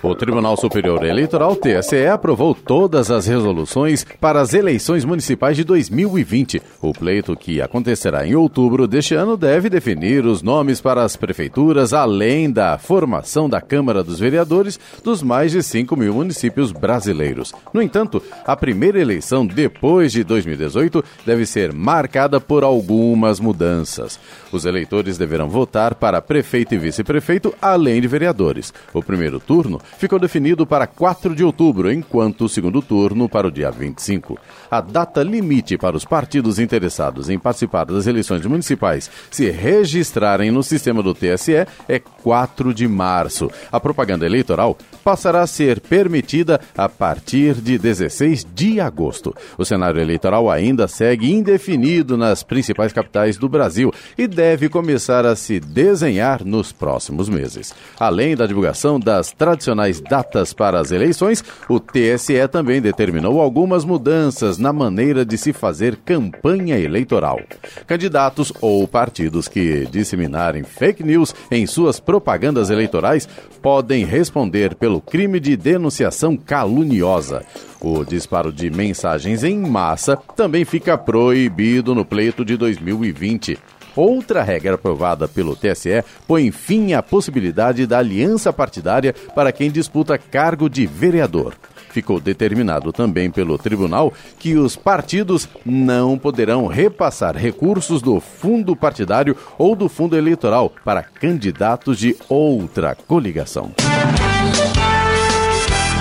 O 0.00 0.14
Tribunal 0.14 0.56
Superior 0.56 1.04
Eleitoral, 1.04 1.56
TSE, 1.56 2.06
aprovou 2.06 2.54
todas 2.54 3.10
as 3.10 3.26
resoluções 3.26 4.06
para 4.20 4.40
as 4.40 4.54
eleições 4.54 5.04
municipais 5.04 5.56
de 5.56 5.64
2020. 5.64 6.62
O 6.80 6.92
pleito, 6.92 7.34
que 7.34 7.60
acontecerá 7.60 8.24
em 8.24 8.36
outubro 8.36 8.86
deste 8.86 9.16
ano, 9.16 9.36
deve 9.36 9.68
definir 9.68 10.24
os 10.24 10.40
nomes 10.40 10.80
para 10.80 11.02
as 11.02 11.16
prefeituras, 11.16 11.92
além 11.92 12.48
da 12.48 12.78
formação 12.78 13.48
da 13.48 13.60
Câmara 13.60 14.04
dos 14.04 14.20
Vereadores 14.20 14.78
dos 15.02 15.20
mais 15.20 15.50
de 15.50 15.62
5 15.64 15.96
mil 15.96 16.14
municípios 16.14 16.70
brasileiros. 16.70 17.52
No 17.72 17.82
entanto, 17.82 18.22
a 18.46 18.56
primeira 18.56 19.00
eleição 19.00 19.44
depois 19.44 20.12
de 20.12 20.22
2018 20.22 21.04
deve 21.26 21.44
ser 21.44 21.72
marcada 21.72 22.40
por 22.40 22.62
algumas 22.62 23.40
mudanças. 23.40 24.20
Os 24.52 24.64
eleitores 24.64 25.18
deverão 25.18 25.48
votar 25.48 25.96
para 25.96 26.22
prefeito 26.22 26.74
e 26.74 26.78
vice-prefeito, 26.78 27.52
além 27.60 28.00
de 28.00 28.06
vereadores. 28.06 28.72
O 28.94 29.02
primeiro 29.02 29.40
turno 29.40 29.80
ficou 29.96 30.18
definido 30.18 30.66
para 30.66 30.86
4 30.86 31.34
de 31.34 31.42
outubro, 31.42 31.90
enquanto 31.90 32.44
o 32.44 32.48
segundo 32.48 32.82
turno 32.82 33.28
para 33.28 33.46
o 33.46 33.50
dia 33.50 33.70
25. 33.70 34.38
A 34.70 34.80
data 34.80 35.22
limite 35.22 35.78
para 35.78 35.96
os 35.96 36.04
partidos 36.04 36.58
interessados 36.58 37.30
em 37.30 37.38
participar 37.38 37.84
das 37.84 38.06
eleições 38.06 38.44
municipais 38.44 39.10
se 39.30 39.50
registrarem 39.50 40.50
no 40.50 40.62
sistema 40.62 41.02
do 41.02 41.14
TSE 41.14 41.66
é 41.88 41.98
4 41.98 42.74
de 42.74 42.86
março. 42.86 43.50
A 43.70 43.80
propaganda 43.80 44.26
eleitoral 44.26 44.76
passará 45.02 45.42
a 45.42 45.46
ser 45.46 45.80
permitida 45.80 46.60
a 46.76 46.88
partir 46.88 47.54
de 47.54 47.78
16 47.78 48.46
de 48.54 48.80
agosto. 48.80 49.34
O 49.56 49.64
cenário 49.64 50.00
eleitoral 50.00 50.50
ainda 50.50 50.86
segue 50.88 51.32
indefinido 51.32 52.16
nas 52.16 52.42
principais 52.42 52.92
capitais 52.92 53.36
do 53.36 53.48
Brasil 53.48 53.92
e 54.16 54.26
deve 54.26 54.68
começar 54.68 55.24
a 55.24 55.34
se 55.36 55.60
desenhar 55.60 56.44
nos 56.44 56.72
próximos 56.72 57.28
meses. 57.28 57.74
Além 57.98 58.36
da 58.36 58.46
divulgação 58.46 58.98
das 58.98 59.32
tradicionais 59.78 60.00
datas 60.00 60.52
para 60.52 60.80
as 60.80 60.90
eleições, 60.90 61.44
o 61.68 61.78
TSE 61.78 62.48
também 62.50 62.80
determinou 62.80 63.40
algumas 63.40 63.84
mudanças 63.84 64.58
na 64.58 64.72
maneira 64.72 65.24
de 65.24 65.38
se 65.38 65.52
fazer 65.52 65.96
campanha 66.04 66.78
eleitoral. 66.78 67.38
Candidatos 67.86 68.52
ou 68.60 68.86
partidos 68.88 69.46
que 69.46 69.86
disseminarem 69.90 70.64
fake 70.64 71.04
news 71.04 71.34
em 71.50 71.66
suas 71.66 72.00
propagandas 72.00 72.70
eleitorais 72.70 73.28
podem 73.62 74.04
responder 74.04 74.74
pelo 74.74 75.00
crime 75.00 75.38
de 75.38 75.56
denunciação 75.56 76.36
caluniosa. 76.36 77.44
O 77.80 78.04
disparo 78.04 78.52
de 78.52 78.70
mensagens 78.70 79.44
em 79.44 79.58
massa 79.58 80.16
também 80.34 80.64
fica 80.64 80.98
proibido 80.98 81.94
no 81.94 82.04
pleito 82.04 82.44
de 82.44 82.56
2020. 82.56 83.58
Outra 83.98 84.44
regra 84.44 84.76
aprovada 84.76 85.26
pelo 85.26 85.56
TSE 85.56 86.04
põe 86.24 86.52
fim 86.52 86.92
à 86.92 87.02
possibilidade 87.02 87.84
da 87.84 87.98
aliança 87.98 88.52
partidária 88.52 89.12
para 89.34 89.50
quem 89.50 89.72
disputa 89.72 90.16
cargo 90.16 90.70
de 90.70 90.86
vereador. 90.86 91.54
Ficou 91.90 92.20
determinado 92.20 92.92
também 92.92 93.28
pelo 93.28 93.58
tribunal 93.58 94.14
que 94.38 94.54
os 94.54 94.76
partidos 94.76 95.48
não 95.66 96.16
poderão 96.16 96.68
repassar 96.68 97.36
recursos 97.36 98.00
do 98.00 98.20
fundo 98.20 98.76
partidário 98.76 99.36
ou 99.58 99.74
do 99.74 99.88
fundo 99.88 100.16
eleitoral 100.16 100.72
para 100.84 101.02
candidatos 101.02 101.98
de 101.98 102.16
outra 102.28 102.94
coligação. 102.94 103.72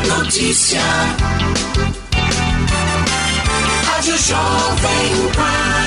Notícia. 0.08 0.82
Rádio 3.88 4.18
Jovem 4.20 5.32
Pan. 5.36 5.87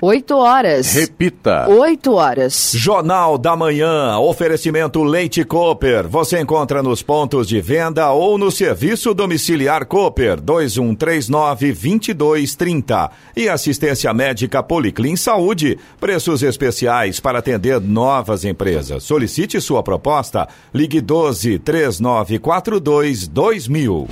8 0.00 0.36
horas. 0.36 0.94
Repita. 0.94 1.68
8 1.68 2.12
horas. 2.12 2.72
Jornal 2.74 3.36
da 3.36 3.56
Manhã. 3.56 4.16
Oferecimento 4.18 5.02
Leite 5.02 5.44
Cooper. 5.44 6.06
Você 6.06 6.40
encontra 6.40 6.82
nos 6.82 7.02
pontos 7.02 7.48
de 7.48 7.60
venda 7.60 8.12
ou 8.12 8.38
no 8.38 8.50
serviço 8.50 9.12
domiciliar 9.12 9.86
Cooper 9.86 10.40
2139 10.40 11.72
2230. 11.72 13.10
E 13.36 13.48
assistência 13.48 14.14
médica 14.14 14.62
Policlin 14.62 15.16
Saúde. 15.16 15.78
Preços 15.98 16.42
especiais 16.42 17.18
para 17.18 17.40
atender 17.40 17.80
novas 17.80 18.44
empresas. 18.44 19.02
Solicite 19.02 19.60
sua 19.60 19.82
proposta. 19.82 20.48
Ligue 20.72 21.00
12 21.00 21.58
3942 21.58 23.26
2000. 23.26 24.08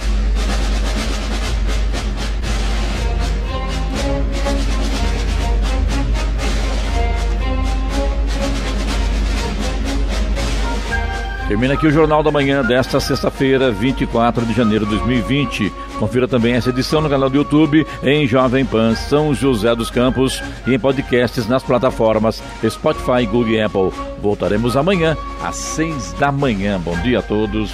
Termina 11.49 11.75
aqui 11.75 11.87
o 11.87 11.93
Jornal 11.93 12.25
da 12.25 12.31
Manhã 12.33 12.61
desta 12.65 12.99
sexta-feira, 12.99 13.71
24 13.71 14.45
de 14.45 14.53
janeiro 14.53 14.85
de 14.85 14.91
2020. 14.97 15.73
Confira 15.97 16.27
também 16.27 16.55
essa 16.55 16.71
edição 16.71 17.01
no 17.01 17.09
canal 17.09 17.31
do 17.31 17.37
YouTube 17.37 17.87
em 18.03 18.27
Jovem 18.27 18.65
Pan 18.65 18.97
São 18.97 19.33
José 19.33 19.73
dos 19.75 19.89
Campos 19.89 20.43
e 20.67 20.75
em 20.75 20.79
podcasts 20.79 21.47
nas 21.47 21.63
plataformas 21.63 22.43
Spotify, 22.69 23.25
Google 23.25 23.51
e 23.51 23.61
Apple. 23.61 23.93
Voltaremos 24.21 24.77
amanhã 24.77 25.17
às 25.41 25.55
seis 25.55 26.13
da 26.15 26.33
manhã. 26.33 26.81
Bom 26.81 26.99
dia 27.03 27.21
a 27.21 27.23
todos 27.23 27.73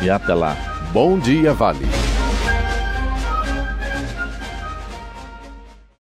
e 0.00 0.08
até 0.08 0.32
lá. 0.32 0.56
Bom 0.92 1.18
dia, 1.18 1.52
Vale. 1.52 2.21